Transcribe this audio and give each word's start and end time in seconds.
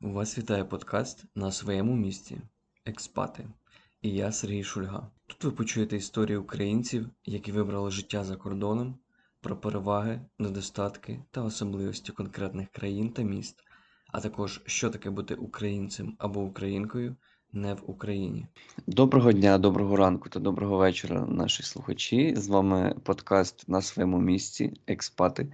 Вас 0.00 0.38
вітає 0.38 0.64
подкаст 0.64 1.24
на 1.34 1.52
своєму 1.52 1.96
місці 1.96 2.40
Експати. 2.84 3.44
І 4.02 4.10
я 4.10 4.32
Сергій 4.32 4.64
Шульга. 4.64 5.10
Тут 5.26 5.44
ви 5.44 5.50
почуєте 5.50 5.96
історії 5.96 6.36
українців, 6.36 7.10
які 7.24 7.52
вибрали 7.52 7.90
життя 7.90 8.24
за 8.24 8.36
кордоном, 8.36 8.98
про 9.40 9.56
переваги, 9.56 10.20
недостатки 10.38 11.20
та 11.30 11.42
особливості 11.42 12.12
конкретних 12.12 12.68
країн 12.68 13.08
та 13.08 13.22
міст, 13.22 13.64
а 14.12 14.20
також 14.20 14.60
що 14.66 14.90
таке 14.90 15.10
бути 15.10 15.34
українцем 15.34 16.16
або 16.18 16.40
українкою 16.40 17.16
не 17.52 17.74
в 17.74 17.90
Україні. 17.90 18.46
Доброго 18.86 19.32
дня, 19.32 19.58
доброго 19.58 19.96
ранку 19.96 20.28
та 20.28 20.40
доброго 20.40 20.76
вечора, 20.76 21.26
наші 21.28 21.62
слухачі. 21.62 22.34
З 22.36 22.48
вами 22.48 22.96
подкаст 23.02 23.68
на 23.68 23.82
своєму 23.82 24.20
місці 24.20 24.72
Експати. 24.86 25.52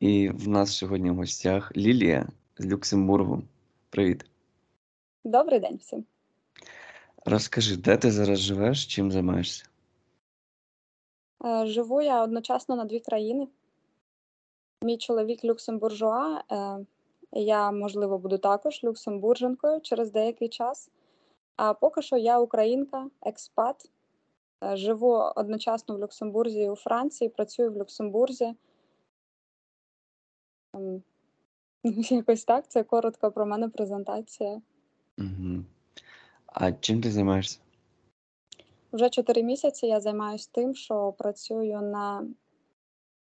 І 0.00 0.28
в 0.28 0.48
нас 0.48 0.76
сьогодні 0.76 1.10
в 1.10 1.16
гостях 1.16 1.76
Лілія 1.76 2.28
з 2.58 2.66
Люксембургу. 2.66 3.42
Привіт. 3.92 4.24
Добрий 5.24 5.60
день 5.60 5.76
всім. 5.76 6.04
Розкажи, 7.24 7.76
де 7.76 7.96
ти 7.96 8.10
зараз 8.10 8.38
живеш, 8.38 8.86
чим 8.86 9.12
займаєшся? 9.12 9.64
Е, 11.44 11.66
живу 11.66 12.02
я 12.02 12.22
одночасно 12.22 12.76
на 12.76 12.84
дві 12.84 13.00
країни. 13.00 13.48
Мій 14.82 14.98
чоловік 14.98 15.44
люксембуржуа. 15.44 16.42
Е, 16.52 16.86
я, 17.32 17.72
можливо, 17.72 18.18
буду 18.18 18.38
також 18.38 18.84
люксембурженкою 18.84 19.80
через 19.80 20.10
деякий 20.10 20.48
час. 20.48 20.90
А 21.56 21.74
поки 21.74 22.02
що 22.02 22.16
я 22.16 22.38
українка, 22.38 23.10
експат. 23.22 23.90
Е, 24.64 24.76
живу 24.76 25.12
одночасно 25.36 25.96
в 25.96 25.98
Люксембурзі 25.98 26.62
і 26.62 26.70
у 26.70 26.76
Франції, 26.76 27.30
працюю 27.30 27.72
в 27.72 27.76
Люксембурзі. 27.76 28.54
Якось 31.84 32.44
так, 32.44 32.68
це 32.68 32.82
коротко 32.82 33.30
про 33.30 33.46
мене 33.46 33.68
презентація. 33.68 34.62
Угу. 35.18 35.64
А 36.46 36.72
чим 36.72 37.00
ти 37.00 37.10
займаєшся? 37.10 37.58
Вже 38.92 39.10
чотири 39.10 39.42
місяці 39.42 39.86
я 39.86 40.00
займаюся 40.00 40.48
тим, 40.52 40.74
що 40.74 41.12
працюю 41.18 41.80
на 41.80 42.26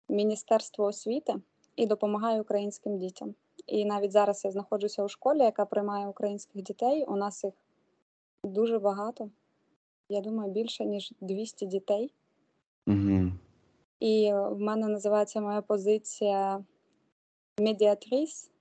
Міністерство 0.09 0.85
освіти 0.85 1.35
і 1.75 1.85
допомагаю 1.85 2.41
українським 2.41 2.97
дітям. 2.97 3.35
І 3.67 3.85
навіть 3.85 4.11
зараз 4.11 4.45
я 4.45 4.52
знаходжуся 4.52 5.03
у 5.03 5.07
школі, 5.07 5.39
яка 5.39 5.65
приймає 5.65 6.07
українських 6.07 6.61
дітей. 6.61 7.05
У 7.05 7.15
нас 7.15 7.43
їх 7.43 7.53
дуже 8.43 8.80
багато. 8.80 9.30
Я 10.09 10.21
думаю, 10.21 10.52
більше 10.52 10.85
ніж 10.85 11.13
200 11.21 11.65
дітей. 11.65 12.13
Угу. 12.87 13.31
І 13.99 14.31
в 14.33 14.59
мене 14.59 14.87
називається 14.87 15.41
моя 15.41 15.61
позиція 15.61 16.63
медіатріс, 17.59 18.52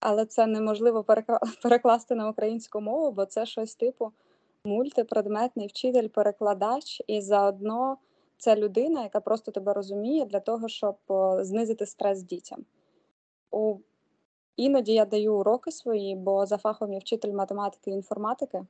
але 0.00 0.26
це 0.26 0.46
неможливо 0.46 1.04
перекласти 1.62 2.14
на 2.14 2.28
українську 2.28 2.80
мову, 2.80 3.12
бо 3.12 3.26
це 3.26 3.46
щось 3.46 3.74
типу 3.74 4.12
мультипредметний 4.64 5.66
вчитель, 5.66 6.08
перекладач, 6.08 7.02
і 7.06 7.20
заодно 7.20 7.98
це 8.38 8.56
людина, 8.56 9.02
яка 9.02 9.20
просто 9.20 9.52
тебе 9.52 9.72
розуміє 9.72 10.26
для 10.26 10.40
того, 10.40 10.68
щоб 10.68 10.96
знизити 11.40 11.86
стрес 11.86 12.22
дітям. 12.22 12.64
У... 13.50 13.76
Іноді 14.56 14.92
я 14.92 15.04
даю 15.04 15.34
уроки 15.34 15.72
свої, 15.72 16.16
бо 16.16 16.46
за 16.46 16.56
фахом 16.56 16.92
я 16.92 16.98
вчитель 16.98 17.32
математики 17.32 17.90
і 17.90 17.94
інформатики. 17.94 18.66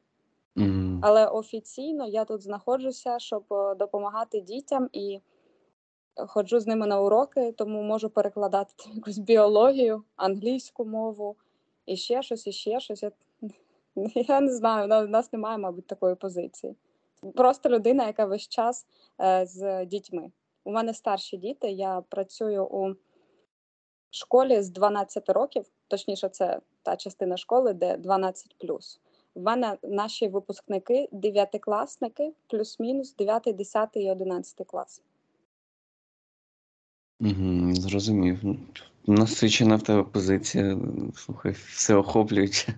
Угу. 0.56 1.00
Але 1.02 1.26
офіційно 1.26 2.06
я 2.06 2.24
тут 2.24 2.42
знаходжуся, 2.42 3.18
щоб 3.18 3.44
допомагати 3.78 4.40
дітям 4.40 4.88
і 4.92 5.20
ходжу 6.16 6.60
з 6.60 6.66
ними 6.66 6.86
на 6.86 7.00
уроки, 7.00 7.52
тому 7.52 7.82
можу 7.82 8.10
перекладати 8.10 8.74
якусь 8.94 9.18
біологію, 9.18 10.04
англійську 10.16 10.84
мову 10.84 11.36
і 11.86 11.96
ще 11.96 12.22
щось, 12.22 12.46
і 12.46 12.52
ще 12.52 12.80
щось. 12.80 13.02
Я, 13.02 13.12
я 14.14 14.40
не 14.40 14.54
знаю, 14.54 15.04
у 15.04 15.08
нас 15.08 15.32
немає, 15.32 15.58
мабуть, 15.58 15.86
такої 15.86 16.14
позиції. 16.14 16.76
Просто 17.34 17.68
людина, 17.68 18.06
яка 18.06 18.24
весь 18.24 18.48
час 18.48 18.86
е, 19.20 19.46
з 19.46 19.86
дітьми. 19.86 20.30
У 20.64 20.72
мене 20.72 20.94
старші 20.94 21.36
діти, 21.36 21.70
я 21.70 22.02
працюю 22.08 22.64
у 22.64 22.94
школі 24.10 24.62
з 24.62 24.70
12 24.70 25.28
років, 25.28 25.64
точніше, 25.88 26.28
це 26.28 26.60
та 26.82 26.96
частина 26.96 27.36
школи, 27.36 27.72
де 27.72 27.96
12 27.96 28.56
В 29.34 29.42
мене 29.42 29.78
наші 29.82 30.28
випускники 30.28 31.08
дев'ятикласники, 31.12 32.32
плюс-мінус 32.46 33.14
9, 33.14 33.42
10 33.56 33.88
і 33.94 34.10
11 34.10 34.66
клас. 34.66 35.02
Угу, 37.24 37.74
зрозумів. 37.74 38.38
Ну, 38.42 38.58
насичена 39.06 39.76
в 39.76 39.82
тебе 39.82 40.02
позиція, 40.02 40.78
слухай, 41.16 41.52
всеохоплююча. 41.52 42.74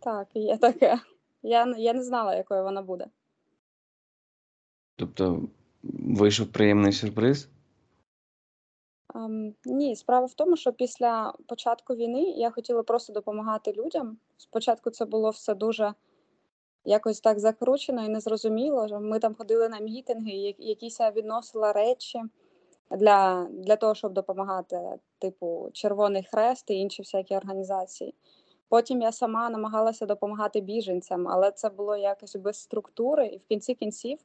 Так, 0.00 0.28
є 0.34 0.56
таке. 0.56 1.00
Я 1.42 1.74
я 1.78 1.92
не 1.92 2.02
знала, 2.02 2.34
якою 2.34 2.62
вона 2.62 2.82
буде. 2.82 3.06
Тобто 4.96 5.42
вийшов 5.82 6.46
приємний 6.46 6.92
сюрприз? 6.92 7.48
Um, 9.14 9.54
ні, 9.64 9.96
справа 9.96 10.26
в 10.26 10.34
тому, 10.34 10.56
що 10.56 10.72
після 10.72 11.34
початку 11.46 11.94
війни 11.94 12.22
я 12.22 12.50
хотіла 12.50 12.82
просто 12.82 13.12
допомагати 13.12 13.72
людям. 13.72 14.18
Спочатку 14.36 14.90
це 14.90 15.04
було 15.04 15.30
все 15.30 15.54
дуже 15.54 15.94
якось 16.84 17.20
так 17.20 17.38
закручено 17.38 18.04
і 18.04 18.08
незрозуміло. 18.08 19.00
Ми 19.00 19.18
там 19.18 19.34
ходили 19.34 19.68
на 19.68 19.80
мітинги, 19.80 20.54
якісь 20.58 21.00
я 21.00 21.10
відносила 21.10 21.72
речі 21.72 22.22
для 22.90 23.46
для 23.50 23.76
того, 23.76 23.94
щоб 23.94 24.12
допомагати, 24.12 24.80
типу 25.18 25.70
Червоний 25.72 26.28
Хрест 26.30 26.70
і 26.70 26.74
інші 26.74 27.02
всякі 27.02 27.36
організації. 27.36 28.14
Потім 28.68 29.02
я 29.02 29.12
сама 29.12 29.50
намагалася 29.50 30.06
допомагати 30.06 30.60
біженцям, 30.60 31.28
але 31.28 31.50
це 31.50 31.68
було 31.68 31.96
якось 31.96 32.36
без 32.36 32.56
структури, 32.56 33.26
і 33.26 33.38
в 33.38 33.42
кінці 33.48 33.74
кінців 33.74 34.18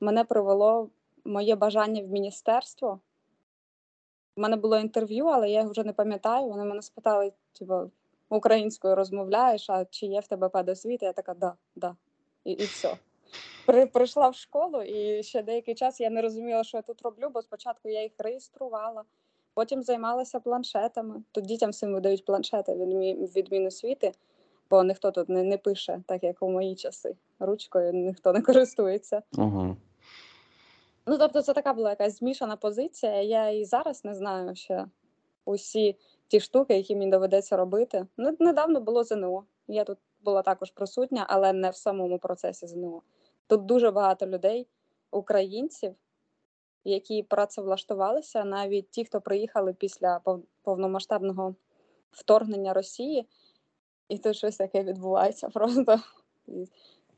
мене 0.00 0.24
привело 0.24 0.90
моє 1.24 1.56
бажання 1.56 2.02
в 2.02 2.06
міністерство. 2.06 3.00
У 4.36 4.40
мене 4.40 4.56
було 4.56 4.78
інтерв'ю, 4.78 5.26
але 5.26 5.50
я 5.50 5.58
його 5.58 5.70
вже 5.70 5.84
не 5.84 5.92
пам'ятаю. 5.92 6.48
Вони 6.48 6.64
мене 6.64 6.82
спитали, 6.82 7.32
типу, 7.58 7.90
українською 8.28 8.94
розмовляєш, 8.94 9.70
а 9.70 9.84
чи 9.84 10.06
є 10.06 10.20
в 10.20 10.26
тебе 10.26 10.48
педосвіта? 10.48 11.06
Я 11.06 11.12
така, 11.12 11.34
да, 11.34 11.54
да. 11.76 11.96
І, 12.44 12.52
і 12.52 12.64
все 12.64 12.96
прийшла 13.92 14.28
в 14.28 14.34
школу, 14.34 14.82
і 14.82 15.22
ще 15.22 15.42
деякий 15.42 15.74
час 15.74 16.00
я 16.00 16.10
не 16.10 16.22
розуміла, 16.22 16.64
що 16.64 16.76
я 16.76 16.82
тут 16.82 17.02
роблю, 17.02 17.30
бо 17.34 17.42
спочатку 17.42 17.88
я 17.88 18.02
їх 18.02 18.12
реєструвала, 18.18 19.04
потім 19.54 19.82
займалася 19.82 20.40
планшетами. 20.40 21.22
Тут 21.32 21.44
дітям 21.44 21.70
всім 21.70 21.92
видають 21.92 22.24
планшети 22.24 22.74
від, 22.74 23.36
від 23.36 23.52
Міносвіти, 23.52 24.12
бо 24.70 24.84
ніхто 24.84 25.10
тут 25.10 25.28
не, 25.28 25.42
не 25.42 25.58
пише, 25.58 26.02
так 26.06 26.22
як 26.22 26.42
у 26.42 26.50
мої 26.50 26.74
часи. 26.74 27.16
Ручкою 27.38 27.92
ніхто 27.92 28.32
не 28.32 28.42
користується. 28.42 29.22
Угу. 29.38 29.76
Ну, 31.06 31.18
тобто, 31.18 31.42
це 31.42 31.52
така 31.52 31.72
була 31.72 31.90
якась 31.90 32.18
змішана 32.18 32.56
позиція. 32.56 33.22
Я 33.22 33.50
і 33.50 33.64
зараз 33.64 34.04
не 34.04 34.14
знаю 34.14 34.54
ще 34.54 34.86
усі 35.44 35.96
ті 36.28 36.40
штуки, 36.40 36.76
які 36.76 36.96
мені 36.96 37.10
доведеться 37.10 37.56
робити. 37.56 38.06
Недавно 38.38 38.80
було 38.80 39.04
ЗНО. 39.04 39.44
Я 39.68 39.84
тут 39.84 39.98
була 40.24 40.42
також 40.42 40.70
присутня, 40.70 41.26
але 41.28 41.52
не 41.52 41.70
в 41.70 41.76
самому 41.76 42.18
процесі 42.18 42.66
ЗНО. 42.66 43.02
Тут 43.48 43.66
дуже 43.66 43.90
багато 43.90 44.26
людей, 44.26 44.66
українців, 45.10 45.94
які 46.84 47.22
працевлаштувалися, 47.22 48.44
навіть 48.44 48.90
ті, 48.90 49.04
хто 49.04 49.20
приїхали 49.20 49.72
після 49.72 50.20
повномасштабного 50.62 51.54
вторгнення 52.10 52.72
Росії, 52.72 53.26
і 54.08 54.18
тут 54.18 54.36
щось 54.36 54.56
таке 54.56 54.82
відбувається. 54.82 55.48
Просто 55.48 56.00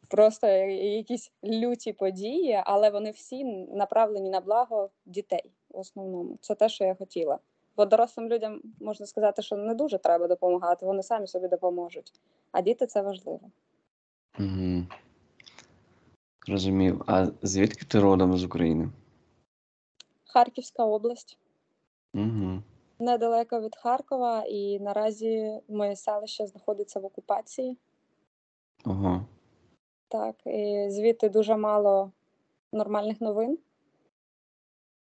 просто 0.08 0.46
якісь 0.46 1.32
люті 1.44 1.92
події, 1.92 2.62
але 2.64 2.90
вони 2.90 3.10
всі 3.10 3.44
направлені 3.72 4.30
на 4.30 4.40
благо 4.40 4.90
дітей 5.06 5.50
в 5.70 5.78
основному. 5.78 6.38
Це 6.40 6.54
те, 6.54 6.68
що 6.68 6.84
я 6.84 6.94
хотіла. 6.94 7.38
Бо 7.76 7.84
дорослим 7.84 8.28
людям 8.28 8.62
можна 8.80 9.06
сказати, 9.06 9.42
що 9.42 9.56
не 9.56 9.74
дуже 9.74 9.98
треба 9.98 10.26
допомагати, 10.26 10.86
вони 10.86 11.02
самі 11.02 11.26
собі 11.26 11.48
допоможуть. 11.48 12.12
А 12.52 12.60
діти 12.60 12.86
це 12.86 13.02
важливо. 13.02 13.50
Угу. 14.38 14.84
Розумів. 16.50 17.02
А 17.06 17.26
звідки 17.42 17.84
ти 17.84 18.00
родом 18.00 18.36
з 18.36 18.44
України? 18.44 18.88
Харківська 20.24 20.84
область. 20.84 21.38
Угу. 22.14 22.62
Недалеко 22.98 23.60
від 23.60 23.76
Харкова, 23.76 24.44
і 24.48 24.80
наразі 24.80 25.60
моє 25.68 25.96
селище 25.96 26.46
знаходиться 26.46 27.00
в 27.00 27.04
окупації. 27.04 27.78
Ага. 28.84 29.24
Так, 30.08 30.36
і 30.46 30.86
звідти 30.90 31.28
дуже 31.28 31.56
мало 31.56 32.12
нормальних 32.72 33.20
новин. 33.20 33.58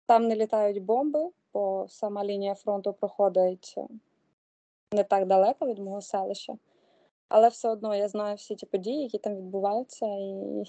Там 0.06 0.28
не 0.28 0.36
літають 0.36 0.82
бомби, 0.82 1.30
бо 1.52 1.86
сама 1.88 2.24
лінія 2.24 2.54
фронту 2.54 2.92
проходить 2.92 3.76
не 4.92 5.04
так 5.04 5.26
далеко 5.26 5.66
від 5.66 5.78
мого 5.78 6.00
селища. 6.00 6.56
Але 7.28 7.48
все 7.48 7.68
одно 7.68 7.94
я 7.94 8.08
знаю 8.08 8.36
всі 8.36 8.54
ті 8.54 8.66
події, 8.66 9.02
які 9.02 9.18
там 9.18 9.36
відбуваються, 9.36 10.06
і 10.06 10.64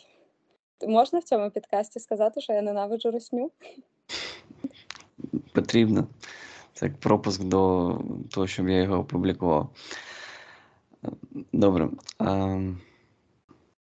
Можна 0.87 1.19
в 1.19 1.23
цьому 1.23 1.49
підкасті 1.49 1.99
сказати, 1.99 2.41
що 2.41 2.53
я 2.53 2.61
ненавиджу 2.61 3.11
росню? 3.11 3.51
Потрібно. 5.53 6.07
Це 6.73 6.85
як 6.85 6.97
пропуск 6.97 7.43
до 7.43 8.01
того, 8.31 8.47
щоб 8.47 8.69
я 8.69 8.81
його 8.81 8.97
опублікував. 8.97 9.69
Добре. 11.53 11.89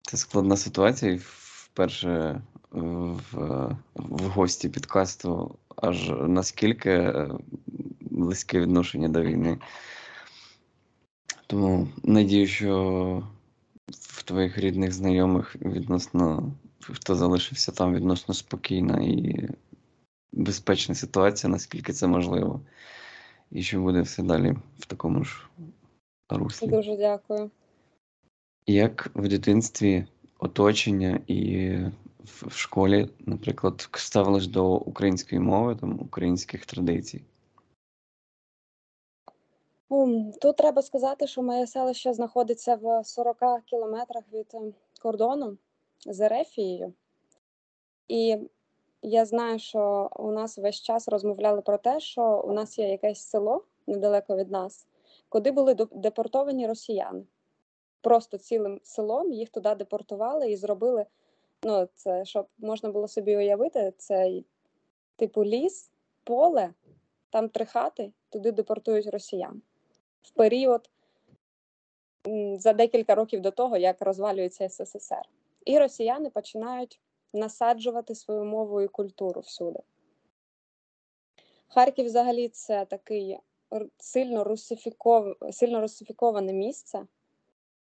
Це 0.01 0.17
складна 0.17 0.57
ситуація. 0.57 1.19
Вперше 1.21 2.41
в, 2.71 3.75
в 3.95 4.21
гості 4.27 4.69
підкасту 4.69 5.55
аж 5.75 6.09
наскільки 6.09 7.13
близьке 8.01 8.59
відношення 8.59 9.09
до 9.09 9.21
війни. 9.21 9.57
Тому 11.47 11.87
надію, 12.03 12.47
що 12.47 13.23
в 13.89 14.23
твоїх 14.23 14.57
рідних 14.57 14.91
знайомих 14.91 15.55
відносно, 15.61 16.53
хто 16.93 17.15
залишився 17.15 17.71
там 17.71 17.95
відносно 17.95 18.33
спокійна 18.33 19.01
і 19.01 19.49
безпечна 20.31 20.95
ситуація, 20.95 21.51
наскільки 21.51 21.93
це 21.93 22.07
можливо. 22.07 22.61
І 23.51 23.63
що 23.63 23.81
буде 23.81 24.01
все 24.01 24.23
далі 24.23 24.55
в 24.79 24.85
такому 24.85 25.23
ж 25.23 25.47
руслі. 26.29 26.67
Дуже 26.67 26.97
дякую. 26.97 27.51
Як 28.67 29.11
в 29.15 29.27
дитинстві 29.27 30.05
оточення 30.39 31.19
і 31.27 31.71
в 32.23 32.51
школі, 32.55 33.09
наприклад, 33.19 33.89
ставилось 33.93 34.47
до 34.47 34.75
української 34.75 35.41
мови, 35.41 35.75
там, 35.75 35.99
українських 35.99 36.65
традицій? 36.65 37.21
Тут 40.41 40.57
треба 40.57 40.81
сказати, 40.81 41.27
що 41.27 41.41
моє 41.41 41.67
селище 41.67 42.13
знаходиться 42.13 42.75
в 42.75 43.03
40 43.03 43.37
кілометрах 43.65 44.23
від 44.33 44.47
е, 44.53 44.73
кордону 45.01 45.57
з 46.05 46.19
Ерефією. 46.21 46.93
І 48.07 48.37
я 49.01 49.25
знаю, 49.25 49.59
що 49.59 50.09
у 50.15 50.31
нас 50.31 50.57
весь 50.57 50.81
час 50.81 51.07
розмовляли 51.07 51.61
про 51.61 51.77
те, 51.77 51.99
що 51.99 52.43
у 52.45 52.53
нас 52.53 52.79
є 52.79 52.89
якесь 52.89 53.21
село 53.21 53.63
недалеко 53.87 54.35
від 54.35 54.51
нас, 54.51 54.87
куди 55.29 55.51
були 55.51 55.73
депортовані 55.91 56.67
росіяни. 56.67 57.23
Просто 58.01 58.37
цілим 58.37 58.79
селом 58.83 59.33
їх 59.33 59.49
туди 59.49 59.75
депортували 59.75 60.51
і 60.51 60.55
зробили. 60.55 61.05
Ну, 61.63 61.87
це 61.93 62.25
щоб 62.25 62.47
можна 62.57 62.89
було 62.89 63.07
собі 63.07 63.37
уявити, 63.37 63.93
це 63.97 64.41
типу 65.15 65.45
ліс, 65.45 65.91
поле, 66.23 66.73
там 67.29 67.49
три 67.49 67.65
хати, 67.65 68.11
туди 68.29 68.51
депортують 68.51 69.07
росіян 69.07 69.61
в 70.21 70.31
період 70.31 70.89
за 72.57 72.73
декілька 72.73 73.15
років 73.15 73.41
до 73.41 73.51
того, 73.51 73.77
як 73.77 74.01
розвалюється 74.01 74.69
СССР. 74.69 75.29
І 75.65 75.79
росіяни 75.79 76.29
починають 76.29 76.99
насаджувати 77.33 78.15
свою 78.15 78.43
мову 78.43 78.81
і 78.81 78.87
культуру 78.87 79.41
всюди. 79.41 79.79
Харків 81.67 82.05
взагалі 82.05 82.49
це 82.49 82.85
такий 82.85 83.37
сильно, 83.97 84.43
русифіков... 84.43 85.35
сильно 85.51 85.81
русифіковане 85.81 86.53
місце, 86.53 87.07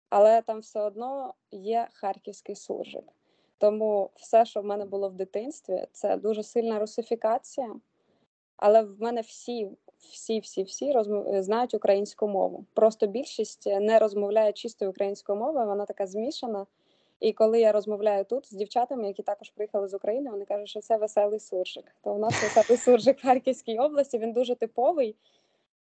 але 0.09 0.41
там 0.41 0.59
все 0.59 0.81
одно 0.81 1.33
є 1.51 1.88
харківський 1.94 2.56
суржик. 2.56 3.03
Тому 3.57 4.09
все, 4.15 4.45
що 4.45 4.62
в 4.62 4.65
мене 4.65 4.85
було 4.85 5.09
в 5.09 5.13
дитинстві, 5.13 5.88
це 5.91 6.18
дуже 6.18 6.44
сильна 6.44 6.80
русифікація. 6.80 7.75
Але 8.57 8.81
в 8.81 9.01
мене 9.01 9.21
всі, 9.21 9.69
всі, 9.97 10.39
всі, 10.39 10.63
всі 10.63 10.91
розмов... 10.91 11.44
знають 11.44 11.73
українську 11.73 12.27
мову. 12.27 12.65
Просто 12.73 13.07
більшість 13.07 13.65
не 13.65 14.00
розмовляє 14.00 14.53
чистою 14.53 14.91
українською 14.91 15.39
мовою, 15.39 15.68
вона 15.68 15.85
така 15.85 16.07
змішана. 16.07 16.65
І 17.19 17.34
коли 17.34 17.60
я 17.60 17.72
розмовляю 17.72 18.25
тут 18.25 18.48
з 18.48 18.52
дівчатами, 18.52 19.08
які 19.08 19.24
також 19.24 19.50
приїхали 19.50 19.88
з 19.88 19.94
України, 19.94 20.31
вони 20.31 20.46
кажуть, 20.46 20.69
що 20.69 20.81
це 20.81 20.98
веселий 20.98 21.40
суржик. 21.40 21.96
То 22.04 22.14
у 22.14 22.18
нас 22.18 22.44
веселий 22.44 22.78
суржик 22.78 23.19
в 23.19 23.22
Харківській 23.22 23.80
області. 23.80 24.18
Він 24.18 24.34
дуже 24.34 24.56
типовий 24.56 25.16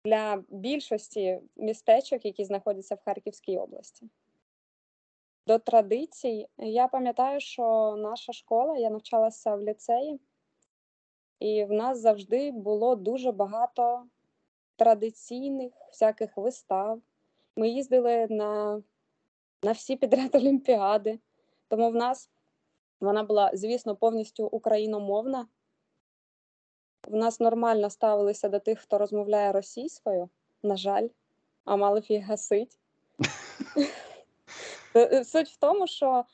для 0.06 0.44
більшості 0.50 1.40
містечок, 1.56 2.26
які 2.26 2.46
знаходяться 2.46 2.96
в 2.96 3.02
Харківській 3.06 3.58
області. 3.58 4.10
До 5.48 5.60
традицій 5.60 6.48
я 6.58 6.88
пам'ятаю, 6.88 7.40
що 7.40 7.96
наша 7.98 8.34
школа, 8.34 8.78
я 8.78 8.90
навчалася 8.90 9.56
в 9.56 9.62
ліцеї, 9.62 10.20
і 11.40 11.66
в 11.66 11.72
нас 11.72 12.00
завжди 12.00 12.52
було 12.52 12.96
дуже 12.96 13.32
багато 13.32 14.06
традиційних 14.76 15.74
всяких 15.92 16.38
вистав. 16.38 17.02
Ми 17.56 17.70
їздили 17.70 18.28
на, 18.30 18.82
на 19.66 19.72
всі 19.72 19.96
підряд 19.96 20.36
олімпіади, 20.36 21.20
тому 21.68 21.90
в 21.90 21.96
нас 21.96 22.30
вона 23.00 23.24
була, 23.24 23.52
звісно, 23.54 23.96
повністю 23.96 24.48
україномовна. 24.48 25.48
В 27.08 27.16
нас 27.16 27.40
нормально 27.40 27.90
ставилися 27.90 28.50
до 28.50 28.60
тих, 28.60 28.80
хто 28.80 28.98
розмовляє 28.98 29.52
російською, 29.52 30.30
на 30.64 30.78
жаль, 30.78 31.08
а 31.66 31.76
мали 31.76 32.00
б 32.00 32.04
їх 32.10 32.26
гасить. 32.26 32.80
Е, 34.96 35.24
Суть 35.24 35.50
в 35.50 35.58
тому, 35.58 35.88
що 35.88 36.26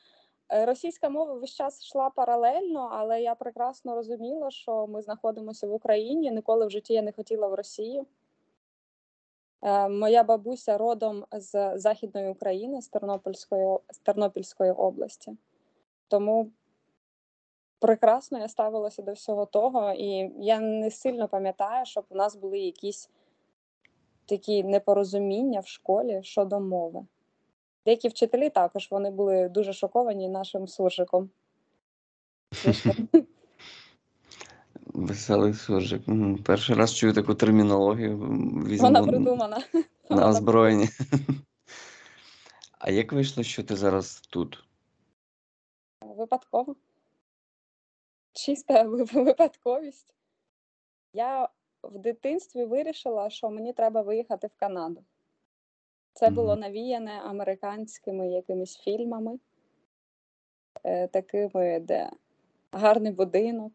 е, 0.48 0.66
російська 0.66 1.08
мова 1.08 1.34
весь 1.34 1.54
час 1.54 1.82
йшла 1.82 2.10
паралельно, 2.10 2.88
але 2.92 3.22
я 3.22 3.34
прекрасно 3.34 3.94
розуміла, 3.94 4.50
що 4.50 4.86
ми 4.86 5.02
знаходимося 5.02 5.66
в 5.66 5.72
Україні. 5.72 6.30
Ніколи 6.30 6.66
в 6.66 6.70
житті 6.70 6.94
я 6.94 7.02
не 7.02 7.12
хотіла 7.12 7.48
в 7.48 7.54
Росію. 7.54 8.06
Е, 9.62 9.88
Моя 9.88 10.22
бабуся 10.22 10.78
родом 10.78 11.24
з 11.32 11.78
Західної 11.78 12.28
України, 12.28 12.82
з 12.82 12.88
Тернопільської, 12.88 13.78
з 13.90 13.98
Тернопільської 13.98 14.72
області. 14.72 15.36
Тому 16.08 16.50
прекрасно 17.78 18.38
я 18.38 18.48
ставилася 18.48 19.02
до 19.02 19.12
всього 19.12 19.46
того, 19.46 19.92
і 19.92 20.32
я 20.38 20.60
не 20.60 20.90
сильно 20.90 21.28
пам'ятаю, 21.28 21.86
щоб 21.86 22.04
у 22.08 22.14
нас 22.14 22.36
були 22.36 22.58
якісь 22.58 23.10
такі 24.26 24.64
непорозуміння 24.64 25.60
в 25.60 25.66
школі 25.66 26.20
щодо 26.22 26.60
мови. 26.60 27.06
Деякі 27.84 28.08
вчителі 28.08 28.50
також 28.50 28.88
вони 28.90 29.10
були 29.10 29.48
дуже 29.48 29.72
шоковані 29.72 30.28
нашим 30.28 30.68
суржиком. 30.68 31.30
Веселий 34.92 35.54
суржик. 35.54 36.02
Перший 36.44 36.76
раз 36.76 36.94
чую 36.94 37.12
таку 37.12 37.34
термінологію. 37.34 38.18
Візьму 38.66 38.86
Вона 38.86 39.02
придумана. 39.02 39.56
на 39.74 39.84
Вона 40.08 40.28
озброєння. 40.28 40.88
А 42.78 42.90
як 42.90 43.12
вийшло, 43.12 43.42
що 43.42 43.62
ти 43.62 43.76
зараз 43.76 44.20
тут? 44.20 44.64
Випадково. 46.00 46.76
Чиста 48.32 48.82
випадковість. 49.12 50.14
Я 51.12 51.48
в 51.82 51.98
дитинстві 51.98 52.64
вирішила, 52.64 53.30
що 53.30 53.50
мені 53.50 53.72
треба 53.72 54.02
виїхати 54.02 54.46
в 54.46 54.54
Канаду. 54.56 55.04
Це 56.12 56.30
було 56.30 56.56
навіяне 56.56 57.20
американськими 57.24 58.30
якимись 58.30 58.78
фільмами, 58.78 59.38
е, 60.84 61.08
такими, 61.08 61.80
де 61.80 62.10
гарний 62.72 63.12
будинок, 63.12 63.72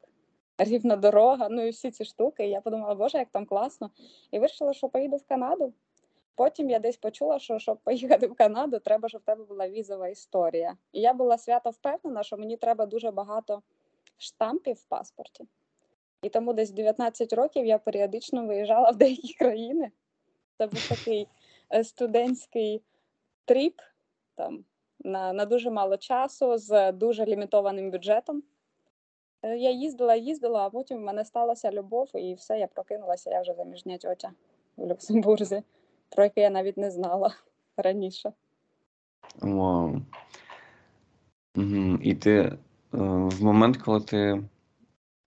рівна 0.58 0.96
дорога, 0.96 1.48
ну 1.50 1.68
і 1.68 1.70
всі 1.70 1.92
ці 1.92 2.06
штуки. 2.06 2.48
І 2.48 2.50
я 2.50 2.62
подумала, 2.62 2.96
боже, 2.96 3.18
як 3.18 3.30
там 3.30 3.46
класно. 3.46 3.92
І 4.32 4.40
вирішила, 4.40 4.74
що 4.74 4.90
поїду 4.90 5.18
в 5.18 5.26
Канаду. 5.26 5.74
Потім 6.36 6.70
я 6.70 6.80
десь 6.80 6.98
почула, 6.98 7.40
що 7.40 7.60
щоб 7.60 7.78
поїхати 7.78 8.28
в 8.28 8.36
Канаду, 8.36 8.80
треба, 8.80 9.10
щоб 9.10 9.22
в 9.22 9.24
тебе 9.24 9.44
була 9.44 9.70
візова 9.70 10.08
історія. 10.08 10.78
І 10.92 11.02
я 11.02 11.14
була 11.14 11.38
свято 11.38 11.70
впевнена, 11.70 12.24
що 12.24 12.38
мені 12.38 12.58
треба 12.58 12.86
дуже 12.86 13.12
багато 13.12 13.62
штампів 14.18 14.76
в 14.76 14.84
паспорті. 14.84 15.46
І 16.22 16.30
тому 16.30 16.54
десь 16.54 16.72
19 16.72 17.34
років 17.34 17.66
я 17.66 17.78
періодично 17.78 18.46
виїжджала 18.46 18.92
в 18.92 18.96
деякі 18.96 19.34
країни. 19.34 19.92
Це 20.58 20.68
був 20.68 20.90
такий 20.90 21.28
е, 21.74 21.84
студентський 21.84 22.82
тріп 23.46 23.82
там, 24.36 24.66
на, 25.00 25.34
на 25.34 25.46
дуже 25.46 25.70
мало 25.70 25.98
часу 25.98 26.58
з 26.58 26.92
дуже 26.92 27.26
лімітованим 27.26 27.92
бюджетом. 27.92 28.44
Е, 29.48 29.58
Я 29.58 29.72
їздила, 29.72 30.16
їздила, 30.16 30.66
а 30.66 30.70
потім 30.70 30.98
в 30.98 31.02
мене 31.02 31.26
сталася 31.26 31.72
любов, 31.72 32.10
і 32.16 32.34
все, 32.34 32.60
я 32.60 32.68
прокинулася, 32.68 33.30
я 33.30 33.42
вже 33.42 33.54
заміжня 33.54 33.98
тьотя 33.98 34.32
в 34.78 34.88
Люксембурзі, 34.88 35.64
про 36.10 36.24
яке 36.24 36.42
я 36.42 36.50
навіть 36.50 36.78
не 36.78 36.92
знала 36.92 37.36
раніше. 37.78 38.34
Вау. 39.42 40.02
Угу. 41.56 42.00
І 42.02 42.16
ти 42.16 42.32
е, 42.40 42.58
в 42.92 43.44
момент, 43.44 43.78
коли 43.78 44.02
ти 44.02 44.44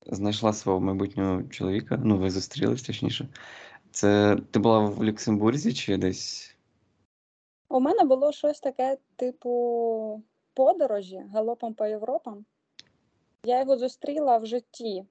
знайшла 0.07 0.53
свого 0.53 0.81
майбутнього 0.81 1.43
чоловіка, 1.43 2.01
ну, 2.05 2.19
ви 2.19 2.31
зустрілись 2.31 2.83
точніше, 2.83 3.29
це 3.91 4.39
ти 4.51 4.59
була 4.59 4.79
в 4.79 5.05
Люксембурзі 5.05 5.75
чи 5.75 5.97
десь? 5.97 6.57
У 7.69 7.81
мене 7.81 8.05
було 8.05 8.33
щось 8.33 8.61
таке, 8.61 8.99
типу, 9.17 10.23
подорожі 10.55 11.23
галопом 11.33 11.75
по 11.75 11.87
Європам. 11.87 12.45
Я 13.45 13.61
його 13.61 13.77
зустріла 13.77 14.39
в 14.39 14.47
житті. 14.47 15.05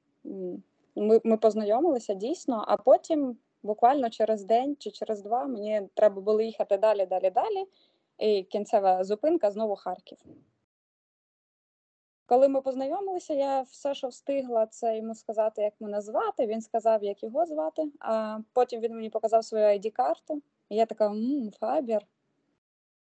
Ми, 0.96 1.22
ми 1.24 1.38
познайомилися 1.38 2.14
дійсно, 2.14 2.66
а 2.68 2.78
потім, 2.78 3.38
буквально 3.64 4.10
через 4.10 4.44
день 4.44 4.76
чи 4.80 4.92
через 4.92 5.22
два, 5.22 5.46
мені 5.46 5.82
треба 5.94 6.22
було 6.22 6.42
їхати 6.42 6.78
далі, 6.78 7.06
далі, 7.06 7.30
далі. 7.30 7.66
І 8.18 8.44
кінцева 8.44 9.04
зупинка 9.04 9.52
знову 9.52 9.76
Харків. 9.76 10.18
Коли 12.26 12.48
ми 12.48 12.62
познайомилися, 12.62 13.34
я 13.34 13.62
все, 13.62 13.96
що 13.96 14.08
встигла, 14.08 14.66
це 14.66 14.98
йому 14.98 15.16
сказати, 15.16 15.62
як 15.62 15.74
мене 15.80 16.02
звати. 16.02 16.48
Він 16.48 16.62
сказав, 16.62 17.04
як 17.04 17.24
його 17.24 17.46
звати. 17.46 17.92
А 18.00 18.40
потім 18.54 18.82
він 18.82 18.96
мені 18.96 19.10
показав 19.10 19.46
свою 19.46 19.66
ID-карту. 19.66 20.42
І 20.70 20.76
я 20.76 20.86
така: 20.86 21.10
мм, 21.10 21.52
Фабір. 21.60 22.02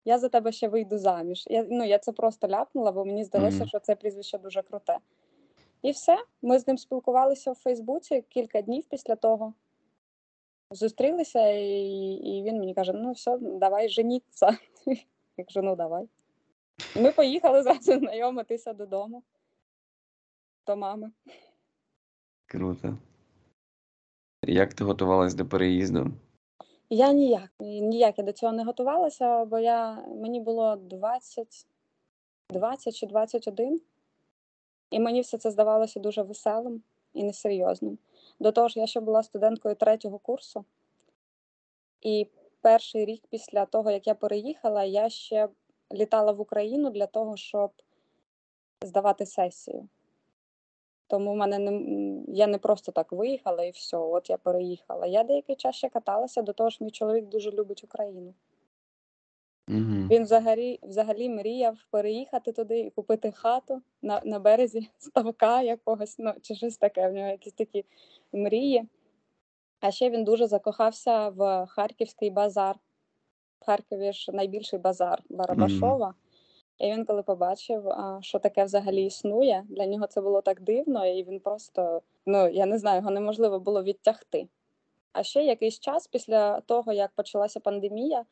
Я 0.05 0.20
за 0.20 0.29
тебе 0.29 0.51
ще 0.51 0.67
вийду 0.67 0.98
заміж. 0.98 1.48
Я, 1.50 1.67
ну, 1.70 1.84
я 1.84 2.00
це 2.00 2.12
просто 2.12 2.48
ляпнула, 2.48 2.91
бо 2.91 3.05
мені 3.05 3.24
здалося, 3.24 3.58
Мгм. 3.58 3.67
що 3.67 3.79
це 3.79 3.96
прізвище 3.96 4.38
дуже 4.38 4.62
круте. 4.62 4.98
І 5.81 5.91
все. 5.91 6.17
Ми 6.41 6.60
з 6.60 6.67
ним 6.67 6.77
спілкувалися 6.77 7.51
в 7.51 7.55
Фейсбуці 7.55 8.24
кілька 8.29 8.62
днів 8.62 8.86
після 8.86 9.15
того. 9.15 9.53
Зустрілися, 10.72 11.50
і, 11.50 12.12
і 12.12 12.43
він 12.43 12.60
мені 12.60 12.74
каже: 12.74 12.93
ну 12.93 13.12
все, 13.12 13.38
давай 13.38 13.89
женіться. 13.89 14.58
Я 15.38 15.46
кажу, 15.46 15.62
ну 15.62 15.75
давай. 15.75 16.10
Ми 16.96 17.12
поїхали 17.12 17.63
зразу 17.63 18.00
знайомитися 18.00 18.74
додому 18.74 19.24
до 20.67 20.75
мами. 20.75 21.12
Круто. 22.46 22.98
Як 24.46 24.74
ти 24.74 24.84
готувалась 24.84 25.34
до 25.34 25.46
переїзду? 25.46 26.12
Я 26.93 27.12
ніяк, 27.13 27.51
ніяк 27.60 28.17
я 28.17 28.24
до 28.24 28.31
цього 28.31 28.53
не 28.53 28.63
готувалася, 28.63 29.45
бо 29.45 29.60
я, 29.60 30.05
мені 30.07 30.39
було 30.39 30.75
20, 30.75 31.67
20 32.50 32.95
чи 32.95 33.05
21, 33.05 33.81
і 34.89 35.00
мені 35.00 35.21
все 35.21 35.38
це 35.38 35.51
здавалося 35.51 36.00
дуже 36.00 36.21
веселим 36.21 36.83
і 37.13 37.24
несерйозним. 37.24 37.98
До 38.39 38.51
того 38.51 38.67
ж, 38.67 38.79
я 38.79 38.88
ще 38.88 39.00
була 39.00 39.24
студенткою 39.24 39.75
третього 39.75 40.19
курсу, 40.19 40.65
і 42.01 42.27
перший 42.62 43.05
рік 43.05 43.24
після 43.29 43.65
того, 43.65 43.91
як 43.91 44.07
я 44.07 44.15
переїхала, 44.15 44.83
я 44.83 45.10
ще 45.10 45.50
літала 45.93 46.31
в 46.31 46.41
Україну 46.41 46.89
для 46.89 47.07
того, 47.07 47.38
щоб 47.38 47.71
здавати 48.81 49.25
сесію. 49.25 49.88
Тому 51.12 51.34
в 51.34 51.36
мене 51.36 51.60
не 51.60 51.72
я 52.27 52.48
не 52.48 52.58
просто 52.58 52.91
так 52.91 53.12
виїхала 53.12 53.63
і 53.63 53.72
все, 53.72 53.98
от 53.98 54.30
я 54.30 54.38
переїхала. 54.38 55.06
Я 55.06 55.24
деякий 55.24 55.56
час 55.56 55.75
ще 55.75 55.89
каталася, 55.89 56.41
до 56.41 56.53
того 56.53 56.70
ж, 56.70 56.77
мій 56.82 56.91
чоловік 56.91 57.25
дуже 57.25 57.51
любить 57.51 57.84
Україну. 57.84 58.34
Угу. 59.68 60.08
Він 60.12 60.24
взагалі, 60.24 60.80
взагалі 60.84 61.30
мріяв 61.30 61.77
переїхати 61.89 62.51
туди 62.51 62.80
і 62.80 62.89
купити 62.89 63.32
хату 63.32 63.82
на, 64.01 64.22
на 64.25 64.39
березі 64.39 64.89
ставка 64.98 65.62
якогось, 65.62 66.15
ну 66.20 66.34
чи 66.41 66.56
щось 66.56 66.77
таке. 66.77 67.10
В 67.10 67.13
нього 67.13 67.27
якісь 67.27 67.53
такі 67.53 67.86
мрії. 68.34 68.84
А 69.80 69.91
ще 69.91 70.10
він 70.10 70.24
дуже 70.24 70.48
закохався 70.48 71.30
в 71.30 71.65
Харківський 71.70 72.30
базар. 72.30 72.75
В 73.60 73.65
Харкові 73.65 74.13
ж 74.13 74.32
найбільший 74.32 74.80
базар 74.80 75.24
Барабашова. 75.30 76.13
І 76.82 76.92
він, 76.92 77.06
коли 77.06 77.24
побачив, 77.24 77.84
що 78.22 78.40
таке 78.40 78.64
взагалі 78.64 79.06
існує, 79.06 79.66
для 79.70 79.86
нього 79.86 80.08
це 80.08 80.22
було 80.22 80.42
так 80.42 80.62
дивно, 80.62 81.06
і 81.06 81.24
він 81.24 81.40
просто, 81.40 82.02
ну 82.26 82.50
я 82.50 82.66
не 82.66 82.78
знаю, 82.78 82.98
його 82.98 83.12
неможливо 83.12 83.60
було 83.60 83.84
відтягти. 83.84 84.48
А 85.14 85.24
ще 85.24 85.44
якийсь 85.44 85.80
час 85.80 86.08
після 86.08 86.62
того, 86.62 86.94
як 86.94 87.12
почалася 87.12 87.60
пандемія, 87.60 88.26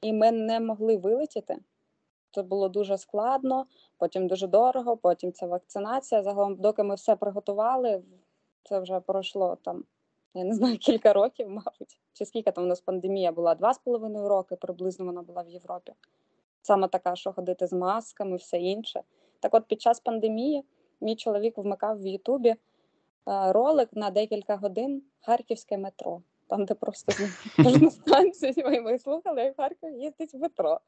і 0.00 0.12
ми 0.12 0.32
не 0.32 0.60
могли 0.60 0.96
вилетіти. 0.96 1.58
Це 2.30 2.42
було 2.42 2.68
дуже 2.68 2.98
складно, 2.98 3.66
потім 3.98 4.28
дуже 4.28 4.46
дорого, 4.46 4.96
потім 4.96 5.32
це 5.32 5.46
вакцинація. 5.46 6.22
Загалом, 6.22 6.56
доки 6.56 6.82
ми 6.82 6.94
все 6.94 7.16
приготували, 7.16 8.02
це 8.64 8.80
вже 8.80 9.00
пройшло 9.00 9.58
там, 9.62 9.84
я 10.34 10.44
не 10.44 10.54
знаю, 10.54 10.78
кілька 10.78 11.12
років, 11.12 11.48
мабуть. 11.48 11.98
Чи 12.12 12.24
скільки 12.24 12.52
там 12.52 12.64
у 12.64 12.66
нас 12.66 12.80
пандемія 12.80 13.32
була? 13.32 13.54
Два 13.54 13.74
з 13.74 13.78
половиною 13.78 14.28
роки 14.28 14.56
приблизно 14.56 15.04
вона 15.04 15.22
була 15.22 15.42
в 15.42 15.48
Європі. 15.48 15.92
Саме 16.62 16.88
така, 16.88 17.16
що 17.16 17.32
ходити 17.32 17.66
з 17.66 17.72
масками, 17.72 18.36
все 18.36 18.58
інше. 18.58 19.02
Так 19.40 19.54
от, 19.54 19.66
під 19.66 19.82
час 19.82 20.00
пандемії 20.00 20.64
мій 21.00 21.16
чоловік 21.16 21.58
вмикав 21.58 22.02
в 22.02 22.06
Ютубі 22.06 22.48
е, 22.48 22.56
ролик 23.26 23.88
на 23.92 24.10
декілька 24.10 24.56
годин 24.56 25.02
Харківське 25.20 25.78
метро. 25.78 26.22
Там, 26.46 26.64
де 26.64 26.74
просто 26.74 27.12
кожну 27.56 27.90
станцію 27.90 28.54
ми, 28.56 28.80
ми 28.80 28.98
слухали, 28.98 29.42
як 29.42 29.54
в 29.54 29.56
Харків 29.56 29.98
їздить 29.98 30.34
в 30.34 30.38
метро. 30.38 30.80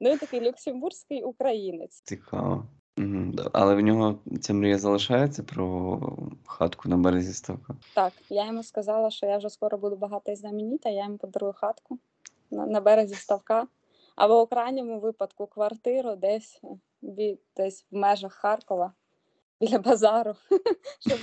Ну, 0.00 0.10
він 0.10 0.18
такий 0.18 0.40
люксембурзький 0.40 1.22
українець. 1.22 2.00
Цікаво. 2.04 2.66
Але 3.52 3.74
в 3.74 3.80
нього 3.80 4.18
ця 4.40 4.54
мрія 4.54 4.78
залишається 4.78 5.42
про 5.42 6.00
хатку 6.46 6.88
на 6.88 6.96
березі 6.96 7.32
ставка. 7.32 7.74
Так, 7.94 8.12
я 8.28 8.46
йому 8.46 8.62
сказала, 8.62 9.10
що 9.10 9.26
я 9.26 9.38
вже 9.38 9.50
скоро 9.50 9.78
буду 9.78 9.96
багата 9.96 10.32
і 10.32 10.36
знаменита, 10.36 10.88
я 10.88 11.04
йому 11.04 11.16
подарую 11.16 11.52
хатку 11.52 11.98
на, 12.50 12.66
на 12.66 12.80
березі 12.80 13.14
ставка. 13.14 13.66
Або 14.16 14.44
в 14.44 14.48
крайньому 14.48 15.00
випадку 15.00 15.46
квартиру 15.46 16.16
десь, 16.16 16.60
бі- 17.02 17.38
десь 17.56 17.86
в 17.90 17.96
межах 17.96 18.32
Харкова, 18.32 18.92
біля 19.60 19.78
базару, 19.78 20.34
щоб 21.00 21.18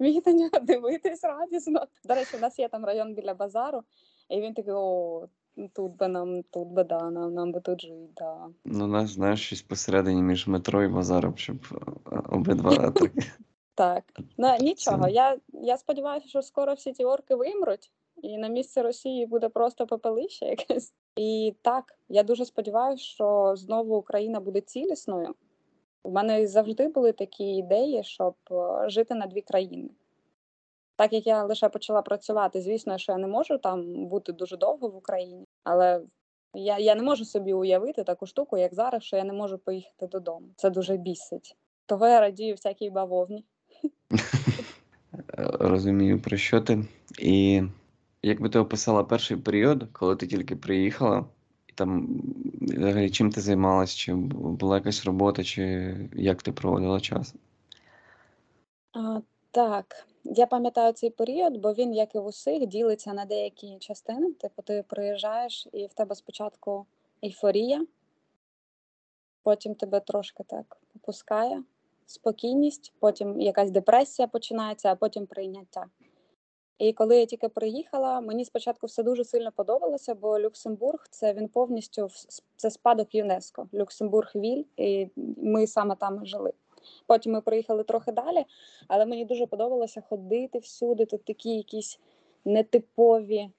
міг 0.00 0.22
на 0.26 0.32
нього 0.32 0.58
дивитись 0.62 1.24
радісно. 1.24 1.86
До 2.04 2.14
речі, 2.14 2.36
у 2.36 2.40
нас 2.40 2.58
є 2.58 2.68
там 2.68 2.84
район 2.84 3.14
біля 3.14 3.34
базару, 3.34 3.82
і 4.28 4.40
він 4.40 4.54
такий: 4.54 4.72
о, 4.72 5.28
тут 5.72 5.96
би 5.96 6.08
нам, 6.08 6.42
тут 6.42 6.68
би 6.68 6.84
да, 6.84 7.10
нам, 7.10 7.34
нам 7.34 7.52
би 7.52 7.60
тут 7.60 7.80
жити, 7.80 8.08
да. 8.16 8.48
Ну, 8.64 8.86
нас, 8.86 9.10
знаєш, 9.10 9.46
щось 9.46 9.62
посередині 9.62 10.22
між 10.22 10.46
метро 10.46 10.82
і 10.82 10.88
базаром, 10.88 11.36
щоб 11.36 11.56
е, 12.12 12.16
обидва 12.28 12.76
так. 12.90 13.12
Так, 13.74 14.04
ну 14.38 14.56
нічого. 14.60 15.08
Я, 15.08 15.38
я 15.48 15.76
сподіваюся, 15.76 16.28
що 16.28 16.42
скоро 16.42 16.74
всі 16.74 16.92
ті 16.92 17.04
орки 17.04 17.34
вимруть, 17.34 17.92
і 18.22 18.38
на 18.38 18.48
місці 18.48 18.82
Росії 18.82 19.26
буде 19.26 19.48
просто 19.48 19.86
попелище 19.86 20.46
якесь. 20.46 20.94
І 21.16 21.54
так, 21.62 21.98
я 22.08 22.22
дуже 22.22 22.44
сподіваюся, 22.44 23.04
що 23.04 23.52
знову 23.56 23.96
Україна 23.96 24.40
буде 24.40 24.60
цілісною. 24.60 25.34
У 26.02 26.10
мене 26.10 26.46
завжди 26.46 26.88
були 26.88 27.12
такі 27.12 27.44
ідеї, 27.44 28.04
щоб 28.04 28.34
е, 28.50 28.88
жити 28.90 29.14
на 29.14 29.26
дві 29.26 29.40
країни. 29.40 29.88
Так 30.96 31.12
як 31.12 31.26
я 31.26 31.44
лише 31.44 31.68
почала 31.68 32.02
працювати, 32.02 32.60
звісно, 32.60 32.98
що 32.98 33.12
я 33.12 33.18
не 33.18 33.26
можу 33.26 33.58
там 33.58 34.06
бути 34.06 34.32
дуже 34.32 34.56
довго 34.56 34.88
в 34.88 34.96
Україні, 34.96 35.46
але 35.64 36.00
я, 36.54 36.78
я 36.78 36.94
не 36.94 37.02
можу 37.02 37.24
собі 37.24 37.52
уявити 37.52 38.04
таку 38.04 38.26
штуку, 38.26 38.58
як 38.58 38.74
зараз, 38.74 39.02
що 39.02 39.16
я 39.16 39.24
не 39.24 39.32
можу 39.32 39.58
поїхати 39.58 40.06
додому. 40.06 40.46
Це 40.56 40.70
дуже 40.70 40.96
бісить. 40.96 41.56
Того 41.86 42.08
я 42.08 42.20
радію 42.20 42.54
всякій 42.54 42.90
бавовні. 42.90 43.44
Розумію, 45.60 46.22
про 46.22 46.36
що 46.36 46.60
ти. 46.60 46.84
І 47.18 47.62
як 48.22 48.40
би 48.40 48.48
ти 48.48 48.58
описала 48.58 49.04
перший 49.04 49.36
період, 49.36 49.88
коли 49.92 50.16
ти 50.16 50.26
тільки 50.26 50.56
приїхала, 50.56 51.24
і 51.66 51.72
там 51.72 52.22
взагалі 52.60 53.10
чим 53.10 53.30
ти 53.30 53.40
займалась, 53.40 53.94
чи 53.94 54.14
була 54.14 54.76
якась 54.76 55.04
робота, 55.04 55.44
чи 55.44 55.94
як 56.12 56.42
ти 56.42 56.52
проводила 56.52 57.00
час? 57.00 57.34
А, 58.92 59.20
так, 59.50 60.06
я 60.24 60.46
пам'ятаю 60.46 60.92
цей 60.92 61.10
період, 61.10 61.56
бо 61.56 61.72
він, 61.72 61.94
як 61.94 62.14
і 62.14 62.18
в 62.18 62.26
усіх, 62.26 62.66
ділиться 62.66 63.12
на 63.12 63.24
деякі 63.24 63.78
частини. 63.78 64.32
Типу, 64.32 64.62
ти 64.62 64.84
приїжджаєш, 64.88 65.68
і 65.72 65.86
в 65.86 65.92
тебе 65.92 66.14
спочатку 66.14 66.86
ейфорія, 67.24 67.86
потім 69.42 69.74
тебе 69.74 70.00
трошки 70.00 70.44
так 70.46 70.76
попускає, 70.92 71.62
спокійність, 72.06 72.92
потім 72.98 73.40
якась 73.40 73.70
депресія 73.70 74.28
починається, 74.28 74.92
а 74.92 74.94
потім 74.94 75.26
прийняття. 75.26 75.86
І 76.78 76.92
коли 76.92 77.18
я 77.18 77.26
тільки 77.26 77.48
приїхала, 77.48 78.20
мені 78.20 78.44
спочатку 78.44 78.86
все 78.86 79.02
дуже 79.02 79.24
сильно 79.24 79.52
подобалося, 79.52 80.14
бо 80.14 80.40
Люксембург 80.40 81.06
це 81.10 81.32
він 81.32 81.48
повністю 81.48 82.08
це 82.56 82.70
спадок 82.70 83.14
ЮНЕСКо. 83.14 83.68
Люксембург 83.74 84.32
Віль, 84.34 84.64
і 84.76 85.08
ми 85.36 85.66
саме 85.66 85.96
там 85.96 86.26
жили. 86.26 86.52
Потім 87.06 87.32
ми 87.32 87.40
приїхали 87.40 87.84
трохи 87.84 88.12
далі, 88.12 88.44
але 88.88 89.06
мені 89.06 89.24
дуже 89.24 89.46
подобалося 89.46 90.00
ходити 90.00 90.58
всюди. 90.58 91.06
Тут 91.06 91.24
такі 91.24 91.56
якісь 91.56 92.00
нетипові 92.44 93.50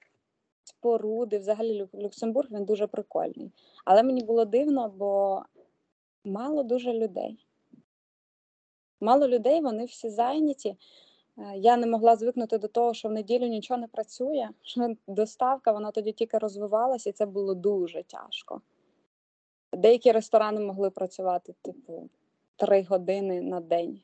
споруди. 0.64 1.38
Взагалі 1.38 1.88
Люксембург 1.94 2.48
він 2.50 2.64
дуже 2.64 2.86
прикольний. 2.86 3.52
Але 3.84 4.02
мені 4.02 4.22
було 4.22 4.44
дивно, 4.44 4.92
бо 4.96 5.42
мало 6.24 6.62
дуже 6.62 6.92
людей. 6.92 7.46
Мало 9.00 9.28
людей, 9.28 9.60
вони 9.60 9.84
всі 9.84 10.10
зайняті. 10.10 10.76
Е, 11.38 11.52
Я 11.56 11.76
не 11.76 11.86
могла 11.86 12.16
звикнути 12.16 12.58
до 12.58 12.68
того, 12.68 12.94
що 12.94 13.08
в 13.08 13.12
неділю 13.12 13.46
нічого 13.46 13.80
не 13.80 13.86
працює, 13.86 14.48
що 14.62 14.94
доставка 15.06 15.72
вона 15.72 15.90
тоді 15.90 16.12
тільки 16.12 16.38
розвивалася, 16.38 17.10
і 17.10 17.12
це 17.12 17.26
було 17.26 17.54
дуже 17.54 18.02
тяжко. 18.02 18.60
Деякі 19.72 20.12
ресторани 20.12 20.60
могли 20.60 20.90
працювати, 20.90 21.54
типу, 21.62 22.08
три 22.56 22.82
години 22.82 23.40
на 23.40 23.60
день. 23.60 24.00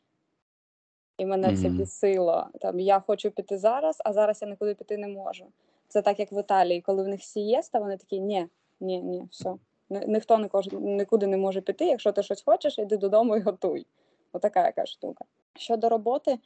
І 1.19 1.27
мене 1.27 1.57
це 1.57 1.69
Мгм. 1.69 1.77
бісило. 1.79 2.47
Там 2.61 2.81
я 2.81 3.01
хочу 3.01 3.31
піти 3.31 3.59
зараз, 3.59 3.97
а 4.05 4.13
зараз 4.13 4.43
я 4.43 4.49
нікуди 4.49 4.75
піти 4.75 4.97
не 4.97 5.09
можу. 5.09 5.45
Це 5.89 6.03
так, 6.03 6.21
як 6.21 6.33
в 6.33 6.41
Італії, 6.41 6.81
коли 6.81 7.03
в 7.03 7.09
них 7.09 7.23
сієста, 7.23 7.79
вони 7.79 7.97
такі: 7.97 8.21
ні, 8.21 8.47
ні, 8.81 9.03
ні, 9.03 9.29
все. 9.31 9.55
Ні- 9.91 10.05
Ніхто 10.07 10.39
нікож- 10.39 10.73
нікуди 10.73 11.27
не 11.27 11.37
може 11.37 11.61
піти. 11.61 11.85
Якщо 11.87 12.13
ти 12.13 12.23
щось 12.23 12.43
хочеш, 12.43 12.79
іди 12.79 12.97
додому 12.97 13.37
і 13.37 13.41
готуй. 13.41 13.87
Отака 14.33 14.67
яка 14.67 14.87
штука. 14.87 15.25
Щодо 15.57 15.89
роботи, 15.89 16.39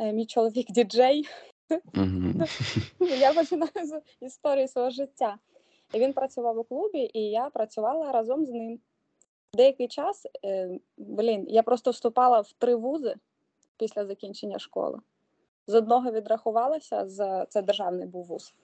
мій 0.00 0.26
чоловік 0.26 0.70
діджей, 0.70 1.26
Угу. 1.70 2.44
я 3.20 3.32
починаю 3.32 3.70
з 3.86 4.02
історії 4.20 4.68
свого 4.68 4.90
життя. 4.90 5.38
І 5.92 5.98
він 5.98 6.12
працював 6.12 6.58
у 6.58 6.64
клубі, 6.64 7.10
і 7.14 7.20
я 7.20 7.50
працювала 7.50 8.12
разом 8.12 8.46
з 8.46 8.50
ним. 8.50 8.80
Деякий 9.52 9.88
час, 9.88 10.26
е, 10.44 10.78
блін, 10.96 11.46
я 11.48 11.62
просто 11.62 11.90
вступала 11.90 12.40
в 12.40 12.52
три 12.52 12.74
вузи 12.74 13.14
після 13.76 14.06
закінчення 14.06 14.58
школи. 14.58 14.98
З 15.66 15.74
одного 15.74 16.10
відрахувалася, 16.10 17.08
з, 17.08 17.46
це 17.48 17.62
державний 17.62 18.06
був 18.06 18.24
вуз. 18.24 18.54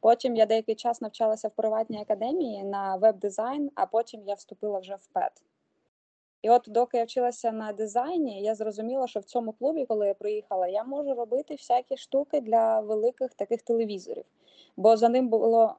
Потім 0.00 0.36
я 0.36 0.46
деякий 0.46 0.74
час 0.74 1.00
навчалася 1.00 1.48
в 1.48 1.50
приватній 1.50 2.00
академії 2.00 2.64
на 2.64 2.96
веб-дизайн, 2.96 3.70
а 3.74 3.86
потім 3.86 4.22
я 4.26 4.34
вступила 4.34 4.78
вже 4.78 4.94
в 4.94 5.06
ПЕТ. 5.06 5.32
І 6.42 6.50
от 6.50 6.64
доки 6.66 6.98
я 6.98 7.04
вчилася 7.04 7.52
на 7.52 7.72
дизайні, 7.72 8.42
я 8.42 8.54
зрозуміла, 8.54 9.06
що 9.06 9.20
в 9.20 9.24
цьому 9.24 9.52
клубі, 9.52 9.86
коли 9.86 10.06
я 10.06 10.14
приїхала, 10.14 10.68
я 10.68 10.84
можу 10.84 11.14
робити 11.14 11.54
всякі 11.54 11.96
штуки 11.96 12.40
для 12.40 12.80
великих 12.80 13.34
таких 13.34 13.62
телевізорів. 13.62 14.24
Бо 14.76 14.96
за 14.96 15.08
ним 15.08 15.28
було 15.28 15.76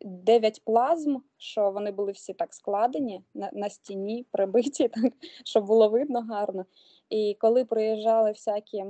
9 0.00 0.62
плазм, 0.64 1.16
що 1.38 1.70
вони 1.70 1.90
були 1.90 2.12
всі 2.12 2.32
так 2.32 2.54
складені 2.54 3.22
на, 3.34 3.50
на 3.52 3.70
стіні, 3.70 4.26
прибиті, 4.30 4.88
так, 4.94 5.12
щоб 5.44 5.66
було 5.66 5.88
видно 5.88 6.20
гарно. 6.20 6.66
І 7.10 7.36
коли 7.40 7.64
приїжджали 7.64 8.30
всякі, 8.30 8.84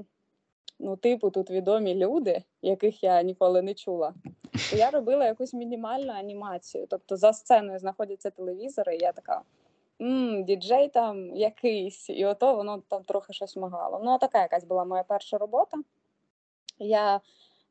ну, 0.79 0.97
типу, 0.97 1.31
тут 1.31 1.51
відомі 1.51 1.95
люди, 1.95 2.43
яких 2.63 3.03
я 3.03 3.23
ніколи 3.23 3.63
не 3.63 3.75
чула, 3.75 4.15
то 4.71 4.77
я 4.77 4.91
робила 4.91 5.27
якусь 5.27 5.55
мінімальну 5.55 6.13
анімацію. 6.13 6.87
Тобто 6.91 7.17
за 7.17 7.33
сценою 7.33 7.79
знаходяться 7.79 8.31
телевізори, 8.31 8.97
і 8.97 9.03
я 9.03 9.13
така. 9.13 9.43
Діджей 10.45 10.89
там 10.89 11.37
якийсь, 11.37 12.11
і 12.11 12.25
ото 12.25 12.57
воно 12.57 12.83
там 12.89 13.05
трохи 13.05 13.33
щось 13.33 13.57
магало. 13.57 14.01
Ну, 14.05 14.19
така 14.19 14.43
якась 14.43 14.65
була 14.65 14.85
моя 14.85 15.03
перша 15.03 15.39
робота. 15.39 15.77
Я 16.79 17.21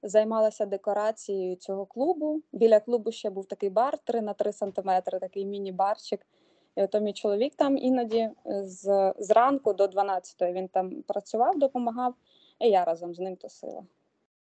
займалася 0.03 0.65
декорацією 0.65 1.55
цього 1.55 1.85
клубу. 1.85 2.41
Біля 2.51 2.79
клубу 2.79 3.11
ще 3.11 3.29
був 3.29 3.45
такий 3.45 3.69
бар 3.69 3.97
3 3.97 4.21
на 4.21 4.33
3 4.33 4.53
сантиметри, 4.53 5.19
такий 5.19 5.45
міні-барчик. 5.45 6.25
І 6.75 6.83
ото 6.83 6.99
мій 6.99 7.13
чоловік 7.13 7.55
там 7.55 7.77
іноді 7.77 8.29
з 8.45 9.13
зранку 9.17 9.73
до 9.73 9.85
12-ї 9.85 10.53
він 10.53 10.67
там 10.67 11.03
працював, 11.07 11.59
допомагав, 11.59 12.13
і 12.59 12.69
я 12.69 12.85
разом 12.85 13.13
з 13.13 13.19
ним 13.19 13.35
тусила. 13.35 13.83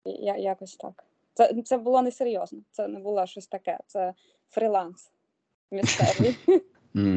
І 0.05 0.11
я, 0.11 0.37
якось 0.37 0.77
так. 0.77 1.05
Це 1.35 1.63
це 1.63 1.79
було 1.79 2.03
несерйозно, 2.03 2.59
це 2.71 2.89
не 2.89 2.99
було 2.99 3.27
щось 3.27 3.47
таке, 3.47 3.79
це 3.87 4.15
фріланс 4.49 5.11
місцевий. 5.71 6.37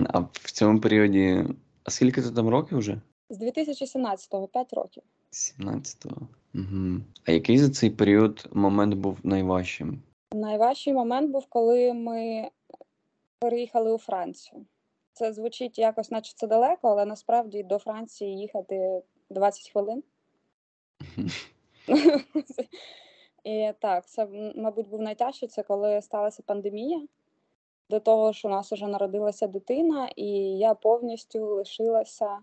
А 0.08 0.20
в 0.20 0.52
цьому 0.52 0.80
періоді. 0.80 1.46
А 1.84 1.92
скільки 1.92 2.22
ти 2.22 2.32
там 2.32 2.50
років 2.50 2.78
вже? 2.78 3.02
З 3.30 3.42
2017-го 3.42 4.48
5 4.48 4.74
років. 4.74 5.04
17-го. 5.32 6.28
Угу. 6.56 7.02
А 7.26 7.32
який 7.32 7.58
за 7.58 7.70
цей 7.70 7.90
період 7.90 8.50
момент 8.52 8.94
був 8.94 9.18
найважчим? 9.24 10.02
Найважчий 10.34 10.94
момент 10.94 11.32
був, 11.32 11.46
коли 11.50 11.94
ми 11.94 12.50
переїхали 13.40 13.94
у 13.94 13.98
Францію. 13.98 14.66
Це 15.14 15.34
звучить 15.34 15.80
якось, 15.80 16.12
наче 16.12 16.34
це 16.36 16.48
далеко, 16.48 16.90
але 16.90 17.06
насправді 17.06 17.64
до 17.64 17.78
Франції 17.78 18.40
їхати 18.40 19.02
20 19.30 19.72
хвилин. 19.72 20.04
І 23.44 23.72
так, 23.80 24.08
це, 24.08 24.28
мабуть, 24.56 24.90
був 24.90 25.02
найтяжчий, 25.02 25.50
це 25.50 25.64
коли 25.64 26.02
сталася 26.02 26.44
пандемія. 26.46 27.08
До 27.94 28.00
того, 28.00 28.34
що 28.34 28.48
у 28.48 28.52
нас 28.52 28.72
вже 28.72 28.88
народилася 28.88 29.48
дитина, 29.48 30.10
і 30.16 30.28
я 30.58 30.74
повністю 30.74 31.46
лишилася 31.46 32.40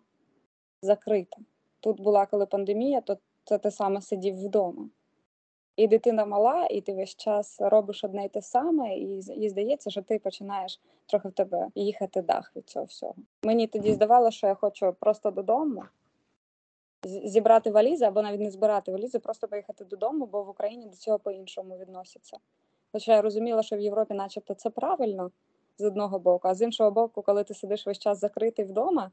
закрита. 0.83 1.37
Тут 1.81 2.01
була 2.01 2.27
коли 2.27 2.47
пандемія, 2.47 3.01
то 3.01 3.19
це 3.45 3.59
ти 3.59 3.71
саме 3.71 4.01
сидів 4.01 4.47
вдома. 4.47 4.89
І 5.77 5.87
дитина 5.89 6.25
мала, 6.25 6.67
і 6.67 6.81
ти 6.81 6.95
весь 6.95 7.17
час 7.17 7.57
робиш 7.61 8.05
одне 8.05 8.25
й 8.25 8.29
те 8.29 8.43
саме, 8.43 8.97
і, 8.97 9.17
і 9.17 9.49
здається, 9.49 9.91
що 9.91 10.03
ти 10.03 10.19
починаєш 10.19 10.81
трохи 11.07 11.29
в 11.29 11.33
тебе 11.33 11.69
їхати 11.75 12.23
дах 12.23 12.53
від 12.57 12.69
цього 12.69 12.85
всього. 12.85 13.15
Мені 13.43 13.67
тоді 13.67 13.93
здавалося, 13.93 14.37
що 14.37 14.47
я 14.47 14.55
хочу 14.55 14.97
просто 15.01 15.31
додому 15.31 15.83
зібрати 17.05 17.71
валізи, 17.71 18.05
або 18.05 18.23
навіть 18.23 18.41
не 18.41 18.51
збирати 18.51 18.93
валізи, 18.93 19.19
просто 19.19 19.49
поїхати 19.49 19.85
додому, 19.85 20.27
бо 20.27 20.43
в 20.43 20.49
Україні 20.49 20.87
до 20.87 20.97
цього 20.97 21.19
по-іншому 21.19 21.79
відносяться. 21.79 22.39
Хоча 22.93 23.15
я 23.15 23.23
розуміла, 23.23 23.63
що 23.63 23.77
в 23.77 23.81
Європі, 23.81 24.15
начебто, 24.15 24.55
це 24.55 24.71
правильно 24.71 25.31
з 25.79 25.85
одного 25.85 26.19
боку, 26.19 26.49
а 26.49 26.55
з 26.55 26.63
іншого 26.63 26.91
боку, 26.91 27.23
коли 27.23 27.45
ти 27.45 27.55
сидиш 27.55 27.87
весь 27.87 27.99
час 27.99 28.21
закритий 28.21 28.65
вдома, 28.65 29.11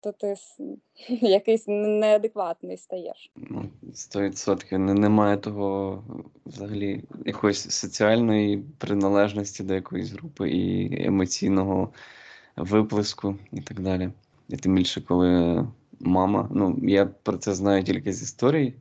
то 0.00 0.12
ти 0.12 0.34
якийсь 1.08 1.64
неадекватний 1.68 2.76
стаєш. 2.76 3.30
Ну, 3.36 3.68
сто 3.94 4.20
відсотків. 4.20 4.78
Немає 4.78 5.36
того 5.36 6.02
взагалі 6.46 7.04
якоїсь 7.26 7.70
соціальної 7.70 8.64
приналежності 8.78 9.62
до 9.62 9.74
якоїсь 9.74 10.10
групи 10.10 10.50
і 10.50 11.06
емоційного 11.06 11.92
виплеску 12.56 13.36
і 13.52 13.60
так 13.60 13.80
далі. 13.80 14.10
І 14.48 14.56
тим 14.56 14.74
більше, 14.74 15.00
коли 15.00 15.64
мама. 16.00 16.48
Ну, 16.52 16.78
я 16.82 17.06
про 17.06 17.38
це 17.38 17.54
знаю 17.54 17.84
тільки 17.84 18.12
з 18.12 18.22
історії. 18.22 18.74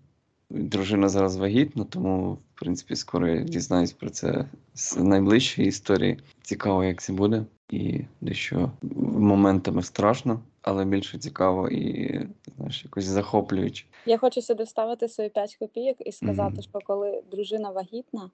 Дружина 0.50 1.10
зараз 1.10 1.38
вагітна, 1.38 1.84
тому, 1.84 2.38
в 2.58 2.60
принципі, 2.60 2.96
скоро 2.96 3.28
я 3.28 3.42
дізнаюсь 3.42 3.94
про 3.94 4.10
це 4.10 4.46
з 4.74 4.98
найближчої 4.98 5.68
історії. 5.68 6.20
Цікаво, 6.42 6.84
як 6.84 7.02
це 7.02 7.14
буде. 7.14 7.46
І 7.70 8.02
дещо 8.22 8.72
моментами 9.06 9.84
страшно, 9.84 10.40
але 10.62 10.86
більше 10.86 11.18
цікаво 11.18 11.70
і 11.70 12.20
знаєш, 12.56 12.84
якось 12.84 13.06
захоплююче. 13.06 13.86
Я 14.06 14.18
хочу 14.18 14.42
сюди 14.42 14.64
вставити 14.64 15.08
свої 15.08 15.30
5 15.30 15.56
копійок 15.56 15.98
і 16.00 16.12
сказати, 16.12 16.56
mm-hmm. 16.56 16.62
що 16.62 16.80
коли 16.86 17.24
дружина 17.32 17.70
вагітна, 17.70 18.32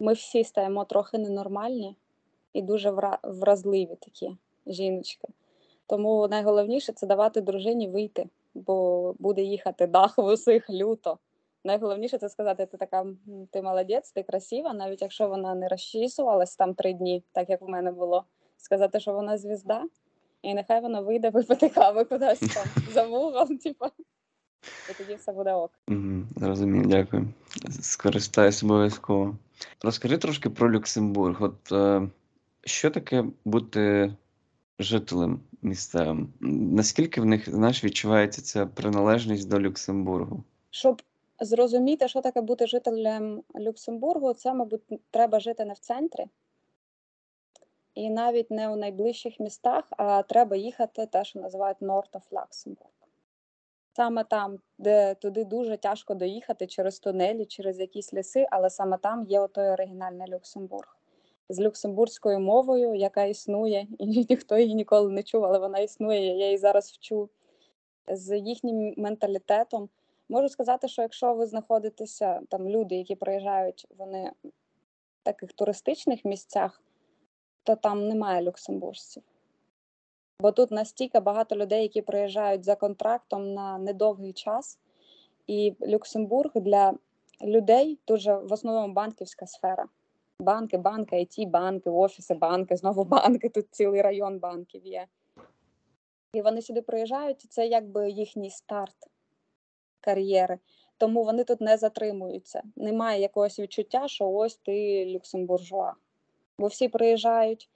ми 0.00 0.12
всі 0.12 0.44
стаємо 0.44 0.84
трохи 0.84 1.18
ненормальні 1.18 1.96
і 2.52 2.62
дуже 2.62 2.90
вразливі 3.22 3.96
такі 4.00 4.36
жіночки. 4.66 5.28
Тому 5.86 6.28
найголовніше 6.28 6.92
це 6.92 7.06
давати 7.06 7.40
дружині 7.40 7.88
вийти, 7.88 8.28
бо 8.54 9.14
буде 9.18 9.42
їхати 9.42 9.86
дах 9.86 10.18
в 10.18 10.24
усіх 10.24 10.70
люто. 10.70 11.18
Найголовніше 11.64 12.18
це 12.18 12.28
сказати, 12.28 12.66
ти 12.66 12.76
така 12.76 13.06
ти 13.50 13.62
молодець, 13.62 14.12
ти 14.12 14.22
красива, 14.22 14.74
навіть 14.74 15.02
якщо 15.02 15.28
вона 15.28 15.54
не 15.54 15.68
розчісувалась 15.68 16.56
там 16.56 16.74
три 16.74 16.92
дні, 16.92 17.24
так 17.32 17.50
як 17.50 17.62
в 17.62 17.68
мене 17.68 17.92
було. 17.92 18.24
Сказати, 18.56 19.00
що 19.00 19.12
вона 19.12 19.38
звізда, 19.38 19.84
і 20.42 20.54
нехай 20.54 20.80
вона 20.80 21.00
вийде 21.00 21.30
випити 21.30 21.68
кави 21.68 22.04
кудись 22.04 22.40
там 22.40 22.64
за 22.92 23.06
вугол, 23.06 23.48
типу, 23.62 23.86
і 24.90 24.94
тоді 24.98 25.14
все 25.14 25.32
буде 25.32 25.52
ок. 25.52 25.70
Угу, 25.88 26.22
Розумію, 26.40 26.84
дякую. 26.84 27.28
Скористаюсь 27.80 28.62
обов'язково. 28.62 29.36
Розкажи 29.82 30.18
трошки 30.18 30.50
про 30.50 30.72
Люксембург. 30.72 31.42
От 31.42 31.72
е, 31.72 32.08
що 32.64 32.90
таке 32.90 33.24
бути 33.44 34.14
жителем 34.78 35.40
місцевим? 35.62 36.32
Наскільки 36.40 37.20
в 37.20 37.24
них 37.24 37.50
знаєш, 37.50 37.84
відчувається 37.84 38.42
ця 38.42 38.66
приналежність 38.66 39.48
до 39.48 39.60
Люксембургу? 39.60 40.44
Щоб 40.70 41.02
зрозуміти, 41.44 42.08
що 42.08 42.20
таке 42.20 42.40
бути 42.40 42.66
жителем 42.66 43.42
Люксембургу, 43.56 44.32
це, 44.32 44.54
мабуть, 44.54 44.82
треба 45.10 45.40
жити 45.40 45.64
не 45.64 45.72
в 45.72 45.78
центрі. 45.78 46.26
І 47.94 48.10
навіть 48.10 48.50
не 48.50 48.68
у 48.68 48.76
найближчих 48.76 49.40
містах, 49.40 49.84
а 49.90 50.22
треба 50.22 50.56
їхати 50.56 51.06
те, 51.06 51.24
що 51.24 51.40
називають 51.40 51.78
North 51.80 52.10
of 52.12 52.22
Luxembourg. 52.30 52.92
Саме 53.92 54.24
там, 54.24 54.58
де 54.78 55.14
туди 55.14 55.44
дуже 55.44 55.76
тяжко 55.76 56.14
доїхати 56.14 56.66
через 56.66 56.98
тунелі, 56.98 57.44
через 57.44 57.80
якісь 57.80 58.14
ліси, 58.14 58.46
але 58.50 58.70
саме 58.70 58.98
там 58.98 59.26
є 59.26 59.40
отой 59.40 59.70
оригінальний 59.70 60.28
Люксембург 60.28 60.98
з 61.48 61.60
люксембурзькою 61.60 62.40
мовою, 62.40 62.94
яка 62.94 63.24
існує, 63.24 63.86
і 63.98 64.06
ніхто 64.06 64.58
її 64.58 64.74
ніколи 64.74 65.12
не 65.12 65.22
чув, 65.22 65.44
але 65.44 65.58
вона 65.58 65.78
існує. 65.78 66.38
Я 66.38 66.44
її 66.44 66.58
зараз 66.58 66.90
вчу 66.90 67.28
з 68.08 68.38
їхнім 68.38 68.94
менталітетом. 68.96 69.88
Можу 70.32 70.48
сказати, 70.48 70.88
що 70.88 71.02
якщо 71.02 71.34
ви 71.34 71.46
знаходитеся 71.46 72.40
там 72.48 72.68
люди, 72.68 72.94
які 72.94 73.14
приїжджають, 73.14 73.86
вони 73.98 74.32
в 74.44 75.22
таких 75.22 75.52
туристичних 75.52 76.24
місцях, 76.24 76.82
то 77.62 77.76
там 77.76 78.08
немає 78.08 78.42
люксембуржців. 78.42 79.22
Бо 80.40 80.52
тут 80.52 80.70
настільки 80.70 81.20
багато 81.20 81.56
людей, 81.56 81.82
які 81.82 82.02
приїжджають 82.02 82.64
за 82.64 82.76
контрактом 82.76 83.54
на 83.54 83.78
недовгий 83.78 84.32
час, 84.32 84.78
і 85.46 85.76
Люксембург 85.82 86.50
для 86.54 86.94
людей 87.42 87.98
дуже 88.06 88.34
в 88.34 88.52
основному 88.52 88.94
банківська 88.94 89.46
сфера 89.46 89.88
банки, 90.40 90.78
банки, 90.78 91.16
it 91.16 91.50
банки, 91.50 91.90
офіси, 91.90 92.34
банки, 92.34 92.76
знову 92.76 93.04
банки. 93.04 93.48
Тут 93.48 93.66
цілий 93.70 94.02
район 94.02 94.38
банків 94.38 94.86
є. 94.86 95.06
І 96.34 96.42
вони 96.42 96.62
сюди 96.62 96.82
приїжджають, 96.82 97.44
і 97.44 97.48
це 97.48 97.66
якби 97.66 98.10
їхній 98.10 98.50
старт 98.50 98.96
кар'єри. 100.02 100.58
Тому 100.98 101.24
вони 101.24 101.44
тут 101.44 101.60
не 101.60 101.76
затримуються. 101.76 102.62
Немає 102.76 103.20
якогось 103.20 103.58
відчуття, 103.58 104.08
що 104.08 104.30
ось 104.30 104.56
ти 104.56 105.06
люксембуржуа. 105.06 105.92
Бо 106.58 106.66
всі 106.66 106.88
приїжджають, 106.88 107.68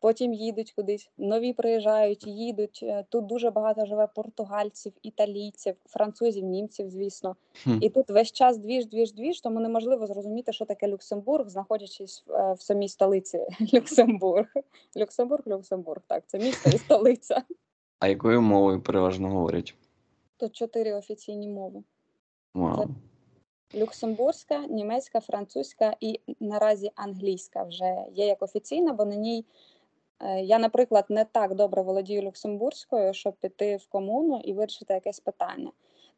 потім 0.00 0.32
їдуть 0.32 0.72
кудись, 0.72 1.10
нові 1.18 1.52
приїжджають, 1.52 2.26
їдуть. 2.26 2.80
Е, 2.82 3.04
тут 3.08 3.26
дуже 3.26 3.50
багато 3.50 3.86
живе 3.86 4.08
португальців, 4.14 4.92
італійців, 5.02 5.74
французів, 5.86 6.44
німців, 6.44 6.90
звісно. 6.90 7.36
Хм. 7.64 7.78
І 7.80 7.90
тут 7.90 8.10
весь 8.10 8.32
час 8.32 8.58
двіж, 8.58 8.86
двіж, 8.86 9.12
двіж, 9.12 9.40
тому 9.40 9.60
неможливо 9.60 10.06
зрозуміти, 10.06 10.52
що 10.52 10.64
таке 10.64 10.88
Люксембург, 10.88 11.48
знаходячись 11.48 12.24
в, 12.26 12.32
е, 12.32 12.52
в 12.52 12.62
самій 12.62 12.88
столиці 12.88 13.46
Люксембург. 13.74 14.46
Люксембург, 14.96 15.42
Люксембург, 15.46 16.02
так, 16.06 16.22
це 16.26 16.38
місто 16.38 16.70
і 16.74 16.78
столиця. 16.78 17.42
А 17.98 18.08
якою 18.08 18.42
мовою 18.42 18.82
переважно 18.82 19.28
говорять? 19.28 19.74
Тут 20.42 20.56
чотири 20.56 20.92
офіційні 20.92 21.48
мови. 21.48 21.82
Wow. 22.54 22.88
люксембурзька, 23.74 24.66
німецька, 24.66 25.20
французька 25.20 25.96
і 26.00 26.20
наразі 26.40 26.90
англійська 26.94 27.62
вже 27.62 28.04
є 28.12 28.26
як 28.26 28.42
офіційна, 28.42 28.92
бо 28.92 29.04
на 29.04 29.14
ній 29.14 29.44
е, 30.20 30.40
я, 30.40 30.58
наприклад, 30.58 31.04
не 31.08 31.24
так 31.24 31.54
добре 31.54 31.82
володію 31.82 32.22
люксембурзькою, 32.22 33.14
щоб 33.14 33.34
піти 33.34 33.76
в 33.76 33.86
комуну 33.86 34.40
і 34.44 34.52
вирішити 34.52 34.94
якесь 34.94 35.20
питання. 35.20 35.72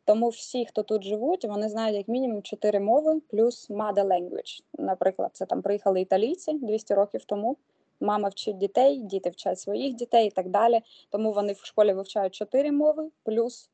Тому 0.05 0.29
всі, 0.29 0.67
хто 0.67 0.83
тут 0.83 1.03
живуть, 1.03 1.45
вони 1.45 1.69
знають 1.69 1.97
як 1.97 2.09
мінімум 2.09 2.43
чотири 2.43 2.81
мови 2.81 3.21
плюс 3.29 3.71
mother 3.71 4.07
language. 4.07 4.63
Наприклад, 4.79 5.31
це 5.33 5.47
там 5.47 5.63
приїхали 5.63 6.01
італійці 6.01 6.53
200 6.53 6.95
років 6.95 7.25
тому. 7.25 7.57
Мама 8.01 8.29
вчить 8.29 8.59
дітей, 8.59 8.99
діти 8.99 9.31
вчать 9.31 9.61
своїх 9.61 9.95
дітей 9.95 10.27
і 10.27 10.31
так 10.31 10.49
далі. 10.49 10.81
Тому 11.11 11.33
вони 11.33 11.53
в 11.53 11.65
школі 11.65 11.93
вивчають 11.93 12.35
чотири 12.35 12.73
мови, 12.73 13.11
плюс 13.23 13.71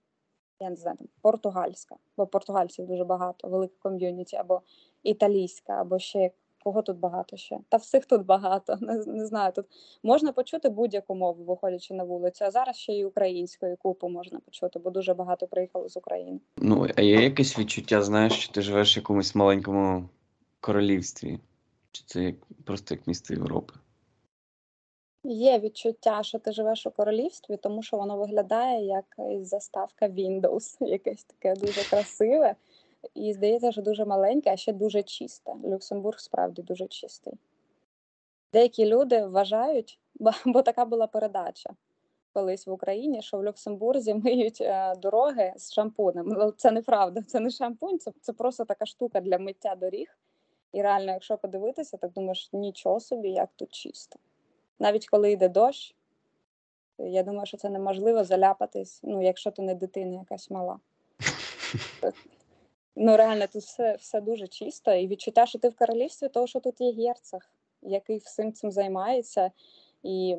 я 0.61 0.71
не 0.71 0.77
знаю, 0.77 0.97
там, 0.97 1.09
португальська, 1.21 1.97
бо 2.17 2.27
португальців 2.27 2.87
дуже 2.87 3.05
багато, 3.05 3.49
велике 3.49 3.75
ком'юніті, 3.79 4.37
або 4.37 4.63
італійська, 5.03 5.73
або 5.73 5.99
ще 5.99 6.31
кого 6.65 6.83
тут 6.83 6.99
багато 6.99 7.37
ще. 7.37 7.59
Та 7.69 7.77
всіх 7.77 8.07
тут 8.07 8.27
багато. 8.27 8.77
Не, 8.81 8.95
не 8.95 9.27
знаю. 9.27 9.53
Тут 9.53 9.67
можна 10.03 10.33
почути 10.33 10.69
будь-яку 10.69 11.15
мову, 11.15 11.45
виходячи 11.45 11.95
на 11.95 12.05
вулицю. 12.05 12.45
А 12.45 12.51
зараз 12.51 12.77
ще 12.77 12.93
й 12.93 13.05
українською 13.05 13.77
купу 13.77 14.09
можна 14.09 14.41
почути, 14.41 14.79
бо 14.79 14.91
дуже 14.91 15.15
багато 15.15 15.47
приїхало 15.47 15.89
з 15.89 15.97
України. 15.97 16.41
Ну, 16.57 16.87
а 16.97 17.03
є 17.03 17.23
якесь 17.23 17.59
відчуття, 17.59 18.03
знаєш, 18.03 18.33
що 18.33 18.53
ти 18.53 18.63
живеш 18.63 18.97
в 18.97 18.99
якомусь 18.99 19.35
маленькому 19.35 20.09
королівстві? 20.61 21.39
Чи 21.93 22.03
це 22.07 22.23
як, 22.23 22.35
просто 22.65 22.95
як 22.95 23.07
місто 23.07 23.35
Європи? 23.35 23.75
Є 25.25 25.59
відчуття, 25.59 26.23
що 26.23 26.39
ти 26.39 26.53
живеш 26.53 26.87
у 26.87 26.91
королівстві, 26.91 27.57
тому 27.57 27.83
що 27.83 27.97
воно 27.97 28.17
виглядає 28.17 28.87
як 28.87 29.17
заставка 29.43 30.09
Windows, 30.09 30.77
якесь 30.81 31.25
таке 31.25 31.55
дуже 31.55 31.91
красиве. 31.91 32.55
І 33.15 33.33
здається, 33.33 33.73
що 33.73 33.83
дуже 33.83 34.05
маленьке, 34.05 34.53
а 34.53 34.57
ще 34.57 34.73
дуже 34.73 35.03
чисте. 35.03 35.55
Люксембург 35.65 36.21
справді 36.21 36.63
дуже 36.63 36.87
чистий. 36.87 37.35
Деякі 38.53 38.87
люди 38.87 39.27
вважають, 39.27 39.99
бо, 40.45 40.63
така 40.63 40.85
була 40.85 41.07
передача 41.07 41.71
колись 42.33 42.67
в 42.67 42.71
Україні, 42.71 43.23
що 43.23 43.39
в 43.39 43.45
Люксембурзі 43.45 44.15
миють 44.15 44.61
е, 44.61 44.95
дороги 44.97 45.53
з 45.57 45.73
шампунем. 45.73 46.27
Ну, 46.27 46.53
Це 46.57 46.71
неправда, 46.71 47.23
це 47.23 47.41
не 47.41 47.51
шампунь, 47.51 47.99
це, 47.99 48.13
це 48.21 48.33
просто 48.33 48.65
така 48.65 48.87
штука 48.87 49.21
для 49.21 49.39
миття 49.39 49.75
доріг. 49.75 50.19
І 50.73 50.83
реально, 50.83 51.13
якщо 51.13 51.39
подивитися, 51.39 51.97
так 51.97 52.13
думаєш, 52.13 52.51
нічого 52.53 53.01
собі, 53.01 53.31
як 53.31 53.49
тут 53.57 53.71
чисто. 53.71 54.19
Навіть 54.81 55.09
коли 55.09 55.33
йде 55.33 55.49
дощ, 55.49 55.95
я 56.99 57.23
думаю, 57.23 57.47
що 57.47 57.57
це 57.57 57.71
неможливо 57.71 58.25
заляпатись, 58.25 59.01
ну, 59.03 59.23
якщо 59.23 59.51
ти 59.51 59.63
не 59.63 59.75
дитина 59.75 60.19
якась 60.19 60.51
мала. 60.51 60.79
Ну, 62.97 63.17
реально, 63.17 63.47
тут 63.47 63.63
все, 63.63 63.95
все 63.95 64.21
дуже 64.21 64.47
чисто, 64.47 64.93
і 64.95 65.07
відчуття, 65.07 65.47
що 65.47 65.59
ти 65.59 65.69
в 65.69 65.77
королівстві, 65.77 66.29
того, 66.29 66.47
що 66.47 66.61
тут 66.61 66.81
є 66.81 66.93
герцог, 66.93 67.41
який 67.83 68.19
всім 68.19 68.53
цим 68.53 68.71
займається. 68.71 69.51
І 70.03 70.37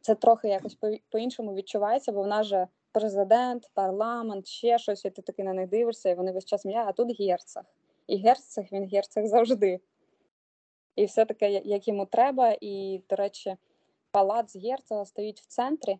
це 0.00 0.14
трохи 0.14 0.48
якось 0.48 0.74
по- 0.74 0.96
по-іншому 1.10 1.54
відчувається, 1.54 2.12
бо 2.12 2.22
в 2.22 2.26
нас 2.26 2.46
же 2.46 2.68
президент, 2.92 3.70
парламент, 3.74 4.46
ще 4.46 4.78
щось, 4.78 5.04
і 5.04 5.10
ти 5.10 5.22
таки 5.22 5.44
на 5.44 5.52
них 5.52 5.68
дивишся, 5.68 6.10
і 6.10 6.14
вони 6.14 6.32
весь 6.32 6.44
час 6.44 6.64
м'я, 6.64 6.84
а 6.88 6.92
тут 6.92 7.20
герцог. 7.20 7.62
І 8.06 8.16
герцог, 8.16 8.64
він 8.72 8.88
герцог 8.88 9.26
завжди. 9.26 9.80
І 10.96 11.04
все 11.04 11.24
таке, 11.24 11.50
як 11.50 11.88
йому 11.88 12.06
треба. 12.06 12.56
І, 12.60 13.02
до 13.10 13.16
речі, 13.16 13.56
палац 14.10 14.56
герцога 14.56 15.04
стоїть 15.04 15.40
в 15.40 15.46
центрі. 15.46 15.98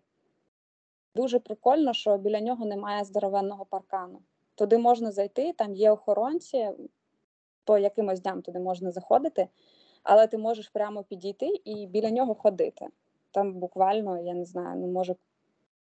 Дуже 1.14 1.38
прикольно, 1.38 1.92
що 1.92 2.18
біля 2.18 2.40
нього 2.40 2.66
немає 2.66 3.04
здоровенного 3.04 3.64
паркану. 3.64 4.22
Туди 4.54 4.78
можна 4.78 5.12
зайти, 5.12 5.52
там 5.52 5.74
є 5.74 5.90
охоронці, 5.90 6.70
по 7.64 7.78
якимось 7.78 8.20
дням 8.20 8.42
туди 8.42 8.58
можна 8.58 8.90
заходити, 8.90 9.48
але 10.02 10.26
ти 10.26 10.38
можеш 10.38 10.68
прямо 10.68 11.02
підійти 11.02 11.46
і 11.64 11.86
біля 11.86 12.10
нього 12.10 12.34
ходити. 12.34 12.86
Там 13.30 13.52
буквально, 13.52 14.20
я 14.20 14.34
не 14.34 14.44
знаю, 14.44 14.80
ну 14.80 14.86
може 14.86 15.14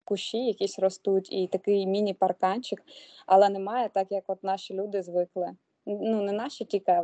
кущі 0.03 0.45
якісь 0.45 0.79
ростуть, 0.79 1.31
і 1.31 1.47
такий 1.47 1.87
міні-парканчик, 1.87 2.83
але 3.25 3.49
немає 3.49 3.89
так, 3.89 4.11
як 4.11 4.23
от 4.27 4.43
наші 4.43 4.73
люди 4.73 5.01
звикли. 5.01 5.55
Ну, 5.85 6.21
не 6.21 6.31
наші 6.31 6.65
тільки, 6.65 7.01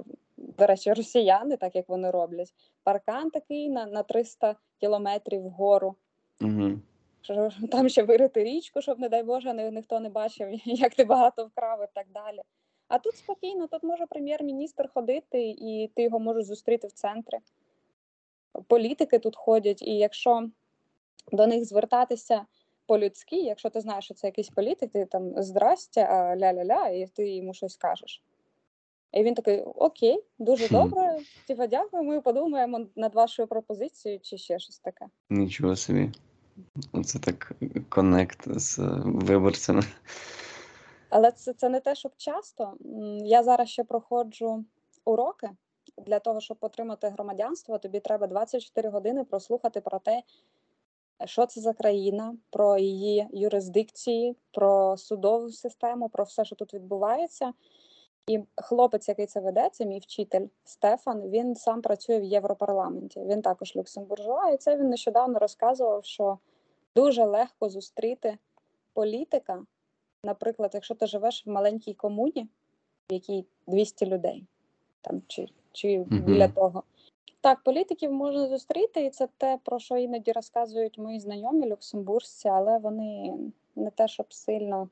до 0.57 0.67
речі, 0.67 0.93
росіяни, 0.93 1.57
так 1.57 1.75
як 1.75 1.89
вони 1.89 2.11
роблять. 2.11 2.53
Паркан 2.83 3.29
такий 3.29 3.69
на, 3.69 3.85
на 3.85 4.03
300 4.03 4.55
кілометрів 4.79 5.41
вгору. 5.41 5.95
Угу. 6.41 6.79
Там 7.71 7.89
ще 7.89 8.03
вирити 8.03 8.43
річку, 8.43 8.81
щоб, 8.81 8.99
не 8.99 9.09
дай 9.09 9.23
Боже, 9.23 9.53
ні- 9.53 9.71
ніхто 9.71 9.99
не 9.99 10.09
бачив, 10.09 10.47
як 10.65 10.95
ти 10.95 11.03
багато 11.03 11.45
вкрав 11.45 11.83
і 11.83 11.87
так 11.93 12.05
далі. 12.13 12.41
А 12.87 12.99
тут 12.99 13.15
спокійно, 13.15 13.67
тут 13.67 13.83
може 13.83 14.05
прем'єр-міністр 14.05 14.89
ходити, 14.93 15.49
і 15.49 15.91
ти 15.95 16.03
його 16.03 16.19
можеш 16.19 16.45
зустріти 16.45 16.87
в 16.87 16.91
центрі. 16.91 17.37
Політики 18.67 19.19
тут 19.19 19.35
ходять, 19.35 19.81
і 19.81 19.97
якщо 19.97 20.49
до 21.31 21.47
них 21.47 21.65
звертатися 21.65 22.45
по-людськи, 22.85 23.35
якщо 23.35 23.69
ти 23.69 23.81
знаєш, 23.81 24.05
що 24.05 24.13
це 24.13 24.27
якийсь 24.27 24.49
політик, 24.49 24.91
ти 24.91 25.05
там 25.05 25.43
здрастя, 25.43 26.35
ля-ля-ля, 26.35 26.89
і 26.89 27.07
ти 27.07 27.29
йому 27.35 27.53
щось 27.53 27.77
кажеш. 27.77 28.21
І 29.11 29.23
він 29.23 29.35
такий: 29.35 29.61
Окей, 29.61 30.23
дуже 30.39 30.69
добре, 30.69 31.19
типа, 31.47 31.67
дякую, 31.67 32.03
ми 32.03 32.21
подумаємо 32.21 32.85
над 32.95 33.15
вашою 33.15 33.47
пропозицією 33.47 34.19
чи 34.19 34.37
ще 34.37 34.59
щось 34.59 34.79
таке. 34.79 35.05
Нічого 35.29 35.75
собі. 35.75 36.09
Це 37.05 37.19
так 37.19 37.53
connect 37.89 38.59
з 38.59 38.79
е, 38.79 39.01
виборцями. 39.05 39.83
Але 41.09 41.31
це, 41.31 41.53
це 41.53 41.69
не 41.69 41.79
те, 41.79 41.95
щоб 41.95 42.11
часто. 42.17 42.73
Я 43.25 43.43
зараз 43.43 43.69
ще 43.69 43.83
проходжу 43.83 44.65
уроки. 45.05 45.49
Для 45.97 46.19
того, 46.19 46.41
щоб 46.41 46.57
отримати 46.61 47.07
громадянство, 47.07 47.77
тобі 47.77 47.99
треба 47.99 48.27
24 48.27 48.89
години 48.89 49.23
прослухати 49.23 49.81
про 49.81 49.99
те, 49.99 50.23
що 51.25 51.45
це 51.45 51.61
за 51.61 51.73
країна, 51.73 52.35
про 52.49 52.77
її 52.77 53.27
юрисдикції, 53.33 54.35
про 54.51 54.97
судову 54.97 55.49
систему, 55.49 56.09
про 56.09 56.23
все, 56.23 56.45
що 56.45 56.55
тут 56.55 56.73
відбувається. 56.73 57.53
І 58.27 58.39
хлопець, 58.55 59.09
який 59.09 59.25
це 59.25 59.39
веде, 59.39 59.69
це 59.69 59.85
мій 59.85 59.99
вчитель 59.99 60.47
Стефан. 60.63 61.29
Він 61.29 61.55
сам 61.55 61.81
працює 61.81 62.19
в 62.19 62.23
Європарламенті. 62.23 63.19
Він 63.19 63.41
також 63.41 63.75
люксембуржуа, 63.75 64.49
і 64.49 64.57
це 64.57 64.77
він 64.77 64.89
нещодавно 64.89 65.39
розказував, 65.39 66.05
що 66.05 66.37
дуже 66.95 67.25
легко 67.25 67.69
зустріти 67.69 68.37
політика. 68.93 69.65
Наприклад, 70.23 70.71
якщо 70.73 70.95
ти 70.95 71.07
живеш 71.07 71.47
в 71.47 71.49
маленькій 71.49 71.93
комуні, 71.93 72.47
в 73.09 73.13
якій 73.13 73.45
200 73.67 74.05
людей, 74.05 74.45
там 75.01 75.21
чи, 75.27 75.47
чи 75.71 76.05
біля 76.09 76.47
того. 76.47 76.83
Так, 77.41 77.63
політиків 77.63 78.11
можна 78.11 78.47
зустріти, 78.47 79.05
і 79.05 79.09
це 79.09 79.27
те, 79.37 79.59
про 79.63 79.79
що 79.79 79.97
іноді 79.97 80.31
розказують 80.31 80.97
мої 80.97 81.19
знайомі 81.19 81.69
люксембуржці, 81.69 82.47
але 82.47 82.77
вони 82.77 83.33
не 83.75 83.89
те, 83.89 84.07
щоб 84.07 84.33
сильно 84.33 84.89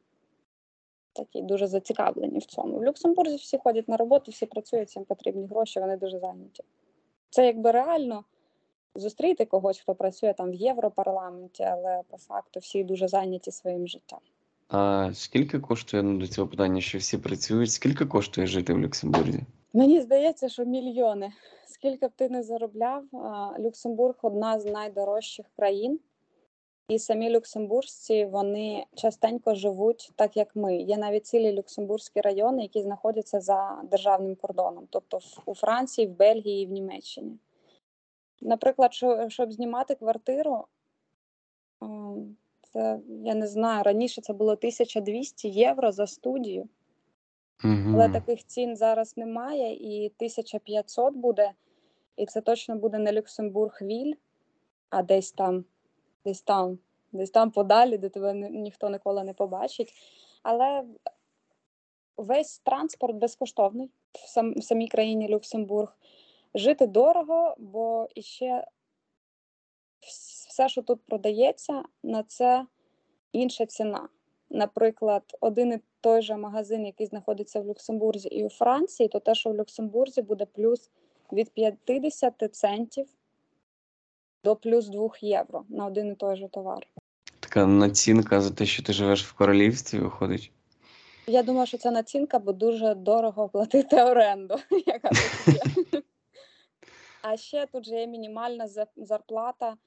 такі 1.20 1.42
дуже 1.42 1.68
зацікавлені 1.68 2.40
в 2.40 2.46
цьому. 2.46 2.78
В 2.78 2.84
Люксембурзі 2.84 3.36
всі 3.36 3.58
ходять 3.58 3.88
на 3.88 3.98
роботу, 3.98 4.32
всі 4.32 4.46
працюють, 4.46 4.90
всім 4.90 5.04
потрібні 5.04 5.48
гроші, 5.48 5.80
вони 5.80 5.98
дуже 5.98 6.20
зайняті. 6.20 6.64
Це 7.30 7.46
якби 7.46 7.72
реально 7.72 8.24
зустріти 8.96 9.46
когось, 9.46 9.80
хто 9.80 9.96
працює 9.96 10.34
там 10.34 10.52
в 10.52 10.54
Європарламенті, 10.54 11.64
але 11.64 12.02
по 12.10 12.18
факту 12.18 12.60
всі 12.60 12.84
дуже 12.84 13.08
зайняті 13.08 13.52
своїм 13.52 13.88
життям. 13.88 14.20
А 14.68 15.10
скільки 15.14 15.60
коштує 15.60 16.04
ну, 16.04 16.20
до 16.20 16.28
цього 16.28 16.48
питання, 16.48 16.82
що 16.82 16.98
всі 16.98 17.18
працюють? 17.18 17.72
Скільки 17.72 18.06
коштує 18.06 18.48
жити 18.48 18.74
в 18.74 18.80
Люксембурзі? 18.80 19.40
Мені 19.74 20.02
здається, 20.02 20.50
що 20.50 20.66
мільйони. 20.66 21.34
Скільки 21.66 22.08
б 22.08 22.12
ти 22.16 22.30
не 22.30 22.44
заробляв, 22.44 23.04
Люксембург 23.60 24.16
одна 24.22 24.60
з 24.60 24.66
найдорожчих 24.66 25.46
країн, 25.56 26.00
і 26.90 27.00
самі 27.00 27.30
люксембуржці 27.30 28.26
вони 28.26 28.86
частенько 28.96 29.56
живуть 29.56 30.12
так, 30.16 30.38
як 30.38 30.56
ми. 30.56 30.78
Є 30.78 30.98
навіть 30.98 31.26
цілі 31.26 31.54
люксембурзькі 31.54 32.22
райони, 32.22 32.62
які 32.62 32.82
знаходяться 32.82 33.40
за 33.42 33.82
державним 33.84 34.36
кордоном, 34.36 34.88
тобто 34.90 35.20
у 35.46 35.56
Франції, 35.56 36.08
в 36.08 36.18
Бельгії 36.18 36.64
і 36.64 36.68
в 36.68 36.72
Німеччині. 36.72 37.38
Наприклад, 38.42 38.94
щоб 39.28 39.52
знімати 39.52 39.96
квартиру, 39.96 40.66
ем, 41.82 42.38
це 42.74 43.00
я 43.24 43.36
не 43.36 43.48
знаю, 43.48 43.84
раніше 43.84 44.22
це 44.22 44.34
було 44.34 44.52
1200 44.52 45.50
євро 45.50 45.92
за 45.92 46.08
студію. 46.08 46.70
Але 47.64 48.06
Угу. 48.06 48.14
таких 48.14 48.46
цін 48.46 48.76
зараз 48.76 49.18
немає, 49.18 49.74
і 49.74 50.10
1500 50.10 51.14
буде, 51.14 51.52
і 52.16 52.26
це 52.26 52.42
точно 52.42 52.76
буде 52.76 52.98
не 52.98 53.12
Люксембург-Віль, 53.12 54.14
а 54.90 55.04
десь 55.04 55.32
там, 55.32 55.66
десь 56.26 56.42
там, 56.42 56.80
десь 57.12 57.32
там 57.32 57.52
подалі, 57.52 57.98
де 57.98 58.10
тебе 58.10 58.34
ніхто 58.34 58.90
ніколи 58.90 59.24
не 59.24 59.34
побачить. 59.34 59.94
Але 60.44 60.84
весь 62.18 62.60
транспорт 62.60 63.16
безкоштовний 63.16 63.92
в, 64.14 64.28
сам, 64.28 64.54
в 64.54 64.64
самій 64.64 64.88
країні 64.88 65.30
Люксембург. 65.30 65.98
Жити 66.54 66.88
дорого, 66.88 67.56
бо 67.58 68.08
іще 68.16 68.66
все, 70.60 70.70
що 70.70 70.82
тут 70.82 71.02
продається, 71.06 71.84
на 72.04 72.24
це 72.24 72.66
інша 73.32 73.66
ціна. 73.66 74.10
Наприклад, 74.50 75.24
один 75.42 75.74
і 75.74 75.80
той 76.02 76.22
же 76.22 76.38
магазин, 76.38 76.86
який 76.86 77.08
знаходиться 77.08 77.62
в 77.62 77.66
Люксембурзі 77.66 78.30
і 78.30 78.46
у 78.46 78.50
Франції, 78.50 79.10
то 79.10 79.20
те, 79.20 79.36
що 79.36 79.50
в 79.50 79.56
Люксембурзі 79.56 80.22
буде 80.22 80.46
плюс 80.46 80.90
від 81.32 81.50
50 81.50 82.50
центів 82.52 83.08
до 84.44 84.56
плюс 84.56 84.88
2 84.88 85.10
євро 85.22 85.66
на 85.70 85.86
один 85.86 86.12
і 86.12 86.16
той 86.16 86.36
же 86.36 86.48
товар. 86.48 86.88
Така 87.40 87.66
націнка 87.66 88.42
за 88.42 88.52
те, 88.52 88.66
що 88.66 88.84
ти 88.84 88.94
живеш 88.94 89.26
в 89.26 89.34
королівстві, 89.34 90.00
виходить. 90.00 90.52
Я 91.28 91.44
думаю, 91.44 91.68
що 91.68 91.78
це 91.78 91.92
націнка, 91.92 92.40
бо 92.40 92.54
дуже 92.54 92.96
дорого 92.96 93.50
платити 93.50 94.04
оренду, 94.04 94.56
яка 94.86 95.10
тут 95.10 95.56
є. 95.94 96.02
А 97.22 97.38
ще 97.38 97.66
тут 97.66 97.86
же 97.86 97.96
є 97.96 98.08
мінімальна 98.08 98.68
зарплата, 98.98 99.78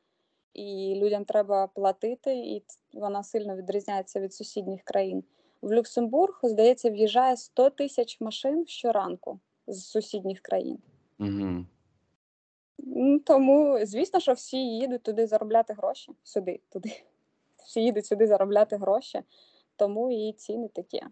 і 0.54 0.94
людям 1.02 1.24
треба 1.24 1.66
платити, 1.66 2.34
і 2.34 2.62
вона 2.92 3.22
сильно 3.22 3.56
відрізняється 3.56 4.20
від 4.20 4.34
сусідніх 4.34 4.82
країн. 4.82 5.24
В 5.62 5.72
Люксембург, 5.72 6.40
здається, 6.42 6.90
в'їжджає 6.90 7.36
100 7.36 7.70
тисяч 7.70 8.20
машин 8.20 8.66
щоранку 8.66 9.40
з 9.66 9.84
сусідніх 9.84 10.40
країн. 10.40 10.78
Угу. 11.18 11.64
Тому, 13.24 13.78
звісно, 13.82 14.20
що 14.20 14.32
всі 14.32 14.56
їдуть 14.56 15.02
туди 15.02 15.26
заробляти 15.26 15.72
гроші. 15.74 16.12
Сюди, 16.22 16.60
туди. 16.72 17.02
Всі 17.64 17.80
їдуть 17.80 18.06
сюди 18.06 18.26
заробляти 18.26 18.76
гроші, 18.76 19.20
тому 19.76 20.10
і 20.10 20.32
ціни 20.32 20.68
такі. 20.68 21.02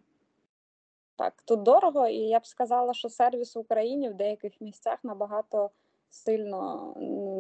Так, 1.17 1.43
тут 1.45 1.63
дорого, 1.63 2.09
і 2.09 2.17
я 2.17 2.39
б 2.39 2.47
сказала, 2.47 2.95
що 2.95 3.09
сервіс 3.09 3.57
в 3.57 3.59
Україні 3.59 4.09
в 4.09 4.15
деяких 4.15 4.61
місцях 4.61 4.99
набагато 5.03 5.71
сильно, 6.11 6.95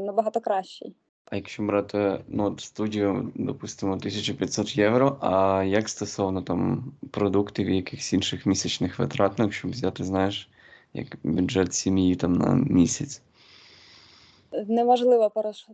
набагато 0.06 0.40
кращий. 0.40 0.94
А 1.24 1.36
якщо 1.36 1.62
брати 1.62 2.20
ну, 2.28 2.58
студію, 2.58 3.32
допустимо, 3.34 3.92
1500 3.92 4.76
євро, 4.76 5.18
а 5.20 5.64
як 5.66 5.88
стосовно 5.88 6.42
там 6.42 6.92
продуктів 7.10 7.66
і 7.66 7.76
якихось 7.76 8.12
інших 8.12 8.46
місячних 8.46 8.98
витрат, 8.98 9.32
ну, 9.38 9.44
якщо 9.44 9.68
взяти, 9.68 10.04
знаєш, 10.04 10.48
як 10.94 11.06
бюджет 11.22 11.74
сім'ї 11.74 12.16
там 12.16 12.32
на 12.32 12.54
місяць? 12.54 13.22
Неможливо 14.52 15.30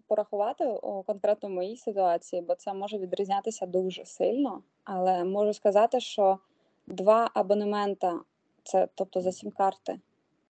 порахувати 0.06 0.66
у 0.66 1.02
конкретно 1.02 1.48
моїй 1.48 1.76
ситуації, 1.76 2.42
бо 2.42 2.54
це 2.54 2.72
може 2.72 2.98
відрізнятися 2.98 3.66
дуже 3.66 4.04
сильно. 4.04 4.62
Але 4.84 5.24
можу 5.24 5.52
сказати, 5.52 6.00
що 6.00 6.38
два 6.86 7.30
абонемента, 7.34 8.20
це 8.62 8.88
тобто 8.94 9.20
за 9.20 9.32
сім 9.32 9.50
карти, 9.50 10.00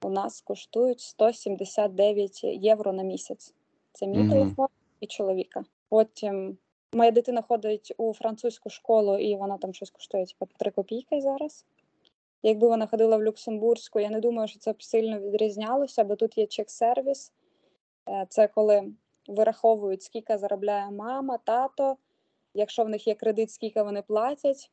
у 0.03 0.11
нас 0.11 0.41
коштують 0.41 1.01
179 1.01 2.45
євро 2.45 2.93
на 2.93 3.03
місяць. 3.03 3.55
Це 3.93 4.07
мій 4.07 4.19
Мгм. 4.19 4.31
телефон 4.31 4.69
і 5.01 5.07
чоловіка. 5.07 5.65
Потім 5.89 6.59
моя 6.93 7.11
дитина 7.11 7.43
ходить 7.43 7.93
у 7.97 8.13
французьку 8.13 8.71
школу, 8.71 9.19
і 9.19 9.37
вона 9.37 9.59
там 9.59 9.75
щось 9.75 9.91
коштує 9.91 10.27
типу, 10.27 10.47
3 10.57 10.71
копійки 10.71 11.21
зараз. 11.21 11.65
Якби 12.43 12.69
вона 12.69 12.87
ходила 12.87 13.17
в 13.17 13.23
Люксембурзьку, 13.23 14.01
я 14.01 14.11
не 14.11 14.21
думаю, 14.21 14.49
що 14.49 14.59
це 14.59 14.73
б 14.73 14.83
сильно 14.83 15.19
відрізнялося, 15.19 16.05
бо 16.05 16.17
тут 16.17 16.39
є 16.39 16.47
чек-сервіс. 16.47 17.33
Е, 18.09 18.27
Це 18.29 18.49
коли 18.49 18.93
вираховують, 19.29 20.03
скільки 20.03 20.39
заробляє 20.39 20.91
мама, 20.91 21.39
тато, 21.39 21.97
якщо 22.55 22.85
в 22.85 22.89
них 22.89 23.07
є 23.07 23.15
кредит, 23.15 23.51
скільки 23.51 23.83
вони 23.83 24.03
платять. 24.03 24.71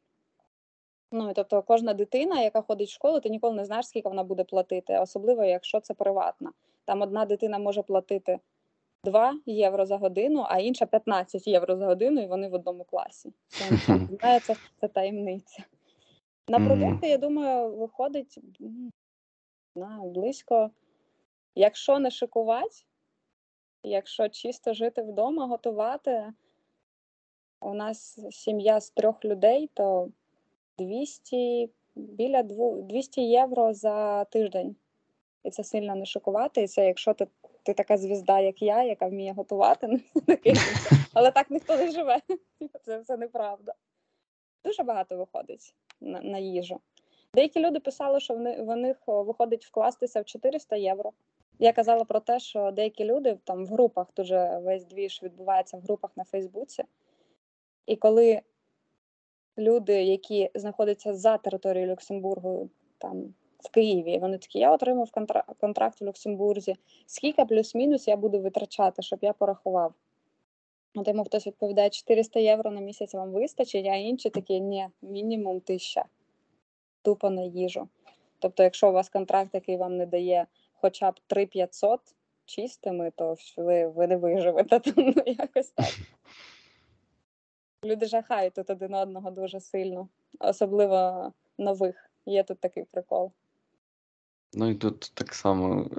Ну, 1.11 1.29
і 1.29 1.33
тобто 1.33 1.61
кожна 1.61 1.93
дитина, 1.93 2.41
яка 2.41 2.61
ходить 2.61 2.89
в 2.89 2.93
школу, 2.93 3.19
ти 3.19 3.29
ніколи 3.29 3.55
не 3.55 3.65
знаєш, 3.65 3.87
скільки 3.87 4.09
вона 4.09 4.23
буде 4.23 4.43
платити, 4.43 4.99
особливо 4.99 5.43
якщо 5.43 5.79
це 5.79 5.93
приватна. 5.93 6.51
Там 6.85 7.01
одна 7.01 7.25
дитина 7.25 7.59
може 7.59 7.81
платити 7.81 8.39
2 9.03 9.33
євро 9.45 9.85
за 9.85 9.97
годину, 9.97 10.45
а 10.49 10.59
інша 10.59 10.85
15 10.85 11.47
євро 11.47 11.75
за 11.75 11.85
годину, 11.85 12.21
і 12.21 12.25
вони 12.25 12.47
в 12.47 12.53
одному 12.53 12.83
класі. 12.83 13.33
Це 14.21 14.39
це, 14.39 14.55
це 14.81 14.87
таємниця. 14.87 15.63
На 16.47 16.59
продукти, 16.59 17.07
я 17.07 17.17
думаю, 17.17 17.75
виходить 17.75 18.39
знаю, 19.75 20.03
близько. 20.03 20.71
Якщо 21.55 21.99
не 21.99 22.11
шикувати, 22.11 22.75
якщо 23.83 24.29
чисто 24.29 24.73
жити 24.73 25.01
вдома, 25.01 25.47
готувати, 25.47 26.33
у 27.59 27.73
нас 27.73 28.19
сім'я 28.31 28.79
з 28.79 28.89
трьох 28.89 29.25
людей, 29.25 29.69
то 29.73 30.09
200, 30.77 31.69
біля 31.95 32.43
200 32.43 33.21
євро 33.21 33.73
за 33.73 34.25
тиждень. 34.25 34.75
І 35.43 35.49
це 35.49 35.63
сильно 35.63 35.95
не 35.95 36.05
шокувати. 36.05 36.61
І 36.61 36.67
це 36.67 36.85
якщо 36.85 37.13
ти, 37.13 37.27
ти 37.63 37.73
така 37.73 37.97
звізда, 37.97 38.39
як 38.39 38.61
я, 38.61 38.83
яка 38.83 39.07
вміє 39.07 39.33
готувати, 39.33 39.87
ну, 39.87 39.99
але 41.13 41.31
так 41.31 41.51
ніхто 41.51 41.77
не 41.77 41.91
живе. 41.91 42.21
Це, 42.85 43.03
це 43.03 43.17
неправда. 43.17 43.73
Дуже 44.65 44.83
багато 44.83 45.17
виходить 45.17 45.75
на, 46.01 46.21
на 46.21 46.37
їжу. 46.37 46.79
Деякі 47.33 47.59
люди 47.59 47.79
писали, 47.79 48.19
що 48.19 48.33
в 48.59 48.75
них 48.75 48.97
виходить 49.07 49.65
вкластися 49.65 50.21
в 50.21 50.25
400 50.25 50.75
євро. 50.75 51.11
Я 51.59 51.73
казала 51.73 52.03
про 52.03 52.19
те, 52.19 52.39
що 52.39 52.71
деякі 52.71 53.05
люди 53.05 53.37
там 53.43 53.65
в 53.65 53.69
групах, 53.69 54.07
дуже 54.15 54.59
весь 54.63 54.85
двіж 54.85 55.23
відбувається 55.23 55.77
в 55.77 55.81
групах 55.81 56.11
на 56.15 56.23
Фейсбуці. 56.23 56.83
І 57.85 57.95
коли 57.95 58.41
люди, 59.57 60.03
які 60.03 60.49
знаходяться 60.55 61.13
за 61.13 61.37
територією 61.37 61.91
Люксембургу, 61.91 62.69
там 62.97 63.33
в 63.59 63.69
Києві, 63.69 64.19
вони 64.19 64.37
такі, 64.37 64.59
я 64.59 64.73
отримав 64.73 65.09
контра- 65.13 65.43
контракт 65.59 66.01
в 66.01 66.05
Люксембурзі. 66.05 66.75
Скільки 67.05 67.45
плюс-мінус 67.45 68.07
я 68.07 68.17
буду 68.17 68.39
витрачати, 68.39 69.01
щоб 69.01 69.19
я 69.21 69.33
порахував? 69.33 69.93
От 70.95 71.07
йому 71.07 71.23
хтось 71.23 71.47
відповідає, 71.47 71.89
400 71.89 72.39
євро 72.39 72.71
на 72.71 72.81
місяць 72.81 73.13
вам 73.13 73.31
вистачить, 73.31 73.85
а 73.85 73.95
інші 73.95 74.29
такі, 74.29 74.59
ні, 74.59 74.87
мінімум 75.01 75.55
1000. 75.55 76.03
Тупо 77.01 77.29
на 77.29 77.41
їжу. 77.41 77.87
Тобто, 78.39 78.63
якщо 78.63 78.89
у 78.89 78.91
вас 78.91 79.09
контракт, 79.09 79.49
який 79.53 79.77
вам 79.77 79.97
не 79.97 80.05
дає 80.05 80.45
хоча 80.83 81.11
б 81.11 81.19
3500 81.27 81.99
чистими, 82.45 83.11
то 83.11 83.35
ви, 83.57 83.87
ви 83.87 84.07
не 84.07 84.17
виживете 84.17 84.79
там 84.79 84.93
ну, 84.97 85.23
якось 85.25 85.69
так. 85.69 85.89
Люди 87.85 88.05
жахають 88.05 88.53
тут 88.53 88.69
один 88.69 88.93
одного 88.93 89.31
дуже 89.31 89.59
сильно, 89.59 90.07
особливо 90.39 91.31
нових. 91.57 92.09
Є 92.25 92.43
тут 92.43 92.59
такий 92.59 92.83
прикол. 92.83 93.31
Ну 94.55 94.69
і 94.69 94.75
тут 94.75 95.11
так 95.13 95.33
само, 95.33 95.89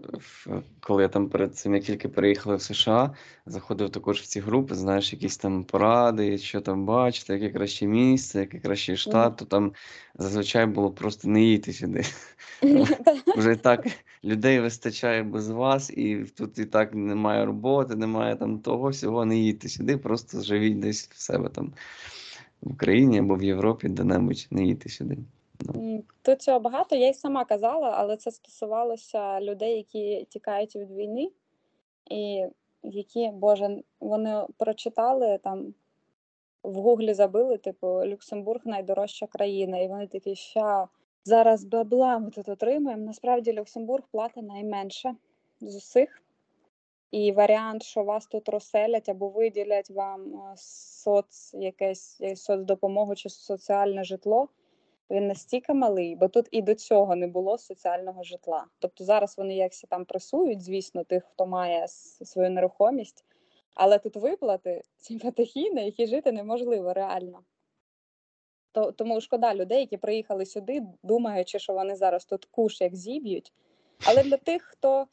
коли 0.81 1.03
я 1.03 1.09
там 1.09 1.29
перед 1.29 1.57
цим, 1.57 1.75
як 1.75 1.85
тільки 1.85 2.09
переїхали 2.09 2.57
в 2.57 2.63
США, 2.63 3.15
заходив 3.47 3.91
також 3.91 4.21
в 4.21 4.27
ці 4.27 4.41
групи, 4.41 4.75
знаєш, 4.75 5.13
якісь 5.13 5.37
там 5.37 5.65
поради, 5.65 6.39
що 6.39 6.61
там 6.61 6.87
бачити, 6.87 7.33
яке 7.33 7.51
краще 7.51 7.87
місце, 7.87 8.41
який 8.41 8.61
кращий 8.61 8.97
штат, 8.97 9.37
то 9.37 9.45
там 9.45 9.73
зазвичай 10.19 10.67
було 10.67 10.91
просто 10.91 11.29
не 11.29 11.43
їдьте 11.43 11.73
сюди. 11.73 12.03
Вже 13.37 13.53
і 13.53 13.57
так 13.57 13.87
людей 14.25 14.61
вистачає 14.61 15.23
без 15.23 15.49
вас, 15.49 15.91
і 15.91 16.17
тут 16.17 16.59
і 16.59 16.65
так 16.65 16.95
немає 16.95 17.45
роботи, 17.45 17.97
немає 17.97 18.37
там 18.37 18.59
того 18.59 18.89
всього, 18.89 19.25
не 19.25 19.39
їдьте 19.39 19.69
сюди, 19.69 19.97
просто 19.97 20.43
живіть 20.43 20.79
десь 20.79 21.09
в 21.09 21.21
себе 21.21 21.49
там 21.49 21.73
в 22.61 22.73
Україні 22.73 23.19
або 23.19 23.35
в 23.37 23.43
Європі, 23.43 23.89
де-небудь, 23.89 24.47
не 24.51 24.65
їдьте 24.65 24.89
сюди. 24.89 25.19
Тут 26.23 26.43
цього 26.43 26.61
багато, 26.61 26.97
я 26.97 27.09
й 27.09 27.15
сама 27.15 27.45
казала, 27.45 27.91
але 27.91 28.17
це 28.17 28.31
стосувалося 28.31 29.41
людей, 29.41 29.77
які 29.77 30.27
тікають 30.31 30.77
від 30.77 30.91
війни, 30.91 31.31
і 32.11 32.47
які, 32.83 33.31
Боже, 33.35 33.83
вони 34.01 34.47
прочитали 34.59 35.39
там 35.39 35.75
в 36.63 36.75
Гуглі 36.75 37.15
забили, 37.15 37.59
типу, 37.59 37.87
Люксембург 37.87 38.61
найдорожча 38.65 39.27
країна, 39.27 39.79
і 39.79 39.89
вони 39.89 40.07
такі, 40.07 40.35
ща 40.35 40.89
зараз 41.25 41.65
бабла 41.65 42.19
ми 42.19 42.31
тут 42.31 42.49
отримаємо. 42.49 43.05
Насправді 43.05 43.53
Люксембург 43.53 44.05
платить 44.11 44.45
найменше 44.45 45.17
з 45.61 45.77
усіх. 45.77 46.23
І 47.11 47.33
варіант, 47.33 47.83
що 47.83 48.05
вас 48.05 48.27
тут 48.27 48.49
розселять 48.49 49.09
або 49.09 49.29
виділять 49.29 49.91
вам 49.91 50.35
е, 50.35 50.55
соц, 50.57 51.55
якесь 51.55 52.21
е, 52.21 52.37
соцдопомогу 52.37 53.15
чи 53.15 53.29
соціальне 53.29 54.05
житло, 54.05 54.49
він 55.11 55.27
настільки 55.27 55.75
малий, 55.75 56.17
бо 56.17 56.29
тут 56.29 56.49
і 56.51 56.63
до 56.63 56.75
цього 56.75 57.17
не 57.17 57.27
було 57.27 57.59
соціального 57.59 58.23
житла. 58.23 58.67
Тобто 58.79 59.05
зараз 59.05 59.39
вони 59.39 59.57
якось 59.57 59.85
там 59.89 60.05
пресують, 60.05 60.63
звісно, 60.63 61.05
тих, 61.05 61.25
хто 61.25 61.47
має 61.47 61.89
свою 61.89 62.51
нерухомість, 62.51 63.25
але 63.75 63.99
тут 63.99 64.17
виплати 64.17 64.83
симпатихі, 64.97 65.71
на 65.71 65.81
які 65.81 66.07
жити 66.07 66.33
неможливо 66.33 66.93
реально. 66.93 67.41
То, 68.73 68.93
тому 68.93 69.21
шкода 69.21 69.55
людей, 69.55 69.81
які 69.81 69.97
приїхали 69.97 70.47
сюди, 70.47 70.83
думаючи, 71.03 71.59
що 71.59 71.73
вони 71.73 71.97
зараз 71.97 72.25
тут 72.25 72.45
куш 72.45 72.81
як 72.81 72.97
зіб'ють. 72.97 73.53
Але 74.07 74.23
для 74.23 74.37
тих, 74.37 74.63
хто 74.63 75.07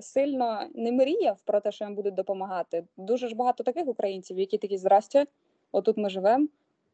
сильно 0.00 0.66
не 0.74 0.92
мріяв 0.92 1.40
про 1.44 1.60
те, 1.60 1.72
що 1.72 1.84
їм 1.84 1.94
будуть 1.94 2.14
допомагати, 2.14 2.84
дуже 2.96 3.28
ж 3.28 3.34
багато 3.34 3.64
таких 3.64 3.88
українців, 3.88 4.38
які 4.38 4.58
такі 4.58 4.78
здрастя, 4.78 5.26
отут 5.72 5.96
ми 5.96 6.10
живемо, 6.10 6.48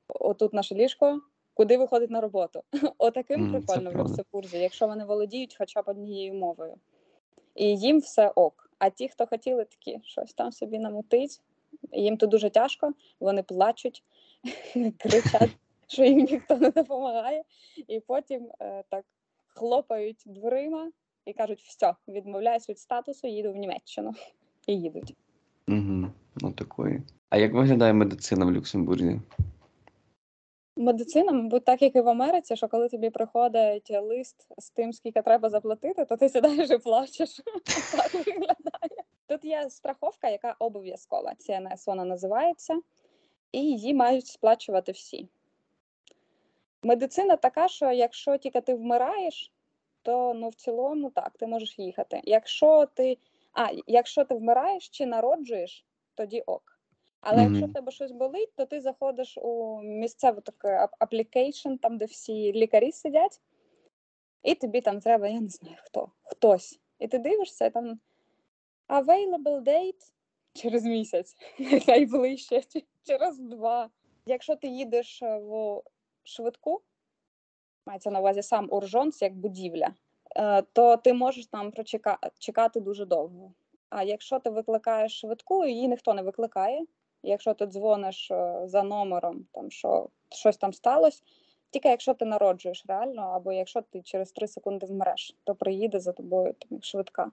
отут 0.09 0.53
наше 0.53 0.75
ліжко, 0.75 1.21
куди 1.55 1.77
виходить 1.77 2.11
на 2.11 2.21
роботу. 2.21 2.62
Отаким 2.99 3.53
прикольно 3.53 3.90
в 3.90 3.93
правда. 3.93 4.11
Люксембурзі, 4.11 4.59
якщо 4.59 4.87
вони 4.87 5.05
володіють 5.05 5.57
хоча 5.59 5.83
б 5.83 5.85
однією 5.87 6.35
мовою. 6.35 6.75
І 7.55 7.77
їм 7.77 7.99
все 7.99 8.29
ок. 8.29 8.71
А 8.79 8.90
ті, 8.90 9.09
хто 9.09 9.27
хотіли 9.27 9.64
такі 9.64 10.01
щось 10.03 10.35
там 10.35 10.53
собі 10.53 10.79
намутить, 10.79 11.40
їм 11.93 12.17
тут 12.17 12.31
дуже 12.31 12.51
тяжко, 12.51 12.93
вони 13.21 13.43
плачуть, 13.43 14.03
кричать, 14.99 15.51
що 15.87 16.05
їм 16.05 16.19
ніхто 16.19 16.57
не 16.57 16.71
допомагає, 16.71 17.43
і 17.88 18.01
потім 18.01 18.49
е, 18.61 18.85
так 18.88 19.05
хлопають 19.49 20.23
дверима 20.27 20.90
і 21.25 21.33
кажуть: 21.33 21.61
все, 21.61 21.95
відмовляюсь 22.09 22.69
від 22.69 22.79
статусу, 22.79 23.27
їду 23.27 23.53
в 23.53 23.57
Німеччину. 23.57 24.12
І 24.67 24.81
їдуть. 24.81 25.14
Угу. 25.69 26.07
Ну 26.37 26.53
такої. 26.53 27.03
А 27.31 27.37
як 27.37 27.55
виглядає 27.55 27.93
медицина 27.93 28.45
в 28.45 28.53
Люксембурзі? 28.53 29.21
Медицина, 30.77 31.33
мабуть, 31.33 31.65
так 31.65 31.83
як 31.83 31.97
і 31.97 32.01
в 32.01 32.09
Америці, 32.09 32.57
що 32.57 32.69
коли 32.69 32.89
тобі 32.89 33.11
приходить 33.11 33.91
лист 33.91 34.47
з 34.59 34.71
тим, 34.71 34.93
скільки 34.93 35.23
треба 35.23 35.51
заплатити, 35.51 36.05
то 36.05 36.17
ти 36.17 36.29
сідаєш 36.29 36.71
і 36.71 36.79
плачеш. 36.79 37.41
Так 37.97 38.15
виглядає. 38.15 39.05
Тут 39.27 39.45
є 39.45 39.71
страховка, 39.71 40.29
яка 40.29 40.57
обов'язкова. 40.59 41.33
CNS 41.49 41.85
вона 41.87 42.05
називається, 42.05 42.81
і 43.53 43.61
її 43.61 43.95
мають 43.95 44.27
сплачувати 44.27 44.93
всі. 44.93 45.29
Медицина 46.83 47.37
така, 47.37 47.69
що 47.69 47.93
якщо 47.93 48.37
тільки 48.37 48.61
ти 48.61 48.75
вмираєш, 48.75 49.53
то 50.03 50.35
ну 50.35 50.49
в 50.49 50.55
цілому 50.55 51.11
так, 51.11 51.33
ти 51.39 51.47
можеш 51.47 51.79
їхати. 51.79 52.21
Якщо 52.25 52.87
ти, 52.95 53.19
а, 53.53 53.69
якщо 53.87 54.25
ти 54.25 54.35
вмираєш 54.35 54.89
чи 54.89 55.07
народжуєш, 55.07 55.87
тоді 56.15 56.41
ок. 56.41 56.74
Але 57.27 57.43
Мгм. 57.43 57.55
якщо 57.55 57.67
в 57.67 57.73
тебе 57.73 57.93
щось 57.93 58.13
болить, 58.13 58.53
то 58.57 58.67
ти 58.67 58.81
заходиш 58.81 59.39
у 59.39 59.81
місцеву 59.83 60.41
таку 60.41 60.69
ап- 60.69 60.99
application, 61.01 61.79
там 61.79 61.99
де 61.99 62.05
всі 62.05 62.53
лікарі 62.53 62.93
сидять, 62.93 63.41
і 64.43 64.55
тобі 64.55 64.81
там 64.81 65.01
треба, 65.01 65.29
я 65.29 65.41
не 65.41 65.49
знаю 65.49 65.77
хто, 65.83 66.09
хтось. 66.23 66.81
І 66.99 67.09
ти 67.09 67.19
дивишся, 67.19 67.67
і 67.67 67.71
там 67.71 68.01
available 68.89 69.61
date 69.63 70.13
через 70.53 70.85
місяць, 70.85 71.37
найближче, 71.89 72.63
через 73.03 73.39
два. 73.39 73.91
Якщо 74.27 74.57
ти 74.57 74.69
їдеш 74.69 75.23
е, 75.23 75.39
в 75.39 75.83
швидку, 76.23 76.83
мається 77.87 78.11
на 78.11 78.21
увазі 78.21 78.43
сам 78.43 78.69
уржонс 78.71 79.23
як 79.23 79.35
будівля, 79.37 79.95
е, 80.37 80.63
то 80.63 80.97
ти 80.97 81.13
можеш 81.13 81.47
там 81.47 81.73
прочекати 81.73 82.81
дуже 82.81 83.05
довго. 83.05 83.53
А 83.91 84.03
якщо 84.03 84.39
ти 84.39 84.51
викликаєш 84.51 85.21
швидку, 85.21 85.65
її 85.65 85.89
ніхто 85.89 86.15
не 86.15 86.23
викликає. 86.23 86.85
Якщо 87.25 87.55
ти 87.55 87.67
дзвониш 87.67 88.31
е, 88.31 88.61
за 88.65 88.83
номером, 88.83 89.47
там 89.53 89.71
що 89.71 90.09
щось 90.29 90.57
там 90.57 90.73
сталося, 90.73 91.23
тільки 91.71 91.89
якщо 91.89 92.15
ти 92.15 92.25
народжуєш 92.25 92.85
реально, 92.89 93.23
або 93.23 93.53
якщо 93.53 93.83
ти 93.83 94.03
через 94.03 94.33
3 94.33 94.49
секунди 94.49 94.87
вмреш, 94.87 95.37
то 95.45 95.55
приїде 95.55 96.01
за 96.01 96.13
тобою 96.13 96.55
там, 96.59 96.83
швидка. 96.83 97.31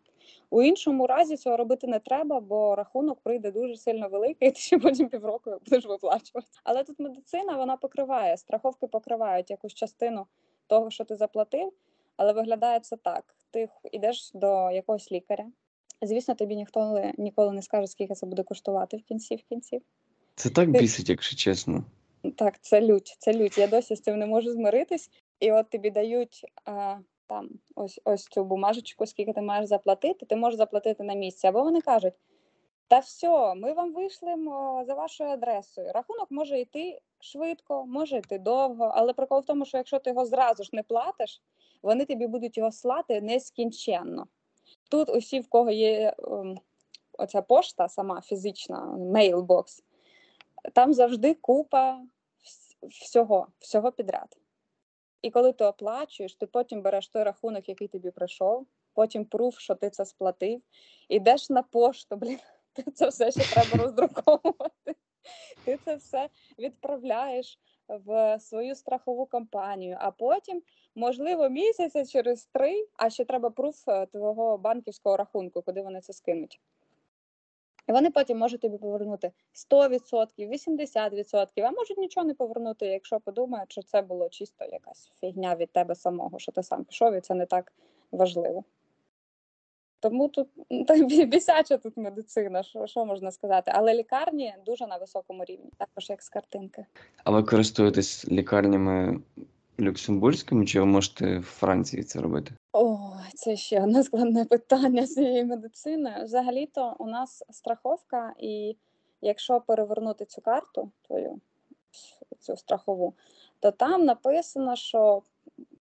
У 0.49 0.62
іншому 0.62 1.08
разі 1.08 1.38
цього 1.38 1.58
робити 1.58 1.88
не 1.88 1.99
треба, 1.99 2.39
бо 2.39 2.75
рахунок 2.75 3.19
прийде 3.23 3.51
дуже 3.51 3.75
сильно 3.75 4.10
великий, 4.10 4.47
і 4.47 4.51
ти 4.51 4.60
ще 4.60 4.80
потім 4.80 5.10
півроку 5.10 5.51
будеш 5.65 5.86
виплачувати. 5.86 6.47
Але 6.63 6.84
тут 6.84 6.99
медицина 6.99 7.58
вона 7.58 7.77
покриває, 7.77 8.38
страховки 8.38 8.88
покривають 8.88 9.49
якусь 9.49 9.73
частину 9.73 10.25
того, 10.67 10.89
що 10.89 11.04
ти 11.04 11.15
заплатив, 11.15 11.73
але 12.17 12.34
виглядає 12.34 12.80
це 12.80 12.97
так: 12.97 13.36
ти 13.51 13.69
йдеш 13.91 14.32
до 14.34 14.71
якогось 14.71 15.12
лікаря. 15.12 15.45
Звісно, 16.01 16.35
тобі 16.35 16.55
ніхто 16.55 17.11
ніколи 17.17 17.51
не 17.51 17.61
скаже, 17.61 17.87
скільки 17.87 18.13
це 18.13 18.25
буде 18.25 18.43
коштувати 18.43 18.97
в 18.97 19.03
кінці 19.03 19.35
в 19.35 19.43
кінці. 19.43 19.81
Це 20.35 20.49
так 20.49 20.69
бісить, 20.69 21.09
якщо 21.09 21.35
чесно. 21.35 21.83
Так, 22.35 22.61
це 22.61 22.81
лють, 22.81 23.15
це 23.19 23.33
лють. 23.33 23.57
Я 23.57 23.67
досі 23.67 23.95
з 23.95 24.01
цим 24.01 24.19
не 24.19 24.25
можу 24.25 24.51
змиритись. 24.51 25.09
І 25.39 25.51
от 25.51 25.69
тобі 25.69 25.91
дають 25.91 26.45
а, 26.65 26.97
там 27.27 27.49
ось 27.75 28.01
ось 28.03 28.23
цю 28.23 28.43
бумажечку, 28.43 29.05
скільки 29.05 29.33
ти 29.33 29.41
маєш 29.41 29.65
заплатити, 29.65 30.25
ти 30.25 30.35
можеш 30.35 30.57
заплатити 30.57 31.03
на 31.03 31.13
місці. 31.13 31.47
Або 31.47 31.63
вони 31.63 31.81
кажуть: 31.81 32.13
та 32.87 32.99
все, 32.99 33.55
ми 33.55 33.73
вам 33.73 33.93
вийшлемо 33.93 34.83
за 34.87 34.93
вашою 34.93 35.29
адресою. 35.29 35.91
Рахунок 35.93 36.27
може 36.31 36.59
йти 36.59 36.99
швидко, 37.19 37.85
може 37.85 38.17
йти 38.17 38.39
довго, 38.39 38.91
але 38.95 39.13
прикол 39.13 39.39
в 39.39 39.45
тому, 39.45 39.65
що 39.65 39.77
якщо 39.77 39.99
ти 39.99 40.09
його 40.09 40.25
зразу 40.25 40.63
ж 40.63 40.69
не 40.73 40.83
платиш, 40.83 41.41
вони 41.83 42.05
тобі 42.05 42.27
будуть 42.27 42.57
його 42.57 42.71
слати 42.71 43.21
нескінченно. 43.21 44.27
Тут 44.89 45.10
усі, 45.10 45.39
в 45.39 45.47
кого 45.47 45.71
є 45.71 46.13
ем, 46.27 46.60
оця 47.17 47.41
пошта, 47.41 47.89
сама 47.89 48.21
фізична, 48.21 48.86
мейлбокс, 48.86 49.84
там 50.73 50.93
завжди 50.93 51.34
купа 51.34 52.01
всього, 52.89 53.47
всього 53.60 53.91
підряд. 53.91 54.38
І 55.21 55.31
коли 55.31 55.53
ти 55.53 55.65
оплачуєш, 55.65 56.36
ти 56.36 56.45
потім 56.45 56.81
береш 56.81 57.07
той 57.07 57.23
рахунок, 57.23 57.69
який 57.69 57.88
тобі 57.88 58.12
прийшов, 58.12 58.67
потім 58.93 59.25
пруф, 59.25 59.60
що 59.60 59.75
ти 59.75 59.89
це 59.89 60.05
сплатив, 60.05 60.62
ідеш 61.10 61.49
на 61.49 61.63
пошту, 61.63 62.15
блін, 62.15 62.39
ти 62.73 62.91
це 62.91 63.10
все 63.10 63.31
ще 63.31 63.53
треба 63.53 63.84
роздруковувати. 63.84 64.95
Ти 65.65 65.79
це 65.86 65.95
все 65.95 66.29
відправляєш 66.60 67.60
в 68.06 68.39
свою 68.39 68.75
страхову 68.75 69.25
компанію, 69.25 69.97
а 69.99 70.12
потім, 70.12 70.62
можливо, 70.95 71.49
місяця 71.49 72.06
через 72.06 72.45
три, 72.45 72.88
а 72.97 73.10
ще 73.10 73.25
треба 73.25 73.49
пруф 73.49 73.88
е, 73.88 74.06
твого 74.06 74.58
банківського 74.58 75.17
рахунку, 75.17 75.62
куди 75.62 75.82
вони 75.82 76.01
це 76.01 76.13
скинуть. 76.13 76.60
І 77.88 77.91
вони 77.91 78.12
потім 78.12 78.38
можуть 78.38 78.62
тобі 78.62 78.77
повернути 78.77 79.32
100%, 79.71 80.49
80%, 80.49 81.47
а 81.58 81.71
можуть 81.71 81.97
нічого 81.97 82.27
не 82.27 82.34
повернути, 82.34 82.86
якщо 82.86 83.19
подумають, 83.19 83.71
що 83.71 83.82
це 83.82 84.01
було 84.01 84.30
чисто 84.30 84.65
якась 84.65 85.12
фігня 85.19 85.56
від 85.56 85.71
тебе 85.71 85.95
самого, 85.95 86.39
що 86.39 86.51
ти 86.51 86.63
сам 86.63 86.84
пішов, 86.84 87.13
і 87.13 87.21
це 87.21 87.34
не 87.34 87.45
так 87.45 87.73
важливо. 88.12 88.63
Тому 90.01 90.27
тут 90.27 90.47
ну, 90.69 90.85
та 90.85 90.95
бісяча 91.25 91.77
тут 91.77 91.97
медицина, 91.97 92.63
що, 92.63 92.87
що 92.87 93.05
можна 93.05 93.31
сказати. 93.31 93.71
Але 93.75 93.93
лікарні 93.93 94.55
дуже 94.65 94.87
на 94.87 94.97
високому 94.97 95.45
рівні, 95.45 95.71
також 95.77 96.09
як 96.09 96.21
з 96.21 96.29
картинки. 96.29 96.85
А 97.23 97.31
ви 97.31 97.43
користуєтесь 97.43 98.27
лікарнями 98.27 99.21
люксембурзькими, 99.79 100.65
чи 100.65 100.79
ви 100.79 100.85
можете 100.85 101.37
в 101.37 101.43
Франції 101.43 102.03
це 102.03 102.21
робити? 102.21 102.51
О, 102.73 103.11
це 103.33 103.55
ще 103.55 103.83
одне 103.83 104.03
складне 104.03 104.45
питання 104.45 105.07
цієї 105.07 105.45
медицини. 105.45 106.21
Взагалі-то 106.23 106.95
у 106.99 107.07
нас 107.07 107.43
страховка, 107.49 108.33
і 108.39 108.75
якщо 109.21 109.61
перевернути 109.61 110.25
цю 110.25 110.41
карту, 110.41 110.91
твою 111.07 111.39
цю 112.39 112.57
страхову, 112.57 113.13
то 113.59 113.71
там 113.71 114.05
написано, 114.05 114.75
що 114.75 115.21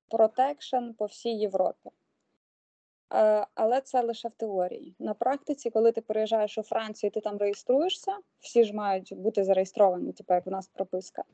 протекшн 0.08 0.90
по 0.98 1.06
всій 1.06 1.34
Європі. 1.34 1.90
Е, 3.14 3.46
Але 3.54 3.80
це 3.80 4.02
лише 4.02 4.28
в 4.28 4.32
теорії. 4.32 4.94
На 4.98 5.14
практиці, 5.14 5.70
коли 5.70 5.92
ти 5.92 6.00
переїжджаєш 6.00 6.58
у 6.58 6.62
Францію, 6.62 7.10
ти 7.10 7.20
там 7.20 7.38
реєструєшся, 7.38 8.16
всі 8.40 8.64
ж 8.64 8.74
мають 8.74 9.14
бути 9.16 9.44
зареєстровані, 9.44 10.12
типу 10.12 10.34
як 10.34 10.46
у 10.46 10.50
нас 10.50 10.68
прописка, 10.68 11.24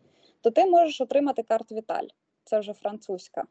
то 0.41 0.51
ти 0.51 0.67
можеш 0.67 1.01
отримати 1.01 1.43
карту 1.43 1.75
Віталь. 1.75 2.07
Це 2.45 2.59
вже 2.59 2.73
французька. 2.73 3.45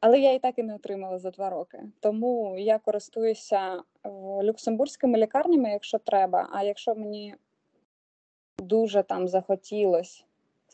Але 0.00 0.20
я 0.20 0.32
і 0.32 0.38
так 0.38 0.58
і 0.58 0.62
не 0.62 0.74
отримала 0.74 1.18
за 1.18 1.30
два 1.30 1.50
роки. 1.50 1.82
Тому 2.00 2.58
я 2.58 2.78
користуюся 2.78 3.82
е, 4.04 4.10
люксембурзькими 4.42 5.18
лікарнями, 5.18 5.70
якщо 5.70 5.98
треба. 5.98 6.48
А 6.52 6.62
якщо 6.62 6.94
мені 6.94 7.34
дуже 8.58 9.02
там 9.02 9.28
захотілось 9.28 10.24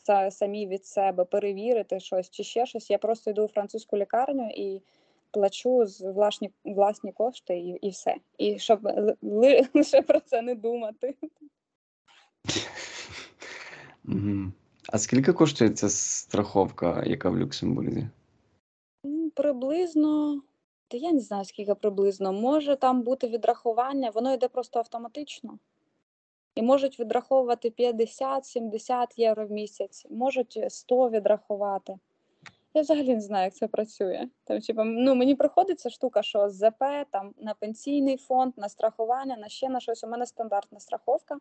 са- 0.09 0.31
самі 0.31 0.67
від 0.67 0.85
себе 0.85 1.25
перевірити 1.25 1.99
щось 1.99 2.29
чи 2.29 2.43
ще 2.43 2.65
щось, 2.65 2.89
я 2.89 2.97
просто 2.97 3.31
йду 3.31 3.43
у 3.45 3.47
французьку 3.47 3.97
лікарню 3.97 4.49
і 4.55 4.81
плачу 5.35 5.85
з 5.85 6.01
власні, 6.01 6.51
власні 6.65 7.11
кошти, 7.11 7.57
і, 7.57 7.67
і 7.81 7.89
все. 7.89 8.15
І 8.37 8.59
щоб 8.59 8.85
ли- 8.85 9.15
ли- 9.21 9.67
лише 9.73 10.01
про 10.01 10.19
це 10.19 10.41
не 10.41 10.55
думати. 10.55 11.15
А 14.89 14.97
скільки 14.97 15.33
коштує 15.33 15.69
ця 15.69 15.89
страховка, 15.89 17.03
яка 17.05 17.29
в 17.29 17.37
Люксембурзі? 17.37 18.07
Приблизно, 19.35 20.41
та 20.87 20.97
я 20.97 21.11
не 21.11 21.19
знаю, 21.19 21.45
скільки 21.45 21.75
приблизно. 21.75 22.33
Може 22.33 22.75
там 22.75 23.01
бути 23.01 23.27
відрахування, 23.27 24.09
воно 24.09 24.33
йде 24.33 24.47
просто 24.47 24.79
автоматично. 24.79 25.59
І 26.55 26.61
можуть 26.61 26.99
відраховувати 26.99 27.69
50-70 27.69 29.07
євро 29.17 29.47
в 29.47 29.51
місяць, 29.51 30.05
можуть 30.09 30.65
100 30.67 31.09
відрахувати. 31.09 31.97
Я 32.75 32.81
взагалі 32.81 33.15
не 33.15 33.21
знаю, 33.21 33.45
як 33.45 33.53
це 33.53 33.67
працює. 33.67 34.27
Там, 34.43 34.59
типу, 34.59 34.83
ну, 34.83 35.15
мені 35.15 35.35
приходиться 35.35 35.89
штука, 35.89 36.23
що 36.23 36.49
з 36.49 36.53
ЗП 36.53 36.83
там, 37.11 37.33
на 37.37 37.53
пенсійний 37.53 38.17
фонд, 38.17 38.53
на 38.57 38.69
страхування, 38.69 39.37
на 39.37 39.47
ще 39.47 39.69
на 39.69 39.79
щось. 39.79 40.03
У 40.03 40.07
мене 40.07 40.25
стандартна 40.25 40.79
страховка, 40.79 41.37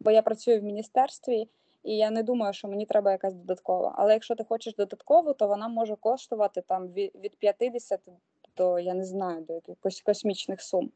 бо 0.00 0.10
я 0.10 0.22
працюю 0.22 0.60
в 0.60 0.62
міністерстві, 0.62 1.48
і 1.82 1.96
я 1.96 2.10
не 2.10 2.22
думаю, 2.22 2.52
що 2.52 2.68
мені 2.68 2.86
треба 2.86 3.12
якась 3.12 3.34
додаткова. 3.34 3.94
Але 3.98 4.12
якщо 4.12 4.34
ти 4.34 4.44
хочеш 4.44 4.74
додаткову, 4.74 5.32
то 5.32 5.48
вона 5.48 5.68
може 5.68 5.96
коштувати 5.96 6.60
там 6.60 6.88
від, 6.88 7.14
від 7.14 7.36
50 7.36 8.00
до, 8.56 8.78
я 8.78 8.94
не 8.94 9.04
знаю, 9.04 9.40
до 9.40 9.54
якихось 9.54 10.00
космічних 10.00 10.62
сум. 10.62 10.90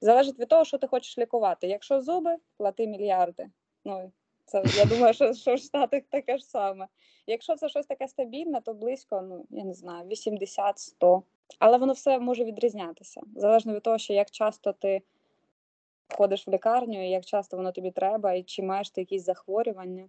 Залежить 0.00 0.38
від 0.38 0.48
того, 0.48 0.64
що 0.64 0.78
ти 0.78 0.86
хочеш 0.86 1.18
лікувати. 1.18 1.66
Якщо 1.66 2.00
зуби, 2.00 2.36
плати 2.56 2.86
мільярди. 2.86 3.50
Ну, 3.84 4.12
це 4.44 4.62
я 4.76 4.84
думаю, 4.84 5.14
що, 5.14 5.34
що 5.34 5.54
в 5.54 5.58
Штатах 5.58 6.02
таке 6.10 6.38
ж 6.38 6.44
саме. 6.44 6.88
Якщо 7.26 7.56
це 7.56 7.68
щось 7.68 7.86
таке 7.86 8.08
стабільне, 8.08 8.60
то 8.60 8.74
близько, 8.74 9.22
ну 9.22 9.46
я 9.50 9.64
не 9.64 9.74
знаю, 9.74 10.08
80-100. 10.08 11.22
Але 11.58 11.78
воно 11.78 11.92
все 11.92 12.18
може 12.18 12.44
відрізнятися. 12.44 13.20
Залежно 13.36 13.74
від 13.74 13.82
того, 13.82 13.98
що 13.98 14.12
як 14.12 14.30
часто 14.30 14.72
ти 14.72 15.02
ходиш 16.08 16.46
в 16.46 16.50
лікарню, 16.50 17.06
і 17.06 17.10
як 17.10 17.24
часто 17.24 17.56
воно 17.56 17.72
тобі 17.72 17.90
треба, 17.90 18.32
і 18.32 18.42
чи 18.42 18.62
маєш 18.62 18.90
ти 18.90 19.00
якісь 19.00 19.24
захворювання. 19.24 20.08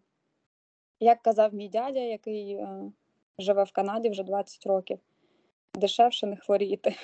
Як 1.00 1.22
казав 1.22 1.54
мій 1.54 1.70
дядя, 1.70 2.00
який 2.00 2.54
е, 2.54 2.92
живе 3.40 3.64
в 3.64 3.72
Канаді 3.72 4.10
вже 4.10 4.24
20 4.24 4.66
років, 4.66 5.00
дешевше 5.76 6.28
не 6.28 6.36
хворіти. 6.36 6.96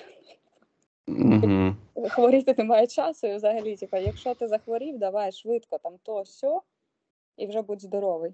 Угу. 1.07 1.75
Хворіти 2.09 2.55
немає 2.57 2.87
часу, 2.87 3.27
і 3.27 3.35
взагалі, 3.35 3.77
типу, 3.77 3.97
якщо 3.97 4.35
ти 4.35 4.47
захворів, 4.47 4.97
давай 4.97 5.31
швидко 5.31 5.77
там 5.77 5.93
то 6.03 6.25
сьо, 6.25 6.61
і 7.37 7.47
вже 7.47 7.61
будь 7.61 7.81
здоровий. 7.81 8.31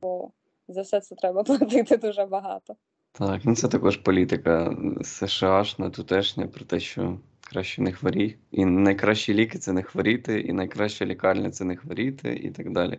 Бо 0.00 0.30
за 0.68 0.82
все 0.82 1.00
це 1.00 1.14
треба 1.14 1.42
платити 1.44 1.96
дуже 1.96 2.24
багато. 2.24 2.76
Так, 3.12 3.40
ну 3.44 3.56
це 3.56 3.68
також 3.68 3.96
політика 3.96 4.76
США-шна, 5.02 5.90
тутешня, 5.90 6.46
про 6.46 6.64
те, 6.64 6.80
що 6.80 7.18
краще 7.40 7.82
не 7.82 7.92
хворій. 7.92 8.36
І 8.50 8.64
найкращі 8.64 9.34
ліки 9.34 9.58
це 9.58 9.72
не 9.72 9.82
хворіти, 9.82 10.40
і 10.40 10.52
найкраща 10.52 11.06
лікарня 11.06 11.50
це 11.50 11.64
не 11.64 11.76
хворіти, 11.76 12.34
і 12.34 12.50
так 12.50 12.72
далі. 12.72 12.98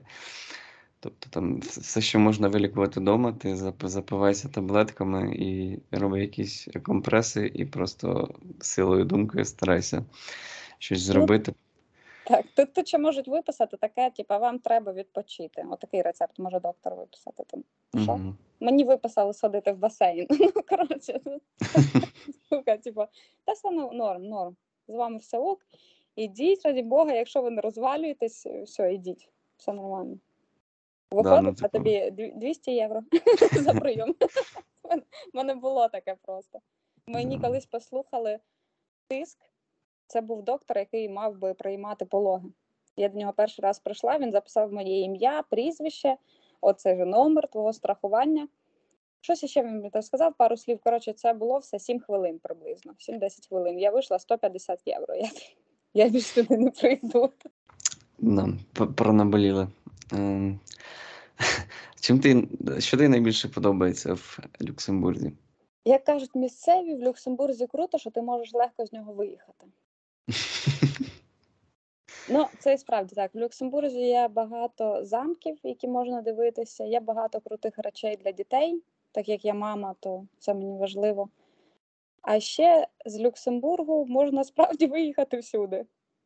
Тобто 0.99 1.29
там 1.29 1.59
все, 1.59 2.01
що 2.01 2.19
можна 2.19 2.47
вилікувати 2.47 2.99
вдома, 2.99 3.31
ти 3.31 3.55
запивайся 3.83 4.49
таблетками 4.49 5.35
і 5.35 5.79
роби 5.91 6.21
якісь 6.21 6.67
компреси, 6.83 7.51
і 7.53 7.65
просто 7.65 8.35
силою 8.61 9.05
думкою 9.05 9.45
старайся 9.45 10.05
щось 10.79 11.01
зробити. 11.01 11.53
Так, 12.27 12.45
тут, 12.55 12.73
тут 12.73 12.87
ще 12.87 12.97
можуть 12.97 13.27
виписати 13.27 13.77
таке, 13.77 14.09
типу, 14.09 14.33
вам 14.39 14.59
треба 14.59 14.93
відпочити. 14.93 15.65
Отакий 15.71 16.01
рецепт 16.01 16.39
може 16.39 16.59
доктор 16.59 16.95
виписати. 16.95 17.43
Там. 17.47 17.63
Що? 18.03 18.17
Мгм. 18.17 18.37
Мені 18.59 18.83
виписали 18.83 19.33
сходити 19.33 19.71
в 19.71 19.77
басейн. 19.77 20.27
Ну, 20.39 20.51
коротше, 20.69 21.19
штука, 22.45 22.77
типу, 22.77 23.05
та 23.45 23.51
все 23.53 23.71
ну, 23.71 23.91
норм, 23.93 24.23
норм. 24.23 24.55
З 24.87 24.95
вами 24.95 25.17
все 25.17 25.37
ок. 25.37 25.65
Ідіть, 26.15 26.65
раді 26.65 26.83
Бога, 26.83 27.13
якщо 27.13 27.41
ви 27.41 27.51
не 27.51 27.61
розвалюєтесь, 27.61 28.45
все, 28.45 28.93
ідіть, 28.93 29.29
все 29.57 29.73
нормально. 29.73 30.17
Виходить, 31.11 31.43
ну, 31.43 31.49
а 31.49 31.53
типу. 31.53 31.69
тобі 31.69 32.11
дві- 32.11 32.33
200 32.35 32.71
євро 32.71 33.01
за 33.51 33.73
прийом. 33.73 34.15
У 35.33 35.37
мене- 35.37 35.55
було 35.55 35.87
таке 35.87 36.15
просто. 36.21 36.59
Мені 37.07 37.39
колись 37.39 37.65
послухали 37.65 38.39
тиск. 39.07 39.37
Це 40.07 40.21
був 40.21 40.43
доктор, 40.43 40.77
який 40.77 41.09
мав 41.09 41.37
би 41.37 41.53
приймати 41.53 42.05
пологи. 42.05 42.49
Я 42.97 43.09
до 43.09 43.19
нього 43.19 43.33
перший 43.33 43.63
раз 43.63 43.79
прийшла, 43.79 44.17
він 44.17 44.31
записав 44.31 44.73
моє 44.73 45.01
ім'я, 45.01 45.43
прізвище, 45.49 46.17
оце 46.61 46.95
ж 46.95 47.05
номер 47.05 47.47
твого 47.47 47.73
страхування. 47.73 48.47
Щось 49.21 49.45
ще 49.45 49.63
він 49.63 49.71
мені 49.71 50.01
сказав, 50.01 50.33
пару 50.37 50.57
слів. 50.57 50.79
Коротше, 50.83 51.13
це 51.13 51.33
було 51.33 51.57
все 51.57 51.79
7 51.79 51.99
хвилин 51.99 52.39
приблизно. 52.43 52.93
7-10 53.09 53.47
хвилин. 53.49 53.79
Я 53.79 53.91
вийшла 53.91 54.19
150 54.19 54.81
євро. 54.85 55.15
Я, 55.15 55.29
я 55.93 56.09
більше 56.09 56.43
туди 56.43 56.57
не 56.57 56.71
прийду. 56.71 57.29
Да, 58.17 58.47
пронаболіли. 58.95 59.67
Ем, 60.13 60.59
Чим 62.01 62.19
ти, 62.19 62.47
що 62.79 62.97
тобі 62.97 63.09
найбільше 63.09 63.49
подобається 63.49 64.13
в 64.13 64.39
Люксембурзі? 64.61 65.31
Як 65.85 66.03
кажуть 66.03 66.35
місцеві, 66.35 66.95
в 66.95 67.03
Люксембурзі 67.03 67.67
круто, 67.67 67.97
що 67.97 68.11
ти 68.11 68.21
можеш 68.21 68.53
легко 68.53 68.85
з 68.85 68.93
нього 68.93 69.13
виїхати. 69.13 69.65
Ну, 72.29 72.45
це 72.59 72.73
і 72.73 72.77
справді 72.77 73.15
так. 73.15 73.35
В 73.35 73.37
Люксембурзі 73.37 73.99
є 73.99 74.27
багато 74.27 75.05
замків, 75.05 75.59
які 75.63 75.87
можна 75.87 76.21
дивитися, 76.21 76.83
є 76.83 76.99
багато 76.99 77.41
крутих 77.41 77.73
речей 77.77 78.17
для 78.23 78.31
дітей, 78.31 78.81
так 79.11 79.29
як 79.29 79.45
я 79.45 79.53
мама, 79.53 79.95
то 79.99 80.25
це 80.39 80.53
мені 80.53 80.77
важливо. 80.77 81.29
А 82.21 82.39
ще 82.39 82.87
з 83.05 83.19
Люксембургу 83.19 84.05
можна 84.05 84.43
справді 84.43 84.85
виїхати 84.87 85.37
всюди. 85.37 85.85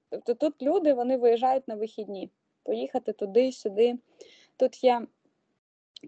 Тобто 0.09 0.33
тут 0.33 0.61
люди 0.61 0.93
вони 0.93 1.17
виїжджають 1.17 1.67
на 1.67 1.75
вихідні, 1.75 2.29
поїхати 2.63 3.13
туди, 3.13 3.51
сюди. 3.51 3.95
Тут 4.57 4.83
є 4.83 5.07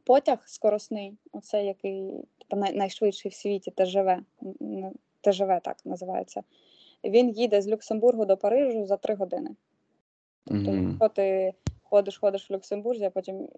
потяг 0.03 0.43
скоросний, 0.45 1.17
оце 1.31 1.65
який 1.65 2.11
типу, 2.37 2.55
найшвидший 2.73 3.31
в 3.31 3.33
світі 3.33 3.71
ТЖВ, 3.71 4.07
м, 4.07 4.23
м, 4.61 4.91
ТЖВ 5.21 5.61
так 5.63 5.77
називається. 5.85 6.43
Він 7.03 7.29
їде 7.29 7.61
з 7.61 7.67
Люксембургу 7.67 8.25
до 8.25 8.37
Парижу 8.37 8.85
за 8.85 8.97
три 8.97 9.15
години. 9.15 9.55
Тобто, 10.45 10.71
Мгм. 10.71 10.89
якщо 10.89 11.09
ти 11.09 11.53
ходиш, 11.83 12.17
ходиш 12.17 12.49
в 12.49 12.53
Люксембурзі, 12.53 13.05
а 13.05 13.09
потім 13.09 13.49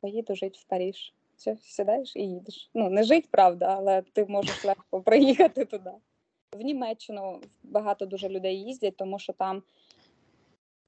поїду 0.00 0.34
жити 0.34 0.58
в 0.62 0.64
Париж. 0.64 1.14
Все, 1.36 1.56
сідаєш 1.60 2.16
і 2.16 2.22
їдеш. 2.22 2.70
Ну, 2.74 2.90
не 2.90 3.02
жить, 3.02 3.30
правда, 3.30 3.74
але 3.78 4.02
ти 4.02 4.24
можеш 4.24 4.64
легко 4.64 5.00
приїхати 5.04 5.64
туди. 5.64 5.90
В 6.52 6.60
Німеччину 6.60 7.40
багато 7.62 8.06
дуже 8.06 8.28
людей 8.28 8.60
їздять, 8.62 8.96
тому 8.96 9.18
що 9.18 9.32
там 9.32 9.62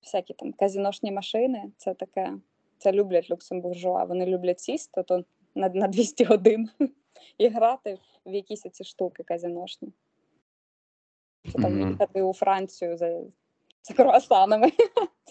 всякі 0.03 0.35
там 0.35 0.53
казіношні 0.53 1.13
машини, 1.13 1.73
це 1.77 1.95
таке, 1.95 2.33
це 2.79 2.93
люблять 2.93 3.31
люксембуржуа. 3.31 4.05
Вони 4.05 4.27
люблять 4.27 4.61
сісти 4.61 5.03
то 5.03 5.25
на, 5.55 5.69
на 5.69 5.89
200 5.89 6.25
годин 6.25 6.71
і 7.39 7.49
грати 7.49 7.99
в 8.27 8.35
якісь 8.35 8.61
ці 8.61 8.85
штуки 8.85 9.23
казіношні. 9.23 9.93
Чи 11.47 11.53
там 11.53 11.79
Мгм. 11.79 11.91
їхати 11.91 12.23
у 12.23 12.33
Францію 12.33 12.97
за, 12.97 13.21
за 13.83 13.95
круасанами. 13.95 14.73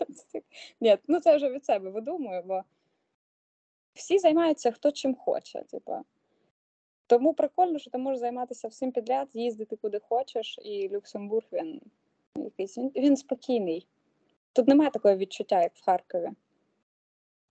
Ні, 0.81 0.97
ну 1.07 1.19
це 1.19 1.35
вже 1.35 1.49
від 1.49 1.65
себе 1.65 1.89
видумую, 1.89 2.43
бо 2.45 2.63
всі 3.93 4.19
займаються 4.19 4.71
хто 4.71 4.91
чим 4.91 5.15
хоче. 5.15 5.63
Типу. 5.63 5.97
Тому 7.07 7.33
прикольно, 7.33 7.79
що 7.79 7.91
ти 7.91 7.97
можеш 7.97 8.19
займатися 8.19 8.67
всім 8.67 8.91
підряд, 8.91 9.29
їздити 9.33 9.75
куди 9.75 9.99
хочеш, 9.99 10.59
і 10.63 10.89
Люксембург 10.89 11.47
він 11.51 11.81
якийсь 12.35 12.77
він, 12.77 12.91
він 12.95 13.17
спокійний. 13.17 13.87
Тут 14.53 14.67
немає 14.67 14.91
такого 14.91 15.15
відчуття, 15.15 15.61
як 15.61 15.75
в 15.75 15.85
Харкові. 15.85 16.29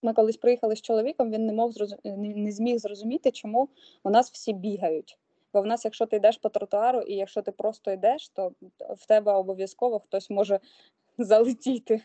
Ми 0.03 0.13
колись 0.13 0.37
приїхали 0.37 0.77
з 0.77 0.81
чоловіком, 0.81 1.31
він 1.31 1.47
не 1.47 1.53
мог 1.53 1.73
зрозу... 1.73 1.97
не, 2.05 2.35
не 2.35 2.53
зміг 2.53 2.79
зрозуміти, 2.79 3.31
чому 3.31 3.69
у 4.03 4.11
нас 4.11 4.33
всі 4.33 4.53
бігають. 4.53 5.19
Бо 5.53 5.63
в 5.63 5.67
нас, 5.67 5.85
якщо 5.85 6.07
ти 6.07 6.17
йдеш 6.17 6.39
по 6.39 6.49
тротуару, 6.49 7.01
і 7.01 7.15
якщо 7.15 7.43
ти 7.43 7.53
просто 7.53 7.93
йдеш, 7.93 8.29
то 8.29 8.53
в 8.97 9.07
тебе 9.07 9.33
обов'язково 9.33 9.99
хтось 9.99 10.31
може 10.31 10.61
залетіти 11.19 12.03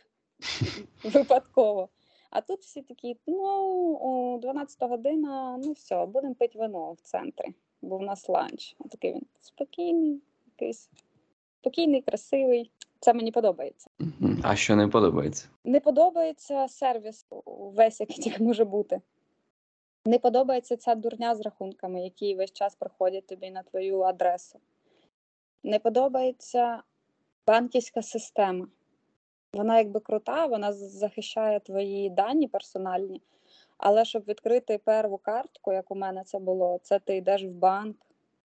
випадково. 1.03 1.89
А 2.29 2.41
тут 2.41 2.59
всі 2.59 2.81
такі: 2.81 3.17
ну, 3.27 3.43
о, 4.01 4.39
12 4.41 4.89
година, 4.89 5.59
ну 5.63 5.71
все, 5.71 6.05
будемо 6.05 6.35
пити 6.35 6.59
вино 6.59 6.91
в 6.91 7.01
центрі, 7.01 7.45
бо 7.81 7.97
в 7.97 8.01
нас 8.01 8.29
ланч. 8.29 8.75
А 8.79 8.87
такий 8.87 9.13
він 9.13 9.25
спокійний, 9.41 10.21
якийсь 10.45 10.89
спокійний, 11.61 12.01
красивий. 12.01 12.71
Це 12.99 13.13
мені 13.13 13.31
подобається. 13.31 13.89
А 14.43 14.55
що 14.55 14.75
не 14.75 14.87
подобається? 14.87 15.47
Не 15.63 15.79
подобається 15.79 16.67
сервіс 16.67 17.25
весь, 17.45 17.99
який 17.99 18.17
тільки 18.17 18.43
може 18.43 18.65
бути. 18.65 19.01
Не 20.08 20.20
подобається 20.20 20.78
ця 20.78 20.95
дурня 20.95 21.36
з 21.36 21.41
рахунками, 21.41 22.03
які 22.03 22.36
весь 22.36 22.53
час 22.53 22.76
приходять 22.76 23.28
тобі 23.28 23.51
на 23.51 23.64
твою 23.64 24.01
адресу. 24.01 24.60
Не 25.64 25.80
подобається 25.80 26.84
банківська 27.47 28.01
система. 28.01 28.68
Вона 29.53 29.78
якби 29.78 29.99
крута, 29.99 30.45
вона 30.45 30.74
захищає 30.74 31.60
твої 31.60 32.10
дані 32.10 32.47
персональні, 32.47 33.22
але 33.78 34.06
щоб 34.06 34.24
відкрити 34.24 34.78
перву 34.78 35.18
картку, 35.18 35.74
як 35.74 35.91
у 35.91 35.95
мене 35.95 36.24
це 36.24 36.39
було, 36.39 36.80
це 36.84 36.99
ти 36.99 37.18
йдеш 37.18 37.43
в 37.43 37.51
банк. 37.51 37.97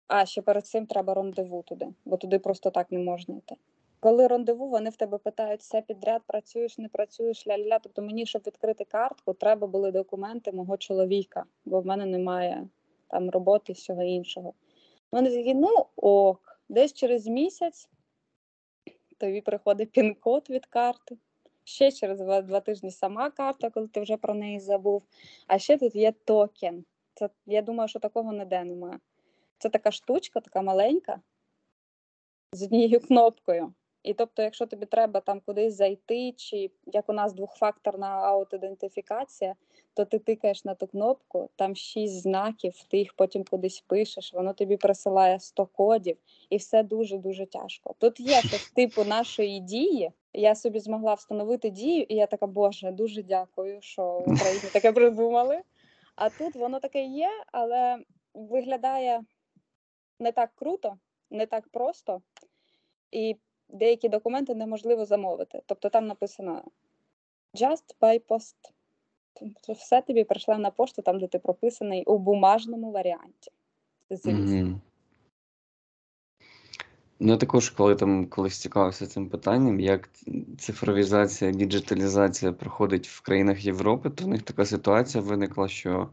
А 0.07 0.27
ще 0.27 0.43
перед 0.43 0.67
цим 0.67 0.87
треба 0.87 1.15
рандеву 1.15 1.63
туди, 1.63 1.89
бо 2.05 2.17
туди 2.17 2.39
просто 2.39 2.71
так 2.71 2.93
не 2.93 2.99
можна 2.99 3.37
йти. 3.37 3.57
Коли 4.01 4.27
рандеву, 4.27 4.69
вони 4.69 4.91
в 4.91 4.97
тебе 4.97 5.19
питають 5.19 5.61
все 5.61 5.83
підряд, 5.83 6.23
працюєш, 6.27 6.79
не 6.79 6.89
працюєш, 6.89 7.47
ля-ля-ля. 7.47 7.79
Тобто 7.83 8.03
мені, 8.03 8.27
щоб 8.27 8.43
відкрити 8.47 8.85
картку, 8.85 9.33
треба 9.33 9.67
були 9.67 9.93
документи 9.93 10.53
мого 10.53 10.77
чоловіка, 10.77 11.45
бо 11.65 11.81
в 11.81 11.87
мене 11.87 12.07
немає 12.07 12.69
там 13.09 13.31
роботи 13.31 13.73
всього 13.73 14.03
іншого. 14.03 14.55
Вони 15.13 15.31
такі, 15.31 15.55
ну 15.55 15.87
ок, 15.97 16.61
десь 16.69 16.93
через 16.93 17.27
місяць 17.27 17.89
тобі 19.19 19.41
приходить 19.41 19.93
пін-код 19.93 20.51
від 20.51 20.67
карти. 20.67 21.19
Ще 21.65 21.93
через 21.93 22.19
два, 22.19 22.43
два 22.43 22.61
тижні 22.61 22.91
сама 22.91 23.31
карта, 23.31 23.71
коли 23.71 23.89
ти 23.89 24.01
вже 24.01 24.17
про 24.17 24.35
неї 24.35 24.61
забув. 24.61 25.03
А 25.47 25.59
ще 25.59 25.79
тут 25.79 25.95
є 25.95 26.13
токен. 26.13 26.85
Це, 27.15 27.29
я 27.47 27.63
думаю, 27.63 27.89
що 27.89 27.99
такого 27.99 28.33
ніде 28.33 28.65
немає. 28.65 28.99
Це 29.59 29.69
така 29.69 29.91
штучка, 29.91 30.41
така 30.41 30.63
маленька, 30.63 31.21
з 32.53 32.63
однією 32.63 33.01
кнопкою. 33.01 33.73
І 34.03 34.15
тобто, 34.15 34.43
якщо 34.43 34.67
тобі 34.67 34.87
треба 34.87 35.21
там 35.21 35.41
кудись 35.41 35.75
зайти, 35.75 36.33
чи 36.33 36.71
як 36.87 37.09
у 37.09 37.13
нас 37.13 37.33
двохфакторна 37.33 38.07
аутоідентифікація, 38.07 39.55
то 39.95 40.05
ти 40.05 40.19
тикаєш 40.19 40.65
на 40.65 40.75
ту 40.75 40.87
кнопку, 40.87 41.51
там 41.57 41.77
шість 41.77 42.23
знаків, 42.23 42.75
ти 42.89 42.99
їх 42.99 43.15
потім 43.15 43.45
кудись 43.45 43.85
пишеш, 43.87 44.35
воно 44.35 44.53
тобі 44.53 44.77
присилає 44.77 45.41
100 45.41 45.67
кодів, 45.67 46.17
і 46.51 46.57
все 46.57 46.83
дуже-дуже 46.83 47.47
тяжко. 47.47 47.95
Тут 47.99 48.21
є 48.21 48.41
щось 48.41 48.71
типу 48.77 49.05
нашої 49.05 49.61
дії. 49.61 50.11
Я 50.33 50.55
собі 50.55 50.81
змогла 50.81 51.15
встановити 51.15 51.71
дію, 51.71 52.07
і 52.09 52.15
я 52.15 52.27
така, 52.27 52.47
Боже, 52.47 52.91
дуже 52.91 53.23
дякую, 53.23 53.83
що 53.83 54.03
в 54.03 54.33
Україні 54.33 54.65
таке 54.73 54.93
придумали. 54.93 55.61
А 56.17 56.31
тут 56.31 56.57
воно 56.57 56.81
таке 56.81 57.05
є, 57.05 57.31
але 57.53 57.99
виглядає 58.35 59.21
не 60.19 60.33
так 60.33 60.51
круто, 60.55 60.99
не 61.31 61.47
так 61.47 61.69
просто, 61.69 62.23
і 63.11 63.37
деякі 63.69 64.09
документи 64.09 64.55
неможливо 64.55 65.05
замовити. 65.05 65.63
Тобто 65.67 65.89
там 65.89 66.07
написано 66.07 66.63
just 67.55 67.97
by 68.01 68.21
post. 68.29 68.57
Тобто 69.33 69.73
все 69.73 70.03
тобі 70.03 70.25
прийшле 70.25 70.59
на 70.59 70.71
пошту, 70.71 71.03
там, 71.03 71.21
де 71.21 71.27
ти 71.27 71.39
прописаний 71.39 72.05
у 72.05 72.19
бумажному 72.19 72.91
варіанті. 72.91 73.51
Мгм. 74.25 74.81
Ну, 77.21 77.37
також, 77.37 77.71
коли 77.71 77.95
там 77.95 78.27
колись 78.27 78.59
цікавився 78.59 79.07
цим 79.07 79.29
питанням, 79.29 79.81
як 79.81 80.11
цифровізація, 80.59 81.51
діджиталізація 81.51 82.53
проходить 82.53 83.09
в 83.09 83.21
країнах 83.21 83.65
Європи, 83.65 84.11
то 84.11 84.25
в 84.25 84.29
них 84.29 84.43
така 84.43 84.67
ситуація 84.67 85.25
виникла, 85.25 85.69
що 85.69 86.09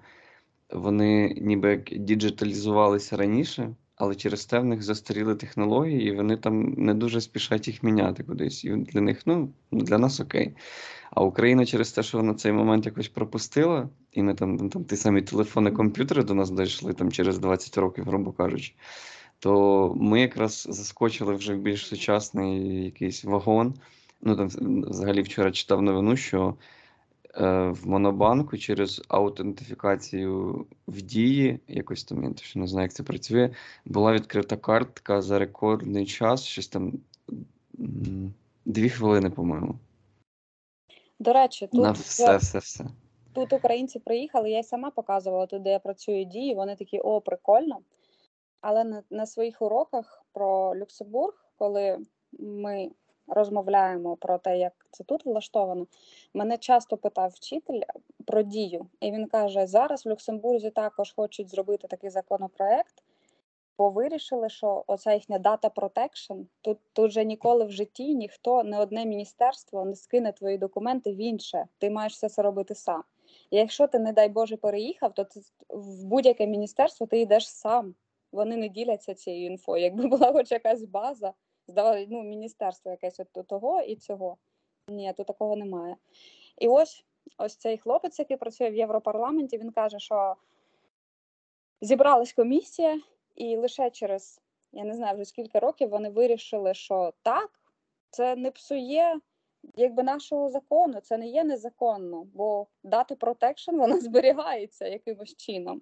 вони 0.70 1.34
ніби 1.42 1.70
як 1.70 1.84
діджиталізувалися 1.84 3.18
раніше, 3.18 3.76
але 3.96 4.16
через 4.16 4.46
те 4.46 4.60
в 4.60 4.66
них 4.66 4.84
застаріли 4.84 5.36
технології, 5.36 6.08
і 6.08 6.16
вони 6.16 6.38
там 6.38 6.74
не 6.78 6.94
дуже 6.94 7.22
спішать 7.22 7.68
їх 7.68 7.84
міняти 7.84 8.24
кудись. 8.24 8.66
І 8.66 8.70
для 8.70 9.02
них, 9.02 9.22
ну, 9.26 9.54
для 9.72 9.98
нас 9.98 10.20
окей. 10.20 10.56
А 11.12 11.24
Україна 11.24 11.66
через 11.66 11.92
те, 11.92 12.04
що 12.04 12.18
вона 12.18 12.34
цей 12.34 12.52
момент 12.52 12.86
якось 12.86 13.08
пропустила, 13.08 13.90
і 14.12 14.24
ми 14.24 14.36
там, 14.36 14.70
там 14.70 14.84
ті 14.84 14.96
самі 14.96 15.22
телефони, 15.22 15.72
комп'ютери 15.72 16.24
до 16.24 16.34
нас 16.34 16.52
дійшли 16.52 16.94
там 16.94 17.12
через 17.12 17.38
20 17.38 17.78
років, 17.78 18.06
грубо 18.06 18.32
кажучи, 18.32 18.74
то 19.40 19.94
ми 19.98 20.22
якраз 20.22 20.68
заскочили 20.70 21.36
вже 21.36 21.56
в 21.56 21.60
більш 21.60 21.88
сучасний 21.88 22.84
якийсь 22.86 23.24
вагон. 23.24 23.74
Ну 24.22 24.36
там 24.36 24.48
взагалі 24.90 25.22
вчора 25.22 25.52
читав 25.52 25.82
новину, 25.82 26.16
що 26.16 26.56
в 27.72 27.88
Монобанку 27.88 28.58
через 28.58 29.02
аутентифікацію 29.08 30.66
в 30.88 31.02
дії, 31.02 31.60
якось 31.68 32.04
там 32.04 32.24
я 32.24 32.30
точно 32.30 32.62
не 32.62 32.68
знаю, 32.68 32.86
як 32.86 32.94
це 32.94 33.04
працює, 33.04 33.50
була 33.86 34.14
відкрита 34.14 34.58
картка 34.58 35.22
за 35.22 35.40
рекордний 35.40 36.06
час, 36.06 36.44
щось 36.46 36.68
там 36.68 36.94
дві 38.66 38.90
хвилини, 38.90 39.30
по-моєму. 39.30 39.76
До 41.20 41.34
речі, 41.34 41.68
тут 41.68 41.82
На 41.82 41.88
я- 41.88 41.92
все, 41.92 42.38
все, 42.38 42.60
все. 42.60 42.86
тут 43.34 43.54
українці 43.54 44.00
приїхали, 44.00 44.50
я 44.50 44.60
й 44.60 44.64
сама 44.64 44.92
показувала 44.92 45.46
тут, 45.46 45.62
де 45.62 45.70
я 45.70 45.80
працюю 45.80 46.26
дії. 46.26 46.56
Вони 46.56 46.76
такі, 46.76 47.00
о, 47.00 47.22
прикольно. 47.22 47.80
Але 48.62 48.84
на, 48.84 49.04
на 49.10 49.26
своїх 49.26 49.62
уроках 49.62 50.26
про 50.34 50.76
Люксембург, 50.76 51.46
коли 51.58 51.98
ми 52.40 52.90
розмовляємо 53.28 54.16
про 54.16 54.38
те, 54.38 54.58
як 54.58 54.74
це 54.92 55.04
тут 55.04 55.26
влаштовано, 55.26 55.88
мене 56.34 56.58
часто 56.58 56.98
питав 56.98 57.30
вчитель 57.30 57.82
про 58.26 58.42
дію. 58.42 58.88
І 59.00 59.12
він 59.12 59.28
каже: 59.28 59.68
зараз 59.68 60.06
в 60.06 60.10
Люксембурзі 60.10 60.70
також 60.70 61.14
хочуть 61.14 61.50
зробити 61.50 61.88
такий 61.88 62.10
законопроект, 62.10 63.04
бо 63.78 63.90
вирішили, 63.90 64.50
що 64.50 64.84
оця 64.88 65.14
їхня 65.14 65.40
дата 65.40 65.70
протекшн, 65.70 66.34
тут, 66.62 66.78
тут 66.94 67.12
же 67.12 67.26
ніколи 67.26 67.66
в 67.66 67.72
житті 67.72 68.16
ніхто, 68.16 68.64
не 68.64 68.80
одне 68.80 69.06
міністерство 69.06 69.86
не 69.86 69.96
скине 69.96 70.32
твої 70.32 70.58
документи 70.58 71.12
в 71.12 71.18
інше. 71.18 71.68
Ти 71.78 71.90
маєш 71.90 72.14
все 72.14 72.30
це 72.30 72.42
робити 72.42 72.76
сам. 72.76 73.04
І 73.50 73.58
якщо 73.58 73.88
ти, 73.88 74.00
не 74.00 74.14
дай 74.14 74.30
Боже, 74.30 74.58
переїхав, 74.58 75.14
то 75.14 75.24
ти 75.24 75.42
в 75.70 76.06
будь-яке 76.06 76.48
міністерство 76.48 77.08
ти 77.08 77.20
йдеш 77.20 77.50
сам. 77.50 77.96
Вони 78.32 78.58
не 78.58 78.70
діляться 78.70 79.14
цією 79.14 79.46
інфою. 79.46 79.84
Якби 79.84 80.08
була 80.08 80.32
хоч 80.32 80.52
якась 80.52 80.84
база, 80.84 81.34
здавали, 81.68 82.08
ну, 82.10 82.24
міністерство 82.24 82.92
якесь 82.92 83.20
от 83.20 83.48
того 83.48 83.82
і 83.82 83.96
цього. 83.96 84.38
Ні, 84.88 85.14
тут 85.18 85.28
такого 85.28 85.56
немає. 85.56 85.98
І 86.58 86.68
ось 86.68 87.06
ось 87.38 87.56
цей 87.56 87.78
хлопець, 87.78 88.20
який 88.20 88.38
працює 88.38 88.70
в 88.70 88.76
Європарламенті, 88.76 89.58
він 89.58 89.72
каже, 89.72 90.00
що 90.00 90.36
зібралась 91.82 92.34
комісія, 92.34 93.02
і 93.36 93.58
лише 93.58 93.90
через, 93.90 94.42
я 94.72 94.84
не 94.84 94.94
знаю, 94.94 95.16
вже 95.16 95.26
скільки 95.26 95.60
років 95.60 95.90
вони 95.90 96.10
вирішили, 96.10 96.74
що 96.74 97.14
так, 97.22 97.60
це 98.10 98.36
не 98.36 98.52
псує 98.52 99.20
якби 99.76 100.04
нашого 100.04 100.50
закону, 100.50 101.00
це 101.02 101.18
не 101.18 101.28
є 101.28 101.44
незаконно, 101.44 102.28
бо 102.34 102.68
дата 102.84 103.16
протекшн 103.16 103.76
вона 103.76 104.00
зберігається 104.00 104.88
якимось 104.88 105.36
чином. 105.36 105.82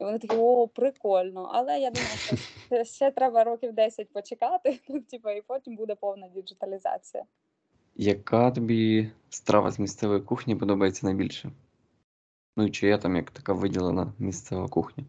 І 0.00 0.04
вони 0.04 0.18
такі, 0.18 0.36
о, 0.36 0.68
прикольно. 0.68 1.50
Але 1.52 1.80
я 1.80 1.90
думаю, 1.90 2.16
що 2.16 2.36
ще- 2.84 3.10
треба 3.10 3.44
років 3.44 3.72
10 3.72 4.12
почекати, 4.12 4.80
ну, 4.88 5.00
типу, 5.00 5.30
і 5.30 5.42
потім 5.42 5.76
буде 5.76 5.94
повна 5.94 6.28
діджиталізація. 6.28 7.24
Яка 7.96 8.50
тобі 8.50 9.10
страва 9.30 9.70
з 9.70 9.78
місцевої 9.78 10.20
кухні 10.20 10.56
подобається 10.56 11.06
найбільше? 11.06 11.50
Ну 12.56 12.66
і 12.66 12.70
чи 12.70 12.86
є 12.86 12.98
там 12.98 13.16
як 13.16 13.30
така 13.30 13.52
виділена 13.52 14.12
місцева 14.18 14.68
кухня? 14.68 15.04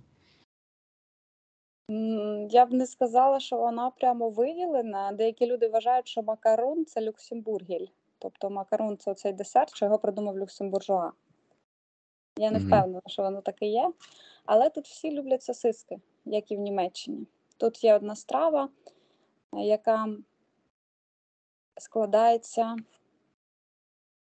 Я 2.50 2.66
б 2.66 2.74
не 2.74 2.88
сказала, 2.88 3.40
що 3.40 3.58
вона 3.58 3.90
прямо 3.90 4.30
виділена. 4.30 5.12
Деякі 5.12 5.46
люди 5.46 5.68
вважають, 5.68 6.08
що 6.08 6.24
макарон 6.24 6.86
це 6.86 7.02
люксембургель. 7.02 7.86
Тобто 8.20 8.50
макарон 8.50 8.98
це 8.98 9.14
цей 9.14 9.34
десерт, 9.34 9.76
що 9.76 9.86
його 9.86 10.00
придумав 10.00 10.38
люксембуржуа. 10.38 11.12
Я 12.40 12.52
не 12.52 12.60
впевнена, 12.60 13.02
що 13.08 13.24
воно 13.24 13.42
таке 13.42 13.66
є. 13.66 13.92
Але 14.46 14.70
тут 14.70 14.88
всі 14.88 15.12
люблять 15.12 15.44
сосиски, 15.44 16.00
як 16.26 16.52
і 16.52 16.58
в 16.58 16.60
Німеччині. 16.60 17.28
Тут 17.58 17.84
є 17.84 17.96
одна 17.96 18.16
страва, 18.16 18.70
е, 19.54 19.62
яка 19.62 20.08
складається 21.78 22.76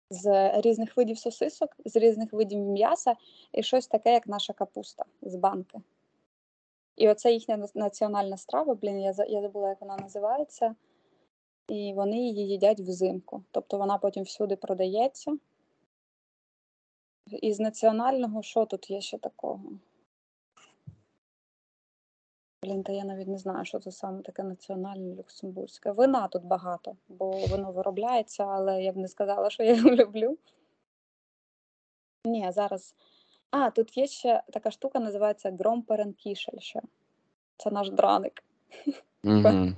з 0.10 0.51
різних 0.62 0.97
видів 0.97 1.18
сосисок, 1.18 1.70
з 1.86 1.95
різних 1.95 2.34
видів 2.34 2.60
м'яса 2.60 3.16
і 3.51 3.64
щось 3.64 3.88
таке, 3.88 4.14
як 4.14 4.28
наша 4.28 4.54
капуста 4.54 5.06
з 5.22 5.36
банки. 5.36 5.82
І 6.95 7.10
оце 7.10 7.34
їхня 7.34 7.68
національна 7.76 8.38
страва, 8.38 8.76
блін, 8.76 8.99
я, 8.99 9.14
я 9.28 9.41
забула, 9.41 9.70
як 9.70 9.82
вона 9.82 9.97
називається. 9.97 10.76
І 11.68 11.93
вони 11.95 12.18
її 12.18 12.47
їдять 12.47 12.80
взимку. 12.80 13.43
Тобто 13.51 13.78
вона 13.78 13.97
потім 13.97 14.24
всюди 14.24 14.56
продається. 14.56 15.38
Із 17.42 17.60
національного, 17.60 18.44
що 18.44 18.66
тут 18.66 18.90
є 18.90 19.02
ще 19.02 19.18
такого? 19.18 19.64
Блін, 22.64 22.84
та 22.84 22.92
я 22.92 23.04
навіть 23.04 23.28
не 23.28 23.38
знаю, 23.38 23.66
що 23.66 23.80
це 23.80 23.92
саме 23.92 24.22
таке 24.22 24.44
національне 24.44 25.16
люксембурзьке. 25.16 25.92
Вина 25.92 26.28
тут 26.28 26.44
багато, 26.44 26.96
бо 27.08 27.32
воно 27.32 27.72
виробляється, 27.72 28.44
але 28.44 28.84
я 28.84 28.92
б 28.92 28.98
не 28.98 29.08
сказала, 29.08 29.50
що 29.50 29.64
я 29.64 29.76
його 29.76 29.90
люблю. 29.96 30.38
Ні, 32.26 32.52
зараз. 32.52 32.96
А, 33.52 33.70
тут 33.70 33.98
є 33.98 34.08
ще 34.08 34.44
така 34.54 34.72
штука, 34.72 35.00
називається 35.00 35.52
громперенкішель 35.60 36.60
ще. 36.60 36.82
Це 37.58 37.72
наш 37.72 37.90
драник. 37.90 38.44
Угу. 39.24 39.44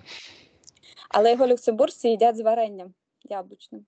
Але 1.09 1.31
його 1.31 1.47
люксембуржці 1.47 2.09
їдять 2.09 2.37
з 2.37 2.41
варенням 2.41 2.93
яблучним. 3.23 3.85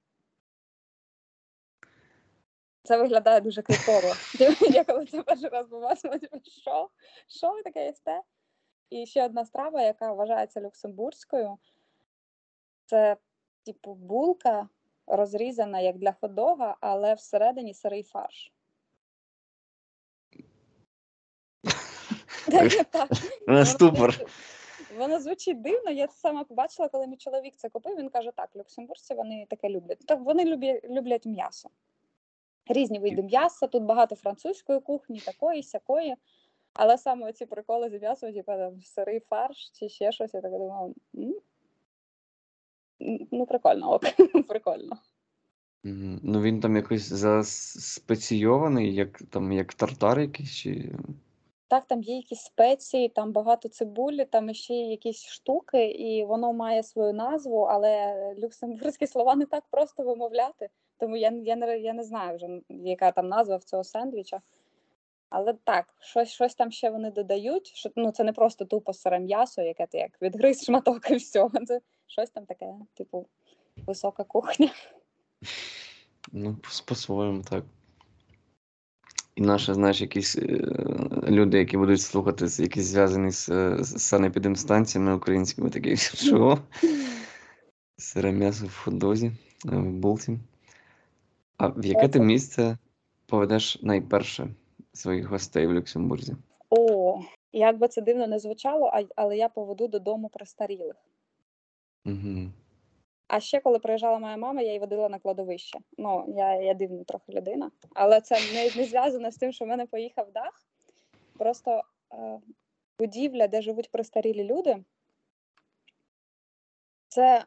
Це 2.87 2.97
виглядає 2.97 3.41
дуже 3.41 3.61
крипово. 3.61 4.13
Я 4.73 4.83
коли 4.83 5.05
це 5.05 5.23
перший 5.23 5.49
раз 5.49 5.67
побачила, 5.67 6.19
що? 6.61 6.89
Що 7.27 7.51
ви 7.51 7.63
таке 7.63 7.85
їсте? 7.85 8.21
І 8.89 9.05
ще 9.05 9.25
одна 9.25 9.45
страва, 9.45 9.81
яка 9.81 10.13
вважається 10.13 10.61
люксембурзькою, 10.61 11.57
це 12.85 13.17
типу 13.65 13.93
булка 13.93 14.69
розрізана 15.07 15.79
як 15.79 15.97
для 15.97 16.11
хот-дога, 16.11 16.75
але 16.81 17.13
всередині 17.13 17.73
сирий 17.73 18.03
фарш. 18.03 18.53
Воно 23.47 23.65
ступор. 23.65 24.13
Воно 24.97 25.19
звучить 25.19 25.61
дивно. 25.61 25.91
Я 25.91 26.07
це 26.07 26.17
саме 26.17 26.43
побачила, 26.43 26.89
коли 26.89 27.07
мій 27.07 27.17
чоловік 27.17 27.55
це 27.55 27.69
купив. 27.69 27.97
Він 27.97 28.09
каже: 28.09 28.31
так, 28.35 28.55
люксембуржці 28.55 29.13
вони 29.13 29.45
таке 29.49 29.69
люблять. 29.69 30.05
Так 30.05 30.19
вони 30.19 30.45
люблять 30.83 31.25
м'ясо. 31.25 31.69
Різні 32.69 32.99
види 32.99 33.23
м'яса. 33.23 33.67
Тут 33.67 33.83
багато 33.83 34.15
французької 34.15 34.79
кухні, 34.79 35.19
такої, 35.19 35.63
сякої. 35.63 36.15
Але 36.73 36.97
саме 36.97 37.33
ці 37.33 37.45
приколи 37.45 37.89
з 37.89 37.93
м'ясом, 38.01 38.33
типу 38.33 38.51
там 38.51 38.81
сирий 38.81 39.19
фарш 39.19 39.71
чи 39.71 39.89
ще 39.89 40.11
щось, 40.11 40.33
я 40.33 40.41
так 40.41 40.51
думала. 40.51 40.93
«М, 41.15 41.33
м, 43.01 43.27
Ну, 43.31 43.45
прикольно, 43.45 43.93
ок, 43.93 44.01
прикольно. 44.47 44.97
Ну 45.83 46.41
він 46.41 46.59
там 46.59 46.75
якось 46.75 47.13
заспеційований, 47.13 48.95
як 48.95 49.21
там 49.29 49.51
як 49.51 49.73
тартар 49.73 50.19
якийсь 50.19 50.51
чи. 50.51 50.91
Так, 51.67 51.87
там 51.87 52.01
є 52.01 52.15
якісь 52.15 52.41
спеції, 52.41 53.09
там 53.09 53.31
багато 53.31 53.69
цибулі, 53.69 54.25
там 54.25 54.53
ще 54.53 54.73
є 54.73 54.91
якісь 54.91 55.25
штуки, 55.25 55.85
і 55.85 56.25
воно 56.25 56.53
має 56.53 56.83
свою 56.83 57.13
назву, 57.13 57.61
але 57.61 58.15
люксембурзькі 58.39 59.07
слова 59.07 59.35
не 59.35 59.45
так 59.45 59.63
просто 59.71 60.03
вимовляти. 60.03 60.69
Тому 60.99 61.17
я, 61.17 61.31
я, 61.43 61.55
не, 61.55 61.79
я 61.79 61.93
не 61.93 62.03
знаю 62.03 62.35
вже, 62.35 62.61
яка 62.69 63.11
там 63.11 63.27
назва 63.27 63.55
в 63.57 63.63
цього 63.63 63.83
сендвіча. 63.83 64.41
Але 65.29 65.53
так, 65.63 65.85
щось, 65.99 66.29
щось 66.29 66.55
там 66.55 66.71
ще 66.71 66.89
вони 66.89 67.11
додають. 67.11 67.67
Що, 67.67 67.89
ну, 67.95 68.11
це 68.11 68.23
не 68.23 68.33
просто 68.33 68.65
тупо 68.65 68.93
сире 68.93 69.19
м'ясо, 69.19 69.61
яке 69.61 69.85
ти 69.87 69.97
як 69.97 70.21
відгриз 70.21 70.63
шматок 70.63 71.11
і 71.11 71.15
все. 71.15 71.49
Це 71.67 71.81
щось 72.07 72.29
там 72.29 72.45
таке, 72.45 72.73
типу, 72.93 73.27
висока 73.87 74.23
кухня. 74.23 74.71
Ну, 76.31 76.55
по- 76.55 76.85
по-своєму, 76.85 77.43
так. 77.43 77.63
І 79.35 79.41
наші, 79.41 79.73
знаєш, 79.73 80.01
якісь 80.01 80.35
е, 80.35 80.41
люди, 81.27 81.57
які 81.57 81.77
будуть 81.77 82.01
слухати, 82.01 82.45
якісь 82.57 82.85
зв'язані 82.85 83.31
з, 83.31 83.45
з 83.79 84.01
санепідемстанціями 84.03 85.15
українськими, 85.15 85.69
такі, 85.69 85.97
що? 85.97 86.59
Сире 87.97 88.31
м'ясо 88.31 88.65
в 88.65 88.83
хот-дозі, 88.85 89.25
е, 89.65 89.75
в 89.75 89.91
булці. 89.91 90.39
А 91.57 91.67
в 91.67 91.85
яке 91.85 92.07
ти 92.07 92.19
місце 92.19 92.77
поведеш 93.25 93.81
найперше 93.81 94.47
своїх 94.93 95.27
гостей 95.27 95.67
в 95.67 95.73
Люксембурзі? 95.73 96.35
О, 96.69 97.19
як 97.53 97.77
би 97.77 97.87
це 97.87 98.01
дивно 98.01 98.27
не 98.27 98.39
звучало, 98.39 98.91
але 99.15 99.37
я 99.37 99.49
поведу 99.49 99.87
додому 99.87 100.29
престарілих. 100.29 100.95
Угу. 102.05 102.51
А 103.27 103.39
ще 103.39 103.59
коли 103.59 103.79
приїжджала 103.79 104.19
моя 104.19 104.37
мама, 104.37 104.61
я 104.61 104.67
її 104.67 104.79
водила 104.79 105.09
на 105.09 105.19
кладовище. 105.19 105.79
Ну, 105.97 106.33
я, 106.37 106.61
я 106.61 106.73
дивна 106.73 107.03
трохи 107.03 107.31
людина, 107.31 107.71
але 107.93 108.21
це 108.21 108.35
не, 108.53 108.63
не 108.63 108.87
зв'язано 108.87 109.31
з 109.31 109.35
тим, 109.35 109.51
що 109.51 109.65
в 109.65 109.67
мене 109.67 109.85
поїхав 109.85 110.31
дах. 110.31 110.63
Просто 111.37 111.81
е, 112.13 112.39
будівля, 112.99 113.47
де 113.47 113.61
живуть 113.61 113.91
престарілі 113.91 114.43
люди, 114.43 114.83
це 117.07 117.45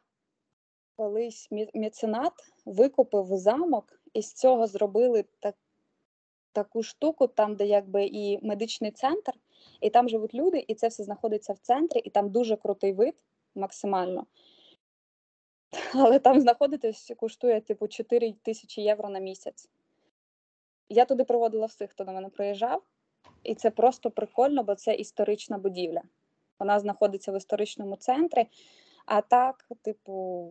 колись 0.96 1.48
мі- 1.52 1.70
меценат 1.74 2.32
викупив 2.64 3.26
замок, 3.26 3.99
і 4.14 4.22
з 4.22 4.32
цього 4.32 4.66
зробили 4.66 5.24
так, 5.40 5.54
таку 6.52 6.82
штуку, 6.82 7.26
там, 7.26 7.56
де 7.56 7.66
якби 7.66 8.04
і 8.04 8.46
медичний 8.46 8.90
центр, 8.90 9.32
і 9.80 9.90
там 9.90 10.08
живуть 10.08 10.34
люди, 10.34 10.64
і 10.68 10.74
це 10.74 10.88
все 10.88 11.04
знаходиться 11.04 11.52
в 11.52 11.58
центрі, 11.58 12.00
і 12.00 12.10
там 12.10 12.30
дуже 12.30 12.56
крутий 12.56 12.92
вид 12.92 13.14
максимально. 13.54 14.26
Але 15.94 16.18
там 16.18 16.40
знаходитись 16.40 17.12
коштує 17.16 17.60
типу 17.60 17.88
4 17.88 18.32
тисячі 18.32 18.82
євро 18.82 19.08
на 19.08 19.18
місяць. 19.18 19.68
Я 20.88 21.04
туди 21.04 21.24
проводила 21.24 21.66
всіх, 21.66 21.90
хто 21.90 22.04
до 22.04 22.12
мене 22.12 22.28
приїжджав, 22.28 22.82
і 23.42 23.54
це 23.54 23.70
просто 23.70 24.10
прикольно, 24.10 24.64
бо 24.64 24.74
це 24.74 24.94
історична 24.94 25.58
будівля. 25.58 26.02
Вона 26.58 26.80
знаходиться 26.80 27.32
в 27.32 27.36
історичному 27.36 27.96
центрі. 27.96 28.46
А 29.06 29.20
так, 29.20 29.68
типу, 29.82 30.50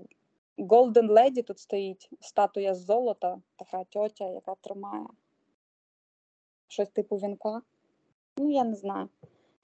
Golden 0.60 1.12
Lady 1.12 1.44
тут 1.44 1.60
стоїть 1.60 2.10
статуя 2.20 2.74
з 2.74 2.86
золота, 2.86 3.42
така 3.56 3.84
тьотя, 3.84 4.26
яка 4.30 4.56
тримає 4.62 5.06
щось 6.70 6.90
типу 6.90 7.16
вінка. 7.16 7.62
Ну, 8.38 8.52
я 8.52 8.64
не 8.64 8.76
знаю. 8.76 9.10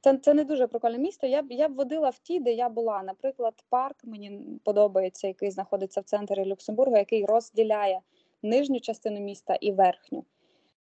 Це, 0.02 0.18
це 0.18 0.34
не 0.34 0.44
дуже 0.44 0.68
прикольне 0.68 0.98
місто. 0.98 1.28
Я 1.28 1.42
б 1.42 1.52
я 1.52 1.70
б 1.70 1.76
водила 1.76 2.10
в 2.10 2.20
ті, 2.20 2.40
де 2.40 2.54
я 2.54 2.70
була. 2.70 3.04
Наприклад, 3.04 3.54
парк 3.70 3.96
мені 4.04 4.42
подобається, 4.64 5.28
який 5.28 5.52
знаходиться 5.52 6.02
в 6.02 6.04
центрі 6.04 6.46
Люксембурга, 6.46 6.98
який 6.98 7.26
розділяє 7.26 8.02
нижню 8.42 8.80
частину 8.80 9.20
міста 9.20 9.56
і 9.56 9.72
верхню. 9.72 10.26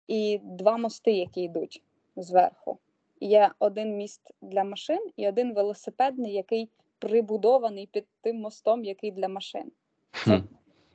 І 0.08 0.40
два 0.42 0.76
мости, 0.76 1.12
які 1.12 1.42
йдуть 1.42 1.82
зверху. 2.16 2.78
Є 3.20 3.50
один 3.58 3.96
міст 3.96 4.30
для 4.42 4.64
машин 4.64 5.10
і 5.16 5.28
один 5.28 5.54
велосипедний, 5.54 6.32
який 6.32 6.70
прибудований 6.98 7.86
під 7.86 8.06
тим 8.20 8.40
мостом, 8.40 8.84
який 8.84 9.10
для 9.10 9.28
машин. 9.28 9.72
Хм. 10.24 10.40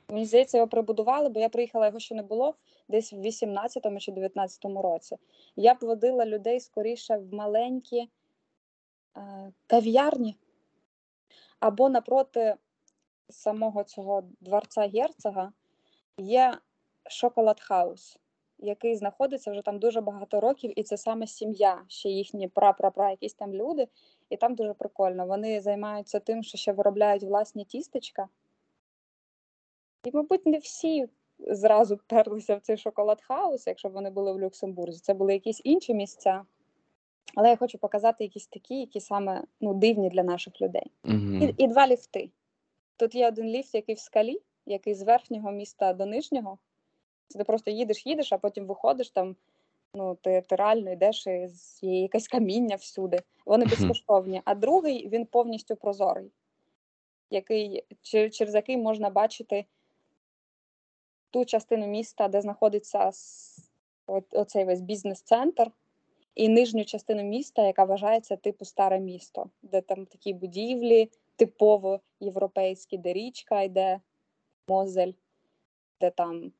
Мені 0.08 0.26
здається, 0.26 0.56
його 0.58 0.68
прибудували, 0.68 1.28
бо 1.28 1.40
я 1.40 1.48
приїхала, 1.48 1.86
його 1.86 1.98
ще 1.98 2.14
не 2.14 2.22
було 2.22 2.54
десь 2.88 3.12
в 3.12 3.16
18-му 3.16 3.98
чи 3.98 4.12
19-му 4.12 4.82
році. 4.82 5.16
Я 5.56 5.74
б 5.74 5.78
водила 5.80 6.26
людей 6.26 6.60
скоріше 6.60 7.16
в 7.16 7.34
маленькі 7.34 8.08
е, 9.16 9.52
кав'ярні 9.66 10.36
або 11.60 11.88
напроти 11.88 12.56
самого 13.28 13.84
цього 13.84 14.22
дворця 14.40 14.80
герцога 14.80 15.52
є 16.18 16.58
Chocolate 17.10 17.60
House, 17.60 18.18
який 18.58 18.96
знаходиться 18.96 19.50
вже 19.50 19.62
там 19.62 19.78
дуже 19.78 20.00
багато 20.00 20.40
років, 20.40 20.78
і 20.78 20.82
це 20.82 20.96
саме 20.96 21.26
сім'я, 21.26 21.84
ще 21.88 22.08
їхні 22.08 22.48
пра-пра-пра, 22.48 23.10
якісь 23.10 23.34
там 23.34 23.54
люди, 23.54 23.88
і 24.30 24.36
там 24.36 24.54
дуже 24.54 24.74
прикольно. 24.74 25.26
Вони 25.26 25.60
займаються 25.60 26.20
тим, 26.20 26.42
що 26.42 26.58
ще 26.58 26.72
виробляють 26.72 27.22
власні 27.22 27.64
тістечка. 27.64 28.28
І, 30.04 30.10
мабуть, 30.12 30.46
не 30.46 30.58
всі 30.58 31.08
зразу 31.38 31.98
перлися 32.06 32.56
в 32.56 32.60
цей 32.60 32.76
Chocolate 32.76 33.22
House, 33.22 33.66
якщо 33.66 33.88
б 33.88 33.92
вони 33.92 34.10
були 34.10 34.32
в 34.32 34.40
Люксембурзі. 34.40 35.00
Це 35.00 35.14
були 35.14 35.32
якісь 35.32 35.60
інші 35.64 35.94
місця. 35.94 36.44
Але 37.34 37.48
я 37.48 37.56
хочу 37.56 37.78
показати 37.78 38.24
якісь 38.24 38.46
такі, 38.46 38.80
які 38.80 39.00
саме 39.00 39.44
ну, 39.60 39.74
дивні 39.74 40.10
для 40.10 40.22
наших 40.22 40.60
людей. 40.60 40.90
Угу. 41.04 41.34
І, 41.40 41.54
і 41.58 41.66
два 41.66 41.88
ліфти. 41.88 42.30
Тут 42.96 43.14
є 43.14 43.28
один 43.28 43.46
ліфт, 43.46 43.74
який 43.74 43.94
в 43.94 43.98
скалі, 43.98 44.40
який 44.66 44.94
з 44.94 45.02
верхнього 45.02 45.52
міста 45.52 45.92
до 45.92 46.06
нижнього. 46.06 46.58
Це 47.28 47.38
ти 47.38 47.44
просто 47.44 47.70
їдеш, 47.70 48.06
їдеш, 48.06 48.32
а 48.32 48.38
потім 48.38 48.66
виходиш 48.66 49.10
там. 49.10 49.36
Ну, 49.94 50.18
ти, 50.22 50.42
ти 50.48 50.56
реально 50.56 50.92
йдеш 50.92 51.26
і 51.26 51.48
є 51.82 52.00
якесь 52.00 52.28
каміння 52.28 52.76
всюди. 52.76 53.18
Вони 53.46 53.64
безкоштовні. 53.64 54.42
А 54.44 54.54
другий 54.54 55.08
він 55.08 55.26
повністю 55.26 55.76
прозорий, 55.76 56.30
який, 57.30 57.84
через 58.30 58.54
який 58.54 58.76
можна 58.76 59.10
бачити 59.10 59.64
ту 61.32 61.44
частину 61.44 61.86
міста, 61.86 62.28
де 62.28 62.40
знаходиться 62.40 63.10
оцей 64.32 64.64
весь 64.64 64.80
бізнес-центр, 64.80 65.70
і 66.34 66.48
нижню 66.48 66.84
частину 66.84 67.22
міста, 67.22 67.66
яка 67.66 67.84
вважається 67.84 68.36
типу 68.36 68.64
старе 68.64 69.00
місто, 69.00 69.50
де 69.62 69.80
там 69.80 70.06
такі 70.06 70.32
будівлі 70.32 71.10
типово 71.36 72.00
європейські, 72.20 72.98
де 72.98 73.12
річка 73.12 73.62
йде, 73.62 74.00
Мозель, 74.68 75.12
де 76.00 76.10
там 76.10 76.52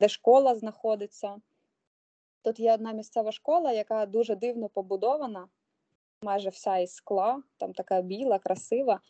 де 0.00 0.08
школа 0.08 0.54
знаходиться. 0.54 1.40
Тут 2.42 2.60
є 2.60 2.74
одна 2.74 2.92
місцева 2.92 3.32
школа, 3.32 3.72
яка 3.72 4.06
дуже 4.06 4.36
дивно 4.36 4.68
побудована, 4.68 5.48
майже 6.22 6.50
вся 6.50 6.78
із 6.78 6.94
скла, 6.94 7.42
там 7.56 7.72
така 7.72 8.02
біла, 8.02 8.38
красива. 8.38 9.00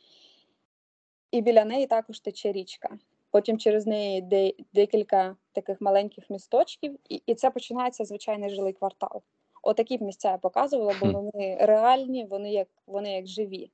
І 1.30 1.42
біля 1.42 1.64
неї 1.64 1.86
також 1.86 2.20
тече 2.20 2.52
річка. 2.52 2.98
Потім 3.30 3.58
через 3.58 3.86
неї 3.86 4.20
де, 4.20 4.52
декілька 4.72 5.36
таких 5.52 5.80
маленьких 5.80 6.30
місточків, 6.30 6.98
і, 7.08 7.22
і 7.26 7.34
це 7.34 7.50
починається 7.50 8.04
звичайний 8.04 8.50
жилий 8.50 8.72
квартал. 8.72 9.22
Отакі 9.62 9.98
б 9.98 10.02
місця 10.02 10.30
я 10.30 10.38
показувала, 10.38 10.94
бо 11.00 11.06
вони 11.06 11.58
реальні, 11.60 12.24
вони 12.24 12.52
як, 12.52 12.68
вони 12.86 13.12
як 13.12 13.26
живі. 13.26 13.70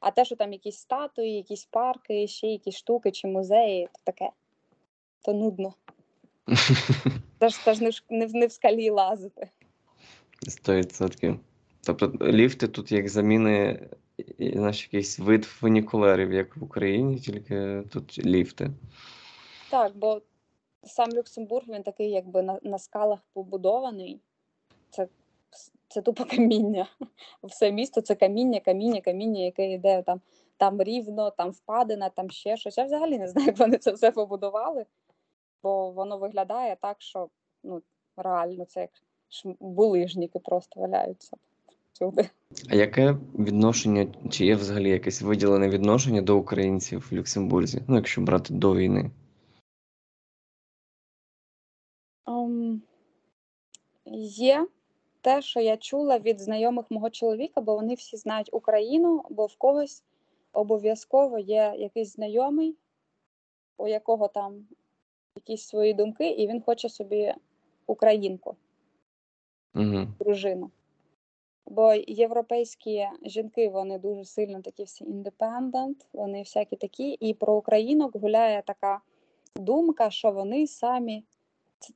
А 0.00 0.10
те, 0.10 0.24
що 0.24 0.36
там 0.36 0.52
якісь 0.52 0.76
статуї, 0.76 1.36
якісь 1.36 1.64
парки, 1.64 2.26
ще 2.26 2.46
якісь 2.46 2.76
штуки 2.76 3.10
чи 3.10 3.28
музеї, 3.28 3.88
то 3.92 4.00
таке. 4.04 4.30
То 5.24 5.32
нудно. 5.32 5.74
Це 7.40 7.48
ж, 7.48 7.64
це 7.64 7.74
ж 7.74 7.84
не, 7.84 7.90
в, 7.90 8.00
не, 8.10 8.26
не 8.26 8.46
в 8.46 8.52
скалі 8.52 8.90
лазити. 8.90 9.50
Сто 10.48 10.74
відсотків. 10.74 11.40
Тобто 11.86 12.12
ліфти 12.22 12.68
тут 12.68 12.92
як 12.92 13.08
заміни, 13.08 13.88
знаєш, 14.38 14.82
якийсь 14.82 15.18
вид 15.18 15.44
фунікулерів, 15.44 16.32
як 16.32 16.56
в 16.56 16.64
Україні, 16.64 17.18
тільки 17.18 17.82
тут 17.92 18.26
ліфти. 18.26 18.70
Так, 19.70 19.96
бо 19.96 20.22
сам 20.82 21.10
Люксембург 21.12 21.64
він 21.68 21.82
такий, 21.82 22.10
якби 22.10 22.42
на, 22.42 22.58
на 22.62 22.78
скалах 22.78 23.18
побудований. 23.32 24.20
Це, 24.90 25.08
це 25.88 26.02
тупо 26.02 26.24
каміння. 26.24 26.86
Все 27.42 27.72
місто 27.72 28.00
це 28.00 28.14
каміння, 28.14 28.60
каміння, 28.60 29.00
каміння, 29.00 29.40
яке 29.40 29.72
йде 29.72 30.02
там, 30.02 30.20
там 30.56 30.82
рівно, 30.82 31.30
там 31.30 31.50
впадина, 31.50 32.08
там 32.08 32.30
ще 32.30 32.56
щось. 32.56 32.78
Я 32.78 32.84
взагалі 32.84 33.18
не 33.18 33.28
знаю, 33.28 33.46
як 33.46 33.58
вони 33.58 33.78
це 33.78 33.92
все 33.92 34.10
побудували, 34.10 34.86
бо 35.62 35.90
воно 35.90 36.18
виглядає 36.18 36.76
так, 36.80 37.02
що 37.02 37.28
ну, 37.62 37.82
реально 38.16 38.64
це 38.64 38.80
як 38.80 38.90
булижники 39.60 40.38
просто 40.38 40.80
валяються 40.80 41.36
всюди. 41.94 42.30
А 42.70 42.74
яке 42.74 43.12
відношення, 43.38 44.06
чи 44.30 44.46
є 44.46 44.56
взагалі 44.56 44.90
якесь 44.90 45.22
виділене 45.22 45.68
відношення 45.68 46.22
до 46.22 46.38
українців 46.38 47.08
в 47.10 47.14
Люксембурзі? 47.14 47.82
Ну, 47.88 47.96
якщо 47.96 48.20
брати 48.20 48.54
до 48.54 48.74
війни. 48.74 49.10
Ем, 52.26 52.82
є 54.06 54.66
те, 55.20 55.42
що 55.42 55.60
я 55.60 55.76
чула 55.76 56.18
від 56.18 56.40
знайомих 56.40 56.90
мого 56.90 57.10
чоловіка, 57.10 57.60
бо 57.60 57.74
вони 57.74 57.94
всі 57.94 58.16
знають 58.16 58.50
Україну, 58.52 59.24
бо 59.30 59.46
в 59.46 59.56
когось 59.56 60.02
обов'язково 60.52 61.38
є 61.38 61.74
якийсь 61.78 62.12
знайомий, 62.12 62.76
у 63.76 63.88
якого 63.88 64.28
там 64.28 64.66
якісь 65.36 65.62
свої 65.62 65.94
думки, 65.94 66.30
і 66.30 66.46
він 66.46 66.62
хоче 66.62 66.88
собі 66.88 67.34
українку, 67.86 68.56
Угу. 69.74 70.06
дружину. 70.18 70.70
Бо 71.66 71.94
європейські 72.06 73.08
жінки, 73.22 73.68
вони 73.68 73.98
дуже 73.98 74.24
сильно 74.24 74.62
такі 74.62 74.84
всі 74.84 75.04
індепендент, 75.04 76.06
вони 76.12 76.38
всякі 76.38 76.76
такі. 76.76 77.10
І 77.10 77.34
про 77.34 77.54
українок 77.54 78.16
гуляє 78.16 78.62
така 78.66 79.00
думка, 79.56 80.10
що 80.10 80.30
вони 80.30 80.66
самі 80.66 81.24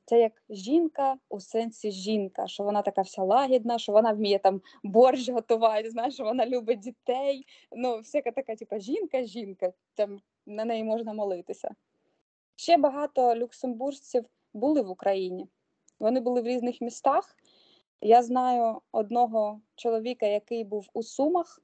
це, 0.05 0.19
як 0.19 0.31
жінка 0.49 1.17
у 1.29 1.39
сенсі 1.39 1.91
жінка, 1.91 2.47
що 2.47 2.63
вона 2.63 2.81
така 2.81 3.01
вся 3.01 3.23
лагідна, 3.23 3.79
що 3.79 3.91
вона 3.91 4.11
вміє 4.11 4.39
там 4.39 4.61
борщ 4.83 5.29
готувати, 5.29 5.89
знаєш, 5.89 6.13
що 6.13 6.23
вона 6.23 6.45
любить 6.45 6.79
дітей. 6.79 7.45
Ну, 7.71 7.99
всяка 7.99 8.31
така, 8.31 8.55
типа, 8.55 8.79
жінка, 8.79 9.23
жінка, 9.23 9.73
там 9.95 10.19
на 10.45 10.65
неї 10.65 10.83
можна 10.83 11.13
молитися. 11.13 11.71
Ще 12.55 12.77
багато 12.77 13.35
люксембуржців 13.35 14.25
були 14.53 14.81
в 14.81 14.89
Україні. 14.89 15.47
Вони 15.99 16.19
були 16.19 16.41
в 16.41 16.47
різних 16.47 16.81
містах. 16.81 17.35
Я 18.01 18.23
знаю 18.23 18.81
одного 18.91 19.61
чоловіка, 19.75 20.25
який 20.25 20.63
був 20.63 20.89
у 20.93 21.03
Сумах. 21.03 21.61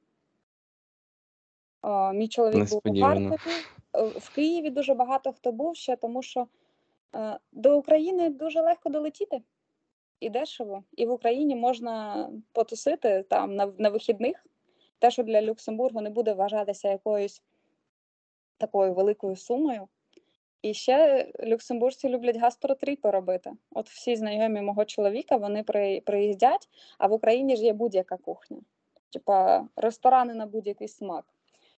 О, 1.81 2.13
мій 2.13 2.27
чоловік 2.27 2.69
був 2.69 2.81
у 2.85 2.99
Харкові. 3.01 3.51
Е, 3.93 4.03
В 4.03 4.35
Києві 4.35 4.69
дуже 4.69 4.93
багато 4.93 5.33
хто 5.33 5.51
був 5.51 5.75
ще, 5.75 5.95
тому 5.95 6.23
що 6.23 6.47
е, 7.15 7.39
до 7.51 7.77
України 7.77 8.29
дуже 8.29 8.61
легко 8.61 8.89
долетіти. 8.89 9.41
і 10.19 10.29
дешево. 10.29 10.83
І 10.91 11.05
в 11.05 11.11
Україні 11.11 11.55
можна 11.55 12.29
потусити 12.51 13.23
там 13.23 13.55
на, 13.55 13.65
на 13.77 13.89
вихідних. 13.89 14.45
Те, 14.99 15.11
що 15.11 15.23
для 15.23 15.41
Люксембургу 15.41 16.01
не 16.01 16.09
буде 16.09 16.33
вважатися 16.33 16.89
якоюсь 16.89 17.43
такою 18.57 18.93
великою 18.93 19.35
сумою. 19.35 19.87
І 20.65 20.73
ще 20.73 21.27
люксембуржці 21.43 22.09
люблять 22.09 22.37
гастротріпи 22.37 23.11
робити. 23.11 23.51
От 23.71 23.89
всі 23.89 24.15
знайомі 24.15 24.61
мого 24.61 24.85
чоловіка 24.85 25.37
вони 25.37 25.63
приїздять, 26.05 26.69
а 26.97 27.07
в 27.07 27.13
Україні 27.13 27.55
ж 27.55 27.63
є 27.63 27.73
будь-яка 27.73 28.17
кухня. 28.17 28.57
Типа 29.09 29.67
ресторани 29.75 30.33
на 30.33 30.45
будь-який 30.45 30.87
смак. 30.87 31.25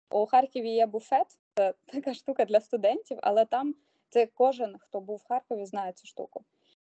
У 0.10 0.26
Харкові 0.26 0.70
є 0.70 0.86
буфет, 0.86 1.28
це 1.56 1.74
така 1.86 2.14
штука 2.14 2.46
для 2.46 2.60
студентів, 2.60 3.18
але 3.22 3.46
там 3.46 3.76
це 4.10 4.26
кожен, 4.26 4.76
хто 4.80 5.02
був 5.02 5.18
в 5.18 5.28
Харкові, 5.28 5.66
знає 5.66 5.92
цю 5.92 6.08
штуку. 6.08 6.44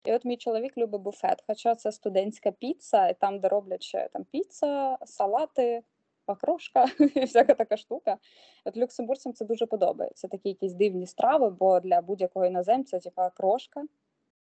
І 0.05 0.13
от 0.13 0.25
мій 0.25 0.37
чоловік 0.37 0.79
любить 0.79 1.01
буфет, 1.01 1.45
хоча 1.47 1.75
це 1.75 1.93
студентська 1.93 2.51
піца, 2.51 3.09
і 3.09 3.15
там, 3.15 3.41
де 3.41 3.49
роблять 3.49 3.83
ще 3.83 4.09
там 4.13 4.25
піца, 4.25 4.99
салати, 5.05 5.83
окрошка 6.27 6.87
і 7.15 7.25
всяка 7.25 7.55
така 7.55 7.77
штука. 7.77 8.19
От 8.65 8.77
люксембуржцям 8.77 9.33
це 9.33 9.45
дуже 9.45 9.67
подобається. 9.67 10.29
Такі 10.29 10.49
якісь 10.49 10.73
дивні 10.73 11.07
страви, 11.07 11.51
бо 11.51 11.81
для 11.81 12.01
будь-якого 12.01 12.47
іноземця, 12.47 12.99
типа 12.99 13.27
окрошка. 13.27 13.85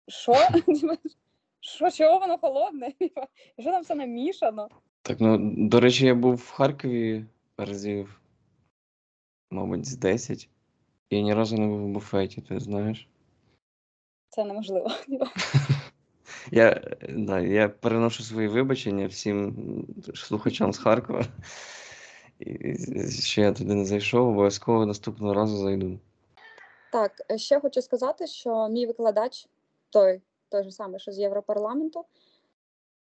Що? 0.07 0.34
Що, 1.61 1.91
чого 1.91 2.20
воно 2.20 2.38
холодне? 2.38 2.93
Що 3.59 3.72
там 3.72 3.82
все 3.82 3.95
намішано? 3.95 4.70
Так, 5.01 5.17
ну, 5.20 5.38
до 5.70 5.80
речі, 5.80 6.05
я 6.05 6.15
був 6.15 6.36
в 6.36 6.49
Харкові 6.49 7.26
разів, 7.57 8.22
мабуть, 9.51 9.86
з 9.86 9.97
10. 9.97 10.49
І 11.09 11.24
ні 11.24 11.34
разу 11.34 11.57
не 11.57 11.67
був 11.67 11.80
в 11.80 11.88
буфеті, 11.88 12.41
ти 12.41 12.59
знаєш. 12.59 13.07
Це 14.30 14.43
неможливо. 14.43 14.91
Я, 16.52 16.70
е, 16.70 16.97
да, 17.10 17.39
я 17.39 17.70
переношу 17.70 18.24
свої 18.24 18.47
вибачення 18.47 19.08
всім 19.08 19.56
слухачам 20.16 20.74
з 20.74 20.78
Харкова. 20.78 21.26
І 22.39 22.76
ще 23.12 23.41
я 23.41 23.54
туди 23.54 23.74
не 23.74 23.86
зайшов, 23.86 24.28
обов'язково 24.28 24.86
наступного 24.86 25.34
разу 25.34 25.58
зайду. 25.58 26.00
Так, 26.91 27.12
е, 27.32 27.38
ще 27.38 27.60
хочу 27.60 27.82
сказати, 27.82 28.28
що 28.28 28.70
мій 28.70 28.86
викладач, 28.86 29.47
той, 29.89 30.22
той 30.50 30.64
же 30.64 30.72
самий, 30.72 31.00
що 31.00 31.12
з 31.12 31.20
Європарламенту, 31.20 32.06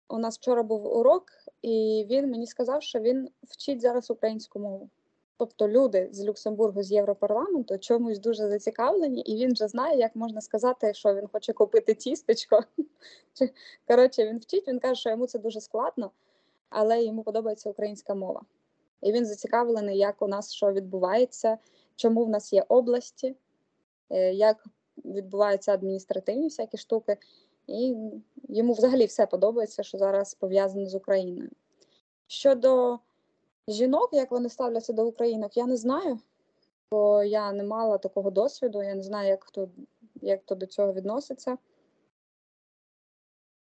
у 0.08 0.18
нас 0.18 0.38
вчора 0.38 0.62
був 0.62 0.96
урок, 0.96 1.24
і 1.62 2.06
він 2.10 2.30
мені 2.30 2.46
сказав, 2.46 2.82
що 2.82 3.00
він 3.00 3.28
вчить 3.42 3.80
зараз 3.80 4.10
українську 4.10 4.58
мову. 4.58 4.90
Тобто 5.40 5.68
люди 5.68 6.08
з 6.12 6.24
Люксембургу 6.24 6.82
з 6.82 6.92
Європарламенту 6.92 7.78
чомусь 7.78 8.18
дуже 8.18 8.48
зацікавлені, 8.48 9.20
і 9.20 9.36
він 9.36 9.52
вже 9.52 9.68
знає, 9.68 9.98
як 9.98 10.16
можна 10.16 10.40
сказати, 10.40 10.94
що 10.94 11.14
він 11.14 11.26
хоче 11.32 11.52
купити 11.52 11.94
тістечко. 11.94 12.60
Коротше, 13.88 14.26
він 14.26 14.38
вчить, 14.38 14.68
він 14.68 14.78
каже, 14.78 15.00
що 15.00 15.10
йому 15.10 15.26
це 15.26 15.38
дуже 15.38 15.60
складно, 15.60 16.10
але 16.70 17.04
йому 17.04 17.22
подобається 17.22 17.70
українська 17.70 18.14
мова. 18.14 18.42
І 19.02 19.12
він 19.12 19.26
зацікавлений, 19.26 19.98
як 19.98 20.22
у 20.22 20.28
нас 20.28 20.52
що 20.52 20.72
відбувається, 20.72 21.58
чому 21.96 22.24
в 22.24 22.28
нас 22.28 22.52
є 22.52 22.64
області, 22.68 23.36
е, 24.10 24.32
як 24.32 24.64
відбуваються 25.04 25.72
адміністративні 25.72 26.44
всякі 26.44 26.76
штуки. 26.76 27.16
І 27.66 27.94
йому 28.48 28.72
взагалі 28.72 29.06
все 29.06 29.26
подобається, 29.26 29.82
що 29.82 29.98
зараз 29.98 30.34
пов'язане 30.34 30.86
з 30.86 30.94
Україною. 30.94 31.50
Щодо 32.26 32.98
жінок, 33.72 34.08
як 34.12 34.30
вони 34.30 34.48
ставляться 34.48 34.92
до 34.92 35.06
українок, 35.06 35.56
я 35.56 35.66
не 35.66 35.76
знаю, 35.76 36.18
бо 36.90 37.22
я 37.22 37.52
не 37.52 37.64
мала 37.64 37.98
такого 37.98 38.30
досвіду, 38.30 38.82
я 38.82 38.94
не 38.94 39.02
знаю, 39.02 39.28
як 39.28 39.44
хто, 39.44 39.68
як 40.20 40.42
хто 40.42 40.54
до 40.54 40.66
цього 40.66 40.92
відноситься. 40.92 41.58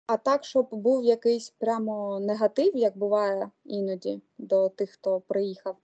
А 0.07 0.17
так, 0.17 0.45
щоб 0.45 0.67
був 0.71 1.03
якийсь 1.03 1.49
прямо 1.49 2.19
негатив, 2.19 2.75
як 2.75 2.97
буває 2.97 3.51
іноді 3.65 4.21
до 4.37 4.69
тих, 4.69 4.89
хто 4.89 5.19
приїхав, 5.19 5.77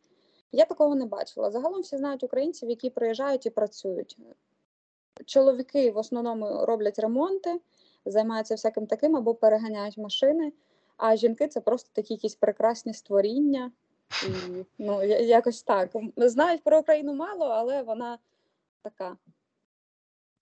я 0.51 0.65
такого 0.65 0.95
не 0.95 1.05
бачила. 1.05 1.51
Загалом 1.51 1.81
всі 1.81 1.97
знають 1.97 2.23
українців, 2.23 2.69
які 2.69 2.89
приїжджають 2.89 3.45
і 3.45 3.49
працюють. 3.49 4.17
Чоловіки 5.25 5.91
в 5.91 5.97
основному 5.97 6.65
роблять 6.65 6.99
ремонти, 6.99 7.61
займаються 8.05 8.55
всяким 8.55 8.87
таким 8.87 9.15
або 9.15 9.35
переганяють 9.35 9.97
машини, 9.97 10.53
а 10.97 11.15
жінки 11.15 11.47
це 11.47 11.61
просто 11.61 11.89
такі 11.93 12.13
якісь 12.13 12.35
прекрасні 12.35 12.93
створіння. 12.93 13.71
І, 14.23 14.29
ну, 14.77 15.03
якось 15.03 15.63
так. 15.63 15.91
Знають 16.17 16.63
про 16.63 16.79
Україну 16.79 17.13
мало, 17.13 17.45
але 17.45 17.83
вона 17.83 18.17
така 18.81 19.17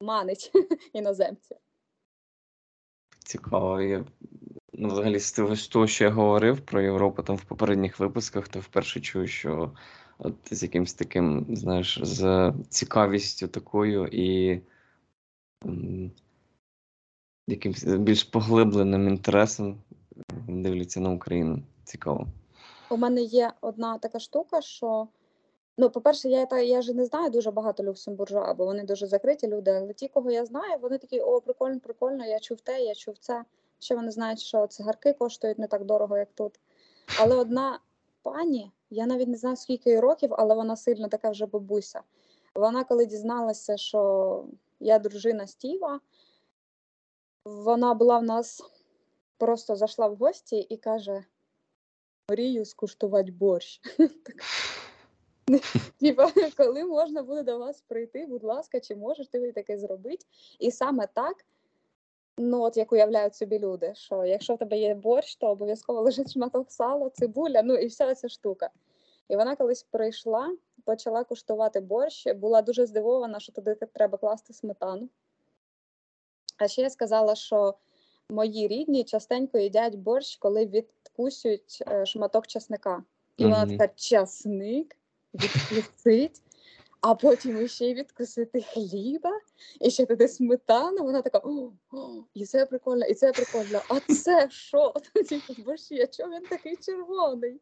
манить 0.02 0.52
іноземців. 0.94 1.58
Цікаво. 3.26 3.82
Я, 3.82 4.06
ну, 4.74 4.88
взагалі, 4.88 5.20
з 5.20 5.32
того, 5.32 5.56
з 5.56 5.68
того, 5.68 5.88
що 5.88 6.04
я 6.04 6.10
говорив 6.10 6.62
про 6.62 6.82
Європу 6.82 7.24
там 7.24 7.36
в 7.36 7.44
попередніх 7.44 8.00
випусках, 8.00 8.48
то 8.48 8.60
вперше 8.60 9.00
чую, 9.02 9.28
що 9.28 9.72
от 10.18 10.36
з 10.52 10.64
якимось 10.64 10.94
таким, 10.94 11.46
знаєш, 11.50 12.00
з 12.04 12.54
цікавістю 12.70 13.48
такою 13.48 14.08
і 14.08 14.62
м, 15.66 16.12
якимось 17.48 17.84
більш 17.84 18.24
поглибленим 18.24 19.08
інтересом 19.08 19.84
дивляться 20.48 21.00
на 21.00 21.12
Україну. 21.12 21.64
Цікаво. 21.84 22.28
У 22.94 22.98
мене 22.98 23.22
є 23.22 23.54
одна 23.62 23.98
така 23.98 24.20
штука, 24.20 24.62
що 24.62 25.08
ну, 25.78 25.90
по-перше, 25.90 26.30
я 26.30 26.46
та 26.46 26.60
я 26.60 26.82
ж 26.82 26.94
не 26.94 27.06
знаю 27.06 27.30
дуже 27.30 27.52
багато 27.52 27.84
люксембуржуа, 27.84 28.54
бо 28.54 28.66
вони 28.66 28.84
дуже 28.84 29.08
закриті 29.08 29.48
люди. 29.48 29.72
Але 29.72 29.94
ті, 29.94 30.08
кого 30.08 30.32
я 30.32 30.46
знаю, 30.46 30.78
вони 30.82 30.98
такі: 30.98 31.22
о, 31.22 31.42
прикольно, 31.42 31.80
прикольно, 31.80 32.26
я 32.26 32.40
чув 32.40 32.62
те, 32.62 32.82
я 32.82 32.96
чув 32.96 33.18
це. 33.18 33.46
Ще 33.80 33.96
вони 33.96 34.12
знають, 34.12 34.40
що 34.40 34.68
цигарки 34.68 35.14
коштують 35.14 35.60
не 35.60 35.68
так 35.68 35.86
дорого, 35.86 36.18
як 36.18 36.30
тут. 36.34 36.60
Але 37.20 37.36
одна 37.36 37.80
пані, 38.22 38.72
я 38.90 39.06
навіть 39.06 39.28
не 39.28 39.38
знаю, 39.38 39.56
скільки 39.56 39.90
їй 39.90 40.00
років, 40.00 40.30
але 40.34 40.56
вона 40.56 40.76
сильно 40.76 41.08
така 41.08 41.30
вже 41.30 41.46
бабуся. 41.46 42.02
Вона, 42.56 42.84
коли 42.84 43.06
дізналася, 43.06 43.78
що 43.78 44.44
я 44.80 45.00
дружина 45.00 45.48
Стіва, 45.48 46.00
вона 47.46 47.94
була 47.94 48.20
в 48.20 48.24
нас, 48.24 48.64
просто 49.38 49.76
зайшла 49.76 50.08
в 50.08 50.16
гості 50.16 50.58
і 50.58 50.78
каже: 50.78 51.24
мрію 52.30 52.66
скуштувати 52.66 53.32
борщ. 53.32 53.82
Типа, 56.00 56.32
коли 56.58 56.84
можна 56.84 57.24
буде 57.24 57.44
до 57.44 57.58
вас 57.58 57.82
прийти, 57.88 58.26
будь 58.26 58.44
ласка, 58.44 58.80
чи 58.80 58.96
можете 58.96 59.40
ви 59.40 59.52
таке 59.52 59.78
зробити? 59.78 60.26
І 60.60 60.72
саме 60.72 61.08
так, 61.14 61.46
ну 62.38 62.62
от 62.62 62.78
як 62.78 62.92
уявляють 62.92 63.36
собі 63.36 63.60
люди, 63.60 63.94
що 63.96 64.26
якщо 64.26 64.56
в 64.56 64.58
тебе 64.58 64.78
є 64.78 64.96
борщ, 64.96 65.36
то 65.36 65.48
обов'язково 65.48 66.02
лежить 66.02 66.34
шматок 66.34 66.72
сала, 66.72 67.10
цибуля, 67.10 67.62
ну 67.64 67.76
і 67.76 67.88
вся 67.88 68.16
ця 68.16 68.30
штука. 68.30 68.70
І 69.28 69.36
вона 69.36 69.56
колись 69.56 69.84
прийшла, 69.84 70.58
почала 70.86 71.24
куштувати 71.24 71.80
борщ, 71.80 72.34
була 72.34 72.62
дуже 72.62 72.86
здивована, 72.86 73.40
що 73.40 73.52
туди 73.52 73.76
треба 73.76 74.18
класти 74.18 74.54
сметану. 74.54 75.10
А 76.58 76.68
ще 76.68 76.82
я 76.82 76.90
сказала, 76.90 77.36
що 77.36 77.74
мої 78.34 78.68
рідні 78.68 79.04
частенько 79.04 79.58
їдять 79.58 79.96
борщ, 79.96 80.36
коли 80.38 80.66
відкусюють 80.66 81.84
е, 81.88 82.06
шматок 82.06 82.48
часника. 82.48 83.04
І 83.38 83.44
вона 83.44 83.66
така 83.66 83.94
часник 83.96 84.98
відкусить, 85.34 86.42
а 87.02 87.16
потім 87.16 87.68
ще 87.68 87.90
й 87.90 87.94
відкусити 87.94 88.62
хліба, 88.62 89.32
і 89.82 89.90
ще 89.92 90.06
туди 90.06 90.28
сметану. 90.28 91.04
Вона 91.04 91.22
така, 91.22 91.38
о, 91.44 91.72
о, 91.92 92.24
і 92.34 92.46
це 92.46 92.66
прикольно, 92.66 93.06
і 93.06 93.14
це 93.14 93.32
прикольно. 93.32 93.82
А 93.90 94.00
це 94.00 94.50
що? 94.50 94.94
Борщі, 95.66 96.02
а 96.02 96.08
чому 96.08 96.36
він 96.36 96.46
такий 96.46 96.76
червоний? 96.76 97.62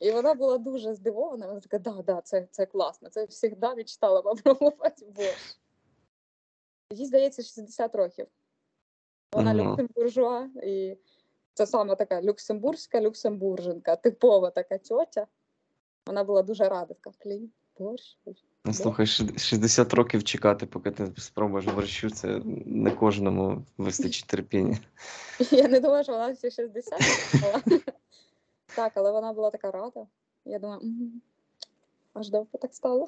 І 0.00 0.10
вона 0.10 0.34
була 0.34 0.58
дуже 0.58 0.94
здивована. 0.94 1.46
Вона 1.46 1.60
така, 1.60 1.78
да, 1.78 2.02
да, 2.02 2.20
це, 2.20 2.48
це 2.50 2.66
класно. 2.66 3.08
Це 3.08 3.26
завжди 3.30 3.66
мечтала 3.76 4.22
попробувати 4.22 5.06
борщ. 5.06 5.58
Їй 6.92 7.06
здається 7.06 7.42
60 7.42 7.94
років. 7.94 8.26
Вона 9.32 9.50
Ага. 9.50 9.70
люксембуржуа, 9.70 10.48
і 10.62 10.96
це 11.54 11.66
саме 11.66 11.96
така 11.96 12.22
люксембурзька 12.22 13.00
люксембурженка, 13.00 13.96
типова 13.96 14.50
така 14.50 14.78
тьотя. 14.78 15.26
Вона 16.06 16.24
була 16.24 16.42
дуже 16.42 16.68
рада, 16.68 16.94
така, 16.94 17.10
блін, 17.24 17.50
борщ. 17.78 18.18
Ну, 18.64 18.72
слухай, 18.74 19.06
60 19.06 19.94
років 19.94 20.24
чекати, 20.24 20.66
поки 20.66 20.90
ти 20.90 21.12
спробуєш 21.16 21.66
борщу, 21.66 22.10
це 22.10 22.40
не 22.66 22.90
кожному 22.90 23.64
вистачить 23.78 24.26
терпіння. 24.26 24.78
Я 25.50 25.68
не 25.68 25.80
думаю, 25.80 26.04
що 26.04 26.12
вона 26.12 26.30
всі 26.32 26.50
60. 26.50 27.00
Але... 27.42 27.80
так, 28.76 28.92
але 28.94 29.12
вона 29.12 29.32
була 29.32 29.50
така 29.50 29.70
рада. 29.70 30.06
Я 30.44 30.58
думаю, 30.58 30.80
аж 32.12 32.30
довго 32.30 32.58
так 32.60 32.74
стало. 32.74 33.06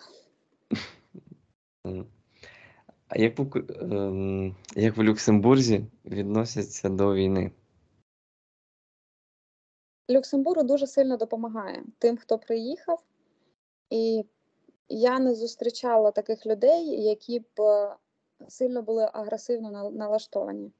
А 3.15 3.19
як 3.19 3.39
в, 3.39 3.65
ем, 3.81 4.57
як 4.77 4.97
в 4.97 5.03
Люксембурзі 5.03 5.87
відносяться 6.05 6.89
до 6.89 7.15
війни? 7.15 7.51
Люксембургу 10.11 10.62
дуже 10.62 10.87
сильно 10.87 11.17
допомагає 11.17 11.85
тим, 11.99 12.17
хто 12.17 12.39
приїхав. 12.39 13.03
І 13.91 14.25
я 14.89 15.19
не 15.19 15.35
зустрічала 15.35 16.11
таких 16.11 16.47
людей, 16.47 17.03
які 17.03 17.41
б 17.41 17.61
е, 17.61 17.97
сильно 18.49 18.83
були 18.83 19.11
агресивно 19.12 19.91
налаштовані. 19.91 20.73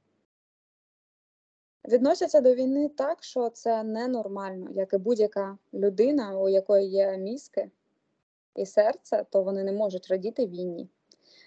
Відносяться 1.87 2.41
до 2.41 2.55
війни 2.55 2.89
так, 2.89 3.23
що 3.23 3.49
це 3.49 3.83
ненормально, 3.83 4.69
як 4.71 4.93
і 4.93 4.97
будь-яка 4.97 5.57
людина, 5.73 6.39
у 6.39 6.49
якої 6.49 6.89
є 6.89 7.17
мізки 7.17 7.71
і 8.55 8.65
серце, 8.65 9.25
то 9.29 9.43
вони 9.43 9.63
не 9.63 9.71
можуть 9.71 10.07
радіти 10.07 10.45
війні. 10.45 10.89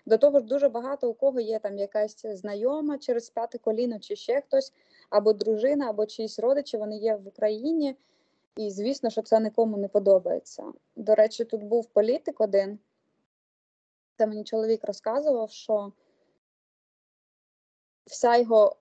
До 0.09 0.18
того 0.18 0.38
ж, 0.40 0.44
дуже 0.44 0.68
багато 0.68 1.11
у 1.11 1.14
кого 1.14 1.40
є 1.40 1.59
там 1.59 1.78
якась 1.78 2.26
знайома 2.26 2.98
через 2.98 3.30
п'яте 3.30 3.59
коліно, 3.59 3.98
чи 3.98 4.16
ще 4.16 4.40
хтось, 4.40 4.72
або 5.11 5.32
дружина, 5.32 5.90
або 5.90 6.06
чиїсь 6.06 6.38
родичі, 6.38 6.76
вони 6.76 6.96
є 6.96 7.16
в 7.16 7.28
Україні, 7.28 7.96
і 8.56 8.70
звісно, 8.70 9.11
що 9.11 9.22
це 9.22 9.40
нікому 9.40 9.76
не 9.76 9.88
подобається. 9.88 10.72
До 10.96 11.14
речі, 11.14 11.44
тут 11.44 11.62
був 11.62 11.86
політик 11.86 12.40
один, 12.40 12.78
це 14.16 14.26
мені 14.26 14.44
чоловік 14.44 14.84
розказував, 14.84 15.50
що 15.50 15.92
вся 18.06 18.36
його 18.36 18.76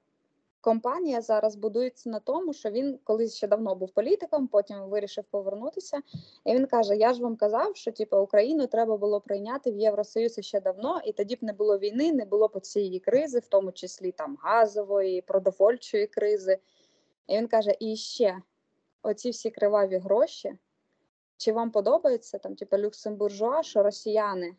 компанія 0.67 1.21
зараз 1.21 1.55
будується 1.55 2.09
на 2.09 2.19
тому, 2.19 2.53
що 2.53 2.69
він 2.69 2.99
колись 3.03 3.35
ще 3.35 3.47
давно 3.47 3.75
був 3.75 3.91
політиком, 3.91 4.47
потім 4.47 4.79
вирішив 4.79 5.23
повернутися. 5.23 6.01
І 6.45 6.53
він 6.53 6.65
каже: 6.65 6.95
Я 6.95 7.13
ж 7.13 7.21
вам 7.21 7.35
казав, 7.35 7.75
що 7.75 7.91
типу, 7.91 8.17
Україну 8.17 8.67
треба 8.67 8.97
було 8.97 9.21
прийняти 9.21 9.71
в 9.71 9.77
Євросоюз 9.77 10.39
ще 10.39 10.61
давно, 10.61 11.01
і 11.05 11.13
тоді 11.13 11.35
б 11.35 11.37
не 11.41 11.53
було 11.53 11.77
війни, 11.77 12.13
не 12.13 12.25
було 12.25 12.47
б 12.47 12.59
цієї 12.59 12.99
кризи, 12.99 13.39
в 13.39 13.47
тому 13.47 13.71
числі 13.71 14.11
там 14.11 14.37
газової, 14.41 15.21
продовольчої 15.21 16.07
кризи. 16.07 16.59
І 17.27 17.37
він 17.37 17.47
каже: 17.47 17.75
і 17.79 17.95
ще 17.95 18.41
оці 19.03 19.29
всі 19.29 19.49
криваві 19.49 19.97
гроші. 19.97 20.57
Чи 21.37 21.51
вам 21.51 21.71
подобається 21.71 22.37
там, 22.37 22.55
типу, 22.55 22.77
люксембуржуа, 22.77 23.63
що 23.63 23.83
росіяни, 23.83 24.55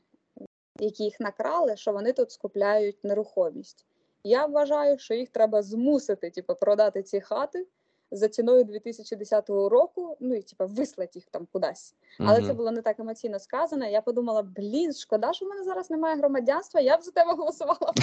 які 0.80 1.04
їх 1.04 1.20
накрали, 1.20 1.76
що 1.76 1.92
вони 1.92 2.12
тут 2.12 2.30
скупляють 2.30 3.04
нерухомість? 3.04 3.88
Я 4.28 4.46
вважаю, 4.46 4.98
що 4.98 5.14
їх 5.14 5.28
треба 5.28 5.62
змусити, 5.62 6.30
типу, 6.30 6.54
продати 6.54 7.02
ці 7.02 7.20
хати 7.20 7.66
за 8.10 8.28
ціною 8.28 8.64
2010 8.64 9.48
року, 9.50 10.16
ну 10.20 10.34
і 10.34 10.42
типу, 10.42 10.66
вислати 10.66 11.10
їх 11.14 11.26
там 11.30 11.46
кудись. 11.52 11.94
Але 12.18 12.42
це 12.46 12.52
було 12.52 12.70
не 12.70 12.82
так 12.82 13.00
емоційно 13.00 13.38
сказано. 13.38 13.86
Я 13.86 14.00
подумала: 14.00 14.42
блін, 14.42 14.92
шкода, 14.92 15.32
що 15.32 15.46
в 15.46 15.48
мене 15.48 15.64
зараз 15.64 15.90
немає 15.90 16.16
громадянства, 16.16 16.80
я 16.80 16.96
б 16.96 17.02
за 17.02 17.10
тебе 17.10 17.32
голосувала. 17.32 17.94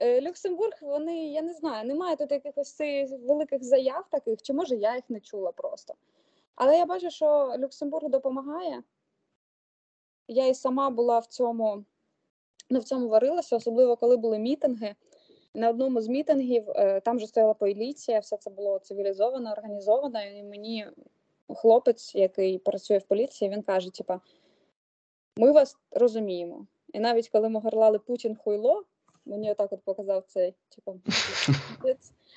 Е, 0.00 0.20
Люксембург, 0.20 0.78
вони, 0.82 1.30
я 1.30 1.42
не 1.42 1.54
знаю, 1.54 1.88
немає 1.88 2.16
тут 2.16 2.30
якихось 2.30 2.80
великих 3.10 3.64
заяв 3.64 4.04
таких, 4.10 4.42
чи 4.42 4.52
може 4.52 4.76
я 4.76 4.94
їх 4.94 5.04
не 5.08 5.20
чула 5.20 5.52
просто. 5.52 5.94
Але 6.54 6.78
я 6.78 6.86
бачу, 6.86 7.10
що 7.10 7.54
Люксембург 7.58 8.08
допомагає. 8.08 8.82
Я 10.28 10.46
і 10.46 10.54
сама 10.54 10.90
була 10.90 11.18
в 11.18 11.26
цьому, 11.26 11.84
ну, 12.70 12.80
в 12.80 12.84
цьому 12.84 13.08
варилася, 13.08 13.56
особливо 13.56 13.96
коли 13.96 14.16
були 14.16 14.38
мітинги. 14.38 14.94
На 15.54 15.70
одному 15.70 16.00
з 16.00 16.08
мітингів 16.08 16.70
е, 16.70 17.00
там 17.00 17.20
же 17.20 17.26
стояла 17.26 17.54
поліція, 17.54 18.18
все 18.18 18.36
це 18.36 18.50
було 18.50 18.78
цивілізовано, 18.78 19.52
організовано. 19.52 20.22
І 20.22 20.42
мені 20.42 20.86
хлопець, 21.48 22.14
який 22.14 22.58
працює 22.58 22.98
в 22.98 23.02
поліції, 23.02 23.50
він 23.50 23.62
каже: 23.62 23.90
типа, 23.90 24.20
ми 25.36 25.52
вас 25.52 25.76
розуміємо. 25.90 26.66
І 26.92 27.00
навіть 27.00 27.28
коли 27.28 27.48
ми 27.48 27.60
горлали 27.60 27.98
Путін 27.98 28.36
хуйло, 28.36 28.84
мені 29.26 29.50
отак 29.50 29.72
от 29.72 29.82
показав 29.82 30.24
цей, 30.26 30.54
типу, 30.68 31.00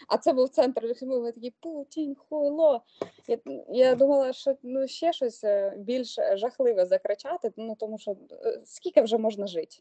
а 0.07 0.17
це 0.17 0.33
був 0.33 0.49
центр 0.49 0.85
Люксембургу, 0.85 1.23
ми 1.23 1.31
такі 1.31 1.53
Путін, 1.59 2.15
хуйло. 2.15 2.81
Я, 3.27 3.37
я 3.69 3.95
думала, 3.95 4.33
що 4.33 4.55
ну, 4.63 4.87
ще 4.87 5.13
щось 5.13 5.43
е, 5.43 5.73
більш 5.77 6.17
жахливе 6.33 6.85
закричати, 6.85 7.51
ну 7.57 7.75
тому 7.75 7.97
що 7.97 8.15
е, 8.31 8.61
скільки 8.65 9.01
вже 9.01 9.17
можна 9.17 9.47
жити? 9.47 9.77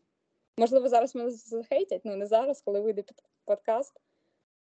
Можливо, 0.57 0.89
зараз 0.89 1.15
мене 1.15 1.31
захейтять, 1.31 2.03
ну 2.05 2.17
не 2.17 2.27
зараз, 2.27 2.63
коли 2.63 2.81
вийде 2.81 3.05
подкаст. 3.45 4.01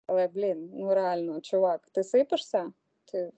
Але, 0.06 0.28
блін, 0.28 0.70
ну 0.74 0.94
реально, 0.94 1.40
чувак, 1.40 1.88
ти 1.92 2.04
сипишся, 2.04 2.72
ти 3.04 3.32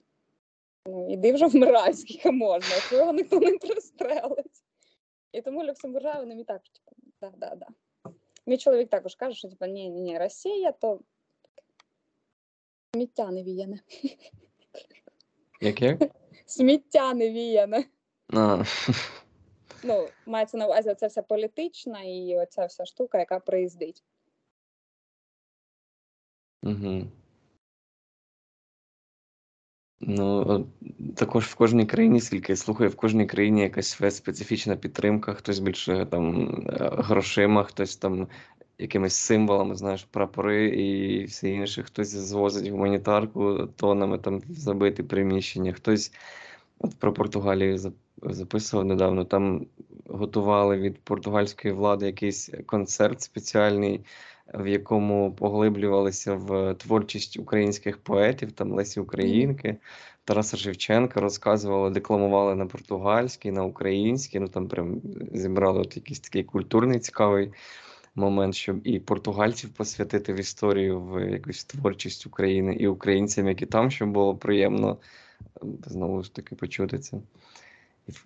ну, 0.85 1.13
іди 1.13 1.33
вже 1.33 1.47
вмирай, 1.47 1.93
скільки 1.93 2.31
можна, 2.31 2.75
твого 2.89 3.13
ніхто 3.13 3.39
не 3.39 3.57
пристрелить. 3.57 4.63
І 5.31 5.41
тому 5.41 5.63
Люксембуржа 5.63 6.13
вони 6.13 6.25
мені 6.25 6.43
так, 6.43 6.61
типу, 6.63 6.95
да, 7.21 7.33
да, 7.37 7.55
да. 7.55 7.67
Мій 8.45 8.57
чоловік 8.57 8.89
також 8.89 9.15
каже, 9.15 9.37
що 9.37 9.49
типу, 9.49 9.65
ні, 9.65 9.89
ні, 9.89 10.01
ні, 10.01 10.19
Росія 10.19 10.71
то 10.71 10.99
сміття 12.95 13.31
не 13.31 13.43
віяне. 13.43 13.79
Як 15.61 15.81
як? 15.81 15.99
Сміття 16.45 17.13
не 17.13 17.31
віяне. 17.31 17.85
А, 18.33 18.63
Ну, 19.83 20.07
мається 20.25 20.57
на 20.57 20.65
увазі 20.65 20.89
оця 20.89 21.07
вся 21.07 21.21
політична 21.21 22.01
і 22.01 22.37
оця 22.37 22.65
вся 22.65 22.85
штука, 22.85 23.19
яка 23.19 23.39
приїздить. 23.39 24.03
угу. 26.63 27.07
Ну, 30.01 30.67
також 31.15 31.45
в 31.45 31.55
кожній 31.55 31.85
країні, 31.85 32.21
скільки 32.21 32.51
я 32.51 32.55
слухаю, 32.55 32.89
в 32.89 32.95
кожній 32.95 33.25
країні 33.25 33.61
якась 33.61 34.15
специфічна 34.15 34.75
підтримка, 34.75 35.33
хтось 35.33 35.59
більше 35.59 36.05
там 36.11 36.49
е, 36.67 36.89
грошима, 36.93 37.63
хтось 37.63 37.95
там 37.95 38.27
якимись 38.77 39.15
символами, 39.15 39.75
знаєш, 39.75 40.03
прапори 40.03 40.67
і 40.67 41.23
все 41.25 41.49
інше, 41.49 41.83
хтось 41.83 42.09
звозить 42.09 42.67
гуманітарку 42.67 43.67
тонами 43.75 44.17
там 44.17 44.39
в 44.39 44.53
забиті 44.53 45.03
приміщення, 45.03 45.73
хтось 45.73 46.13
от 46.79 46.95
про 46.99 47.13
Португалію 47.13 47.77
записував 48.21 48.85
недавно, 48.85 49.25
там 49.25 49.65
готували 50.05 50.77
від 50.77 50.99
португальської 50.99 51.73
влади 51.73 52.05
якийсь 52.05 52.49
концерт 52.65 53.21
спеціальний, 53.21 54.05
в 54.53 54.67
якому 54.67 55.33
поглиблювалися 55.33 56.33
в 56.35 56.73
творчість 56.73 57.39
українських 57.39 57.97
поетів, 57.97 58.51
там 58.51 58.71
Лесі 58.71 58.99
Українки, 58.99 59.77
Тараса 60.25 60.57
Шевченка, 60.57 61.21
розказували, 61.21 61.89
декламували 61.89 62.55
на 62.55 62.65
португальській, 62.65 63.51
на 63.51 63.63
українській. 63.63 64.39
Ну 64.39 64.47
там 64.47 64.67
прям 64.67 65.01
зібрали 65.33 65.79
от 65.79 65.95
якийсь 65.95 66.19
такий 66.19 66.43
культурний 66.43 66.99
цікавий 66.99 67.51
момент, 68.15 68.55
щоб 68.55 68.87
і 68.87 68.99
португальців 68.99 69.69
посвятити 69.69 70.33
в 70.33 70.39
історію, 70.39 71.01
в 71.01 71.31
якусь 71.31 71.63
творчість 71.63 72.27
України, 72.27 72.75
і 72.75 72.87
українцям, 72.87 73.47
які 73.47 73.65
там, 73.65 73.91
щоб 73.91 74.11
було 74.11 74.35
приємно 74.35 74.97
знову 75.85 76.23
ж 76.23 76.35
таки 76.35 76.55
почути 76.55 76.99
це. 76.99 77.17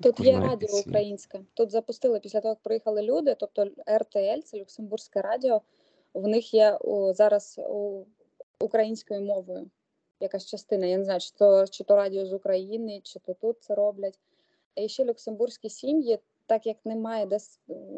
Тут 0.01 0.19
є 0.19 0.39
радіо 0.39 0.57
пісні. 0.57 0.83
українське. 0.87 1.41
Тут 1.53 1.71
запустили 1.71 2.19
після 2.19 2.41
того, 2.41 2.51
як 2.51 2.59
приїхали 2.59 3.01
люди. 3.01 3.35
Тобто 3.39 3.65
РТЛ, 3.97 4.39
це 4.45 4.59
Люксембурзьке 4.59 5.21
радіо. 5.21 5.61
В 6.13 6.27
них 6.27 6.53
є 6.53 6.77
о, 6.81 7.13
зараз 7.13 7.59
о, 7.69 8.03
українською 8.59 9.21
мовою 9.21 9.69
якась 10.19 10.45
частина. 10.45 10.85
Я 10.85 10.97
не 10.97 11.03
знаю, 11.03 11.19
чи 11.19 11.31
то, 11.37 11.67
чи 11.67 11.83
то 11.83 11.95
радіо 11.95 12.25
з 12.25 12.33
України, 12.33 13.01
чи 13.03 13.19
то 13.19 13.33
тут 13.33 13.63
це 13.63 13.75
роблять. 13.75 14.19
І 14.75 14.87
ще 14.87 15.05
люксембурзькі 15.05 15.69
сім'ї, 15.69 16.19
так 16.45 16.65
як 16.65 16.77
немає 16.85 17.25
де 17.25 17.37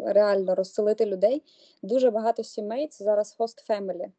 реально 0.06 0.56
розселити 0.56 1.06
людей, 1.06 1.44
дуже 1.82 2.12
багато 2.12 2.44
сімей 2.44 2.88
це 2.88 3.04
зараз 3.04 3.36
host 3.40 3.70
family. 3.70 4.12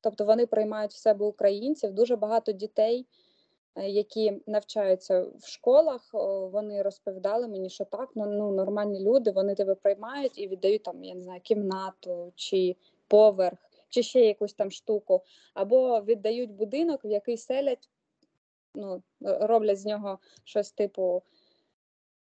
Тобто 0.00 0.24
вони 0.24 0.46
приймають 0.46 0.92
в 0.92 0.96
себе 0.96 1.26
українців, 1.26 1.92
дуже 1.92 2.16
багато 2.16 2.52
дітей 2.52 3.06
які 3.76 4.42
навчаються 4.46 5.20
в 5.22 5.46
школах, 5.46 6.10
вони 6.52 6.82
розповідали 6.82 7.48
мені, 7.48 7.70
що 7.70 7.84
так, 7.84 8.10
ну, 8.14 8.26
ну 8.26 8.52
нормальні 8.52 9.00
люди, 9.00 9.30
вони 9.30 9.54
тебе 9.54 9.74
приймають 9.74 10.38
і 10.38 10.48
віддають 10.48 10.82
там, 10.82 11.04
я 11.04 11.14
не 11.14 11.22
знаю, 11.22 11.40
кімнату 11.40 12.32
чи 12.36 12.76
поверх, 13.08 13.58
чи 13.88 14.02
ще 14.02 14.20
якусь 14.20 14.54
там 14.54 14.70
штуку, 14.70 15.22
або 15.54 16.00
віддають 16.00 16.50
будинок, 16.50 17.04
в 17.04 17.06
який 17.06 17.36
селять, 17.36 17.90
ну, 18.74 19.02
роблять 19.20 19.80
з 19.80 19.86
нього 19.86 20.18
щось 20.44 20.72
типу 20.72 21.22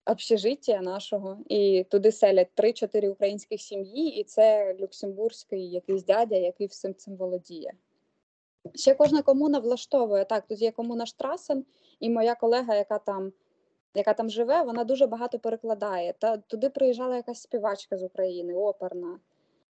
общежиття 0.06 0.82
нашого, 0.82 1.38
і 1.50 1.86
туди 1.90 2.12
селять 2.12 2.50
3-4 2.56 3.10
українських 3.10 3.62
сім'ї, 3.62 4.20
і 4.20 4.24
це 4.24 4.76
люксембурзький 4.80 5.70
якийсь 5.70 6.04
дядя, 6.04 6.36
який 6.36 6.68
всім 6.68 6.96
цим 6.96 7.16
володіє. 7.16 7.74
Ще 8.76 8.96
кожна 8.96 9.22
комуна 9.22 9.60
влаштовує. 9.60 10.26
Так, 10.26 10.48
тут 10.48 10.62
є 10.62 10.72
комуна 10.72 11.06
Штрасен, 11.06 11.66
і 12.00 12.10
моя 12.10 12.36
колега, 12.36 12.76
яка 12.76 13.00
там, 13.00 13.34
яка 13.96 14.14
там 14.14 14.30
живе, 14.30 14.64
вона 14.64 14.84
дуже 14.84 15.08
багато 15.08 15.40
перекладає. 15.40 16.14
Та 16.20 16.38
туди 16.38 16.70
приїжджала 16.70 17.16
якась 17.16 17.42
співачка 17.42 17.98
з 17.98 18.04
України, 18.04 18.54
оперна. 18.54 19.20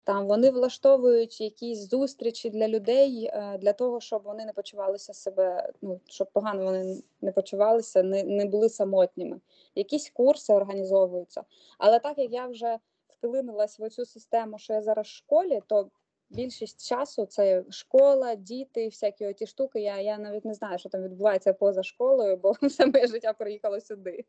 Там 0.04 0.28
вони 0.28 0.52
влаштовують 0.52 1.42
якісь 1.42 1.90
зустрічі 1.90 2.50
для 2.50 2.68
людей 2.68 3.30
е, 3.34 3.58
для 3.58 3.74
того, 3.74 4.00
щоб 4.00 4.24
вони 4.24 4.46
не 4.46 4.54
почувалися 4.54 5.14
себе, 5.14 5.70
ну 5.82 6.00
щоб 6.08 6.28
погано 6.34 6.64
вони 6.64 7.04
не 7.22 7.32
почувалися, 7.32 8.04
не, 8.04 8.24
не 8.24 8.46
були 8.46 8.70
самотніми. 8.70 9.40
Якісь 9.76 10.10
курси 10.10 10.54
організовуються. 10.54 11.44
Але 11.78 12.00
так 12.00 12.18
як 12.18 12.32
я 12.32 12.48
вже 12.48 12.78
вклинилась 13.08 13.80
в 13.80 13.90
цю 13.90 14.06
систему, 14.06 14.58
що 14.58 14.74
я 14.74 14.82
зараз 14.82 15.06
в 15.06 15.10
школі, 15.10 15.62
то 15.68 15.90
більшість 16.34 16.88
часу 16.90 17.26
це 17.26 17.64
школа, 17.70 18.36
діти, 18.36 18.86
всякі 18.86 19.26
оті 19.26 19.48
штуки. 19.48 19.82
Я, 19.82 20.02
я 20.02 20.18
навіть 20.18 20.46
не 20.46 20.54
знаю, 20.54 20.80
що 20.80 20.90
там 20.90 21.04
відбувається 21.04 21.54
поза 21.54 21.84
школою, 21.84 22.38
бо 22.38 22.56
все 22.62 22.86
моє 22.86 23.08
життя 23.08 23.34
приїхало 23.34 23.82
сюди. 23.82 24.26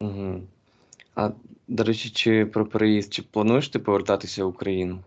Угу. 0.00 0.40
А 1.14 1.30
до 1.68 1.84
речі, 1.84 2.10
чи 2.10 2.46
про 2.46 2.66
переїзд, 2.66 3.12
чи 3.12 3.22
плануєш 3.22 3.68
ти 3.68 3.78
повертатися 3.78 4.44
в 4.44 4.48
Україну? 4.48 5.04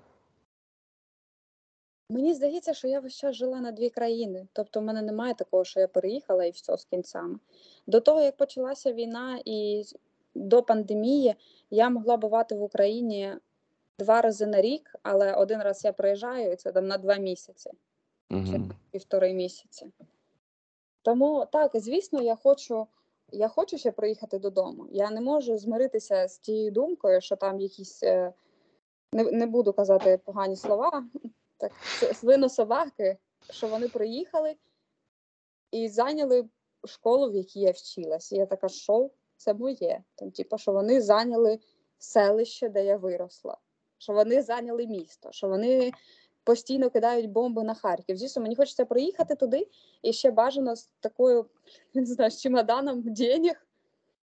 Мені 2.09 2.33
здається, 2.33 2.73
що 2.73 2.87
я 2.87 2.99
весь 2.99 3.15
час 3.15 3.35
жила 3.35 3.61
на 3.61 3.71
дві 3.71 3.89
країни. 3.89 4.47
Тобто, 4.53 4.79
в 4.79 4.83
мене 4.83 5.01
немає 5.01 5.33
такого, 5.33 5.63
що 5.63 5.79
я 5.79 5.87
переїхала 5.87 6.45
і 6.45 6.51
все 6.51 6.77
з 6.77 6.85
кінцями. 6.85 7.39
До 7.87 8.01
того, 8.01 8.21
як 8.21 8.37
почалася 8.37 8.93
війна 8.93 9.41
і 9.45 9.83
до 10.35 10.63
пандемії, 10.63 11.35
я 11.71 11.89
могла 11.89 12.17
бувати 12.17 12.55
в 12.55 12.61
Україні 12.61 13.33
два 13.99 14.21
рази 14.21 14.45
на 14.45 14.61
рік, 14.61 14.95
але 15.03 15.33
один 15.33 15.61
раз 15.61 15.85
я 15.85 15.93
приїжджаю, 15.93 16.51
і 16.51 16.55
це 16.55 16.71
там 16.71 16.87
на 16.87 16.97
два 16.97 17.15
місяці, 17.15 17.71
Угу. 18.31 18.69
півтори 18.91 19.33
місяці. 19.33 19.91
Тому 21.01 21.45
так, 21.51 21.71
звісно, 21.73 22.21
я 22.21 22.35
хочу, 22.35 22.87
я 23.31 23.47
хочу 23.47 23.77
ще 23.77 23.91
приїхати 23.91 24.39
додому. 24.39 24.87
Я 24.91 25.09
не 25.11 25.21
можу 25.21 25.57
змиритися 25.57 26.27
з 26.27 26.39
тією 26.39 26.71
думкою, 26.71 27.21
що 27.21 27.35
там 27.35 27.59
якісь 27.59 28.03
е, 28.03 28.33
не, 29.13 29.23
не 29.23 29.45
буду 29.47 29.73
казати 29.73 30.17
погані 30.25 30.55
слова, 30.55 31.07
так 31.57 31.71
с- 31.83 32.13
свинособаки, 32.13 33.17
що 33.49 33.67
вони 33.67 33.87
приїхали 33.87 34.55
і 35.71 35.89
зайняли 35.89 36.49
школу, 36.85 37.29
в 37.31 37.35
якій 37.35 37.59
я 37.59 37.71
вчилась. 37.71 38.31
І 38.31 38.35
я 38.35 38.45
така, 38.45 38.69
що 38.69 39.09
це 39.37 39.53
моє. 39.53 40.03
Там, 40.15 40.31
типу, 40.31 40.57
що 40.57 40.71
вони 40.71 41.01
зайняли 41.01 41.59
селище, 41.97 42.69
де 42.69 42.85
я 42.85 42.97
виросла, 42.97 43.57
що 43.97 44.13
вони 44.13 44.41
зайняли 44.41 44.87
місто, 44.87 45.29
що 45.31 45.47
вони 45.47 45.91
постійно 46.43 46.89
кидають 46.89 47.29
бомби 47.29 47.63
на 47.63 47.73
Харків. 47.73 48.17
Звісно, 48.17 48.41
мені 48.41 48.55
хочеться 48.55 48.85
приїхати 48.85 49.35
туди 49.35 49.67
і 50.01 50.13
ще 50.13 50.31
бажано 50.31 50.75
з 50.75 50.89
такою, 50.99 51.45
не 51.93 52.05
знаю, 52.05 52.31
з 52.31 52.41
чемоданом 52.41 53.01
денег 53.01 53.67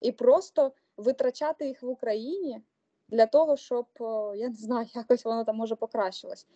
і 0.01 0.11
просто 0.11 0.71
витрачати 0.97 1.67
їх 1.67 1.83
в 1.83 1.87
Україні 1.87 2.61
для 3.09 3.25
того, 3.25 3.57
щоб 3.57 3.85
я 4.35 4.49
не 4.49 4.55
знаю, 4.55 4.87
якось 4.95 5.25
воно 5.25 5.43
там 5.43 5.55
може 5.55 5.75
покращилось. 5.75 6.47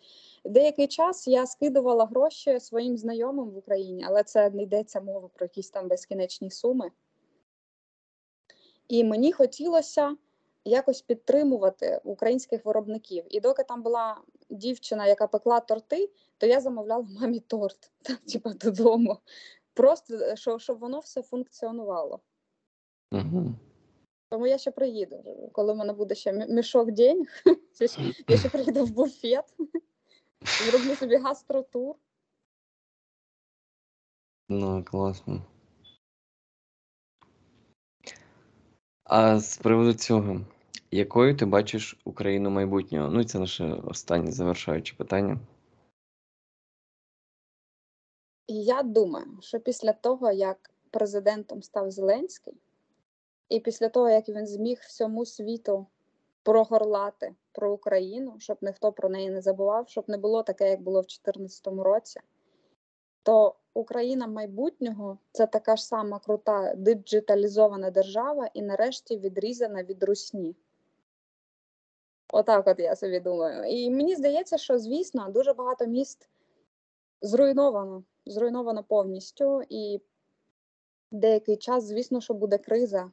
Деякий 0.46 0.88
час 0.88 1.28
я 1.28 1.46
скидувала 1.46 2.06
гроші 2.06 2.60
своїм 2.60 2.98
знайомим 2.98 3.50
в 3.50 3.58
Україні, 3.58 4.06
але 4.08 4.24
це 4.24 4.50
не 4.50 4.64
йдеться 4.64 5.02
мова 5.02 5.30
про 5.34 5.46
якісь 5.46 5.70
там 5.70 5.88
безкінечні 5.88 6.52
суми. 6.52 6.92
І 8.88 9.04
мені 9.04 9.32
хотілося 9.32 10.16
якось 10.66 11.02
підтримувати 11.02 12.02
українських 12.04 12.66
виробників. 12.66 13.26
І 13.30 13.40
доки 13.40 13.64
там 13.64 13.84
була 13.84 14.22
дівчина, 14.50 15.08
яка 15.08 15.28
пекла 15.28 15.60
торти, 15.60 16.10
то 16.38 16.48
я 16.48 16.62
замовляла 16.62 17.08
мамі 17.22 17.40
торт 17.40 17.92
там, 18.02 18.18
типа, 18.18 18.54
додому. 18.54 19.18
Просто 19.74 20.16
е, 20.16 20.36
щоб, 20.36 20.62
щоб 20.62 20.80
воно 20.80 21.00
все 21.00 21.22
функціонувало. 21.22 22.20
Угу. 23.12 23.56
Тому 24.30 24.48
я 24.48 24.58
ще 24.58 24.72
приїду, 24.72 25.50
коли 25.54 25.74
в 25.74 25.76
мене 25.76 25.94
буде 25.94 26.16
ще 26.16 26.34
мішок 26.34 26.92
денег, 26.92 27.28
я 28.28 28.38
ще 28.38 28.50
приїду 28.50 28.86
в 28.86 28.92
буфет, 28.92 29.46
зроблю 30.42 30.96
собі 30.96 31.18
гастротур. 31.18 31.96
Ну, 34.50 34.84
класно. 34.84 35.42
А 39.04 39.40
з 39.40 39.58
приводу 39.58 39.94
цього, 39.94 40.42
якою 40.96 41.38
ти 41.38 41.46
бачиш 41.46 41.98
Україну 42.06 42.50
майбутнього? 42.50 43.10
Ну, 43.10 43.22
і 43.22 43.26
це 43.26 43.40
наше 43.40 43.82
останнє 43.86 44.32
завершаюче 44.32 44.96
питання. 44.96 45.40
Я 48.48 48.84
думаю, 48.84 49.38
що 49.42 49.60
після 49.60 49.94
того, 49.94 50.32
як 50.32 50.72
президентом 50.90 51.64
став 51.64 51.92
Зеленський, 51.92 52.54
і 53.50 53.60
після 53.60 53.90
того, 53.90 54.10
як 54.10 54.30
він 54.30 54.48
зміг 54.48 54.80
всьому 54.82 55.26
світу 55.26 55.88
прогорлати 56.44 57.36
про 57.52 57.74
Україну, 57.74 58.36
щоб 58.40 58.58
ніхто 58.62 58.92
про 58.92 59.10
неї 59.10 59.30
не 59.30 59.42
забував, 59.42 59.90
щоб 59.90 60.10
не 60.10 60.18
було 60.18 60.44
таке, 60.44 60.70
як 60.70 60.82
було 60.82 61.00
в 61.00 61.04
2014 61.04 61.68
році, 61.68 62.20
то 63.24 63.56
Україна 63.74 64.28
майбутнього 64.28 65.18
це 65.32 65.48
така 65.48 65.76
ж 65.76 65.86
сама 65.86 66.20
крута 66.20 66.76
диджиталізована 66.76 67.92
держава 67.92 68.50
і 68.54 68.62
нарешті 68.62 69.18
відрізана 69.18 69.84
від 69.84 70.04
русні. 70.04 70.56
Отак 72.34 72.68
от 72.68 72.80
я 72.80 72.96
собі 72.96 73.20
думаю. 73.20 73.64
І 73.64 73.90
мені 73.90 74.16
здається, 74.16 74.58
що, 74.58 74.78
звісно, 74.78 75.30
дуже 75.30 75.54
багато 75.54 75.86
міст 75.86 76.30
зруйновано, 77.22 78.04
зруйновано 78.26 78.84
повністю, 78.84 79.62
і 79.70 80.02
деякий 81.12 81.58
час, 81.58 81.84
звісно, 81.84 82.22
що 82.22 82.34
буде 82.34 82.58
криза. 82.58 83.12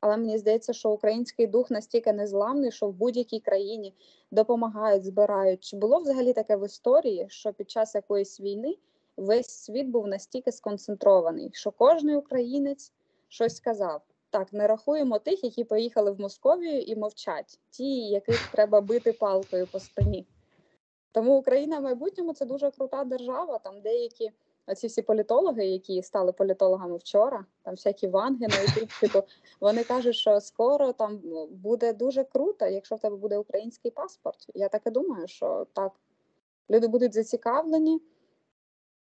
Але 0.00 0.16
мені 0.16 0.38
здається, 0.38 0.72
що 0.72 0.90
український 0.90 1.46
дух 1.46 1.70
настільки 1.70 2.12
незламний, 2.12 2.72
що 2.72 2.88
в 2.88 2.92
будь-якій 2.92 3.40
країні 3.40 3.94
допомагають, 4.30 5.04
збирають. 5.04 5.64
Чи 5.64 5.76
було 5.76 5.98
взагалі 5.98 6.32
таке 6.32 6.56
в 6.56 6.66
історії, 6.66 7.26
що 7.28 7.52
під 7.52 7.70
час 7.70 7.94
якоїсь 7.94 8.40
війни 8.40 8.76
весь 9.16 9.48
світ 9.48 9.86
був 9.86 10.06
настільки 10.06 10.52
сконцентрований, 10.52 11.50
що 11.52 11.70
кожен 11.70 12.10
українець 12.10 12.92
щось 13.28 13.56
сказав. 13.56 14.02
Так, 14.34 14.52
не 14.52 14.66
рахуємо 14.66 15.18
тих, 15.18 15.44
які 15.44 15.64
поїхали 15.64 16.10
в 16.10 16.20
Московію 16.20 16.80
і 16.80 16.96
мовчать, 16.96 17.58
ті, 17.70 18.08
яких 18.08 18.46
треба 18.52 18.80
бити 18.80 19.12
палкою 19.12 19.66
по 19.66 19.80
спині. 19.80 20.26
Тому 21.12 21.38
Україна 21.38 21.78
в 21.78 21.82
майбутньому 21.82 22.32
це 22.32 22.46
дуже 22.46 22.70
крута 22.70 23.04
держава. 23.04 23.58
Там 23.58 23.80
деякі 23.80 24.30
оці 24.66 24.86
всі 24.86 25.02
політологи, 25.02 25.66
які 25.66 26.02
стали 26.02 26.32
політологами 26.32 26.96
вчора, 26.96 27.44
там 27.62 27.74
всякі 27.74 28.08
ванги 28.08 28.46
на 28.48 28.60
ютубчику, 28.60 29.22
вони 29.60 29.84
кажуть, 29.84 30.16
що 30.16 30.40
скоро 30.40 30.92
там 30.92 31.20
ну, 31.24 31.46
буде 31.46 31.92
дуже 31.92 32.24
круто, 32.24 32.66
якщо 32.66 32.94
в 32.94 33.00
тебе 33.00 33.16
буде 33.16 33.38
український 33.38 33.90
паспорт. 33.90 34.46
Я 34.54 34.68
так 34.68 34.82
і 34.86 34.90
думаю, 34.90 35.28
що 35.28 35.66
так 35.72 35.92
люди 36.70 36.88
будуть 36.88 37.14
зацікавлені. 37.14 38.00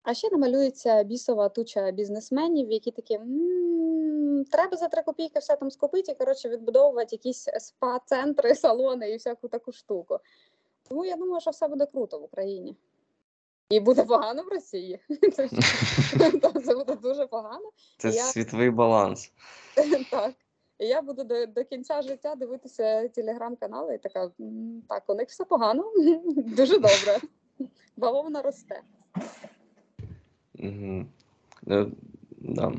А 0.02 0.14
ще 0.14 0.30
намалюється 0.30 1.02
бісова 1.02 1.48
туча 1.48 1.90
бізнесменів, 1.90 2.70
які 2.70 2.90
такі 2.90 3.14
«М, 3.14 3.97
треба 4.44 4.76
за 4.76 4.88
три 4.88 5.02
копійки 5.02 5.38
все 5.38 5.56
там 5.56 5.70
скупити 5.70 6.12
і 6.12 6.14
коротше 6.14 6.48
відбудовувати 6.48 7.08
якісь 7.16 7.48
спа-центри, 7.48 8.54
салони 8.54 9.10
і 9.10 9.16
всяку 9.16 9.48
таку 9.48 9.72
штуку. 9.72 10.18
Тому 10.88 11.04
я 11.04 11.16
думаю, 11.16 11.40
що 11.40 11.50
все 11.50 11.68
буде 11.68 11.86
круто 11.86 12.18
в 12.18 12.22
Україні. 12.22 12.76
І 13.70 13.80
буде 13.80 14.04
погано 14.04 14.42
в 14.42 14.48
Росії. 14.48 15.00
Це 16.64 16.74
буде 16.74 16.94
дуже 17.02 17.26
погано. 17.26 17.70
Це 17.98 18.12
світовий 18.12 18.70
баланс. 18.70 19.32
Так. 20.10 20.34
І 20.78 20.86
я 20.86 21.02
буду 21.02 21.24
до, 21.24 21.46
до 21.46 21.64
кінця 21.64 22.02
життя 22.02 22.34
дивитися 22.34 23.08
телеграм-канали 23.08 23.94
і 23.94 23.98
така, 23.98 24.30
так, 24.88 25.02
у 25.06 25.14
них 25.14 25.28
все 25.28 25.44
погано, 25.44 25.92
дуже 26.36 26.74
добре. 26.74 27.20
Бавовна 27.96 28.42
росте. 28.42 28.80
Угу. 30.58 31.06
Да. 32.40 32.72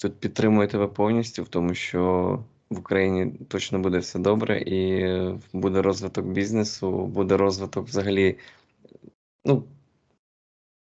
Тут 0.00 0.20
підтримую 0.20 0.68
тебе 0.68 0.86
повністю 0.86 1.42
в 1.42 1.48
тому, 1.48 1.74
що 1.74 2.44
в 2.70 2.78
Україні 2.78 3.32
точно 3.48 3.78
буде 3.78 3.98
все 3.98 4.18
добре, 4.18 4.60
і 4.60 5.06
буде 5.52 5.82
розвиток 5.82 6.26
бізнесу, 6.26 7.06
буде 7.06 7.36
розвиток 7.36 7.86
взагалі, 7.86 8.38
ну, 9.44 9.64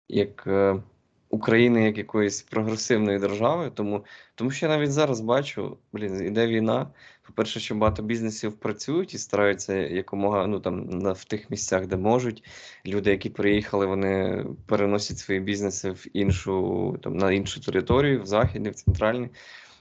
як 0.08 0.44
е, 0.46 0.82
України, 1.30 1.84
як 1.84 1.98
якоїсь 1.98 2.42
прогресивної 2.42 3.18
держави. 3.18 3.70
Тому, 3.74 4.04
тому 4.34 4.50
що 4.50 4.66
я 4.66 4.76
навіть 4.76 4.92
зараз 4.92 5.20
бачу, 5.20 5.78
блін, 5.92 6.24
іде 6.26 6.46
війна. 6.46 6.90
По-перше, 7.22 7.60
що 7.60 7.74
багато 7.74 8.02
бізнесів 8.02 8.52
працюють 8.52 9.14
і 9.14 9.18
стараються 9.18 9.74
якомога 9.74 10.46
ну 10.46 10.60
там 10.60 10.88
на 10.88 11.12
в 11.12 11.24
тих 11.24 11.50
місцях, 11.50 11.86
де 11.86 11.96
можуть. 11.96 12.44
Люди, 12.86 13.10
які 13.10 13.30
приїхали, 13.30 13.86
вони 13.86 14.44
переносять 14.66 15.18
свої 15.18 15.40
бізнеси 15.40 15.90
в 15.90 16.06
іншу 16.12 16.98
там 17.02 17.16
на 17.16 17.32
іншу 17.32 17.60
територію, 17.60 18.22
в 18.22 18.26
західні, 18.26 18.70
в 18.70 18.74
центральні 18.74 19.28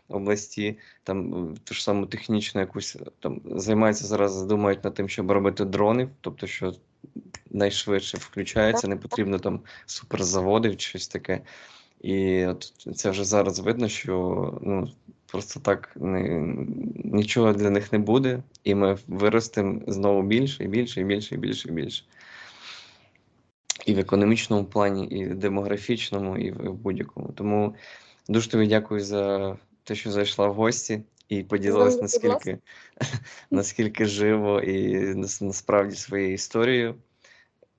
області. 0.09 0.77
Там 1.03 1.53
ту 1.63 1.73
ж 1.73 1.83
саму 1.83 2.05
технічну 2.05 2.61
якусь 2.61 2.97
там 3.19 3.41
займаються 3.45 4.07
зараз, 4.07 4.45
думають 4.45 4.83
над 4.83 4.93
тим, 4.93 5.09
щоб 5.09 5.31
робити 5.31 5.65
дрони, 5.65 6.09
тобто 6.21 6.47
що 6.47 6.73
найшвидше 7.51 8.17
включається, 8.17 8.87
не 8.87 8.95
потрібно 8.95 9.39
там 9.39 9.59
суперзаводів 9.85 10.77
чи 10.77 10.89
щось 10.89 11.07
таке. 11.07 11.41
І 12.01 12.45
от 12.45 12.73
це 12.95 13.09
вже 13.09 13.23
зараз 13.23 13.59
видно, 13.59 13.87
що 13.87 14.59
ну, 14.61 14.91
просто 15.25 15.59
так 15.59 15.91
не, 15.95 16.39
нічого 16.95 17.53
для 17.53 17.69
них 17.69 17.93
не 17.93 17.99
буде, 17.99 18.43
і 18.63 18.75
ми 18.75 18.97
виростемо 19.07 19.81
знову 19.87 20.21
більше 20.21 20.63
і 20.63 20.67
більше, 20.67 21.01
і 21.01 21.03
більше, 21.03 21.35
і 21.35 21.37
більше, 21.37 21.69
і 21.69 21.71
більше. 21.71 22.03
І 23.85 23.93
в 23.93 23.99
економічному 23.99 24.65
плані, 24.65 25.05
і 25.05 25.25
в 25.25 25.35
демографічному, 25.35 26.37
і 26.37 26.51
в, 26.51 26.69
в 26.69 26.73
будь-якому. 26.73 27.31
Тому 27.35 27.75
дуже 28.27 28.49
тобі 28.49 28.67
дякую 28.67 29.01
за 29.01 29.55
те, 29.83 29.95
що 29.95 30.11
зайшла 30.11 30.47
в 30.47 30.53
гості 30.53 31.01
і 31.29 31.43
поділилась 31.43 32.01
наскільки, 32.01 32.57
наскільки 33.51 34.05
живо 34.05 34.61
і 34.61 34.95
насправді 35.41 35.95
своєю 35.95 36.33
історією. 36.33 36.95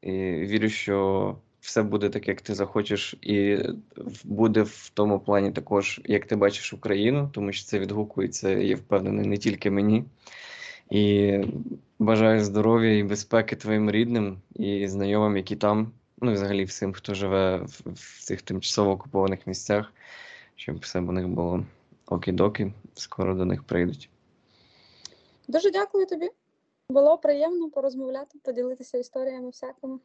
І 0.03 0.13
вірю, 0.23 0.69
що 0.69 1.37
все 1.61 1.83
буде 1.83 2.09
так, 2.09 2.29
як 2.29 2.41
ти 2.41 2.55
захочеш, 2.55 3.17
і 3.23 3.59
буде 4.25 4.63
в 4.63 4.91
тому 4.95 5.21
плані 5.21 5.53
також, 5.53 6.01
як 6.05 6.27
ти 6.27 6.37
бачиш 6.37 6.73
Україну, 6.73 7.31
тому 7.33 7.53
що 7.53 7.67
це 7.67 7.79
відгукується, 7.79 8.51
я 8.51 8.77
впевнений, 8.77 9.27
не 9.27 9.37
тільки 9.37 9.71
мені. 9.71 10.05
І 10.91 11.39
бажаю 11.99 12.45
здоров'я 12.45 12.99
і 12.99 13.03
безпеки 13.03 13.57
твоїм 13.57 13.91
рідним 13.91 14.39
і 14.55 14.89
знайомим, 14.89 15.37
які 15.37 15.57
там, 15.57 15.93
Ну 16.23 16.31
і 16.31 16.35
взагалі 16.35 16.65
всім, 16.65 16.93
хто 16.93 17.15
живе 17.15 17.57
в, 17.57 17.81
в 17.95 18.21
цих 18.21 18.43
тимчасово 18.43 18.91
окупованих 18.91 19.47
місцях, 19.47 19.93
щоб 20.57 20.79
все 20.79 21.01
у 21.01 21.13
них 21.13 21.29
було 21.29 21.65
окі-докі, 22.11 22.73
скоро 22.95 23.35
до 23.35 23.45
них 23.45 23.65
прийдуть. 23.65 24.11
Дуже 25.49 25.71
дякую 25.71 26.07
тобі. 26.07 26.31
Було 26.91 27.19
приємно 27.19 27.71
порозмовляти, 27.71 28.39
поділитися 28.45 28.99
історіями 28.99 29.47
всякими. 29.47 29.99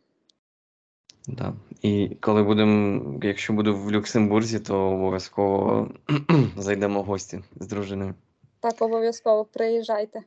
Да. 1.27 1.53
І 1.81 2.17
коли 2.21 2.43
будемо, 2.43 3.19
якщо 3.23 3.53
буду 3.53 3.77
в 3.77 3.91
Люксембурзі, 3.91 4.59
то 4.59 4.79
обов'язково 4.79 5.89
зайдемо 6.57 7.01
в 7.01 7.05
гості 7.05 7.43
з 7.55 7.67
дружиною. 7.67 8.15
Так, 8.59 8.81
обов'язково 8.81 9.45
приїжджайте. 9.45 10.23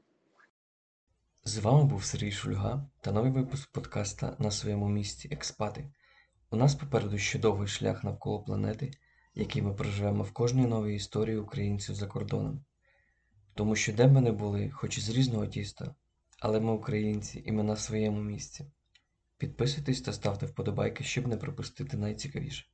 З 1.45 1.59
вами 1.59 1.85
був 1.85 2.05
Сергій 2.05 2.31
Шульга 2.31 2.87
та 3.01 3.13
новий 3.13 3.33
випуск 3.33 3.73
подкаста 3.73 4.37
на 4.39 4.51
своєму 4.51 4.89
місці 4.89 5.29
Експати. 5.33 5.85
У 6.51 6.57
нас 6.57 6.75
попереду 6.75 7.19
ще 7.19 7.39
довгий 7.39 7.69
шлях 7.69 8.05
навколо 8.05 8.43
планети, 8.43 8.91
який 9.39 9.63
ми 9.63 9.75
проживемо 9.75 10.23
в 10.23 10.33
кожній 10.33 10.67
новій 10.67 10.95
історії 10.95 11.37
українців 11.37 11.95
за 11.95 12.07
кордоном. 12.07 12.65
Тому 13.55 13.77
що 13.77 13.93
де 13.93 14.07
б 14.07 14.13
ми 14.13 14.21
не 14.21 14.33
були, 14.33 14.71
хоч 14.71 14.99
і 14.99 15.01
з 15.01 15.09
різного 15.09 15.47
тіста, 15.47 15.95
але 16.41 16.61
ми 16.61 16.73
українці 16.73 17.43
і 17.47 17.53
ми 17.53 17.63
на 17.63 17.77
своєму 17.77 18.21
місці. 18.21 18.67
Підписуйтесь 19.39 20.01
та 20.01 20.13
ставте 20.13 20.47
вподобайки, 20.47 21.05
щоб 21.05 21.27
не 21.27 21.37
пропустити 21.37 21.97
найцікавіше. 21.97 22.67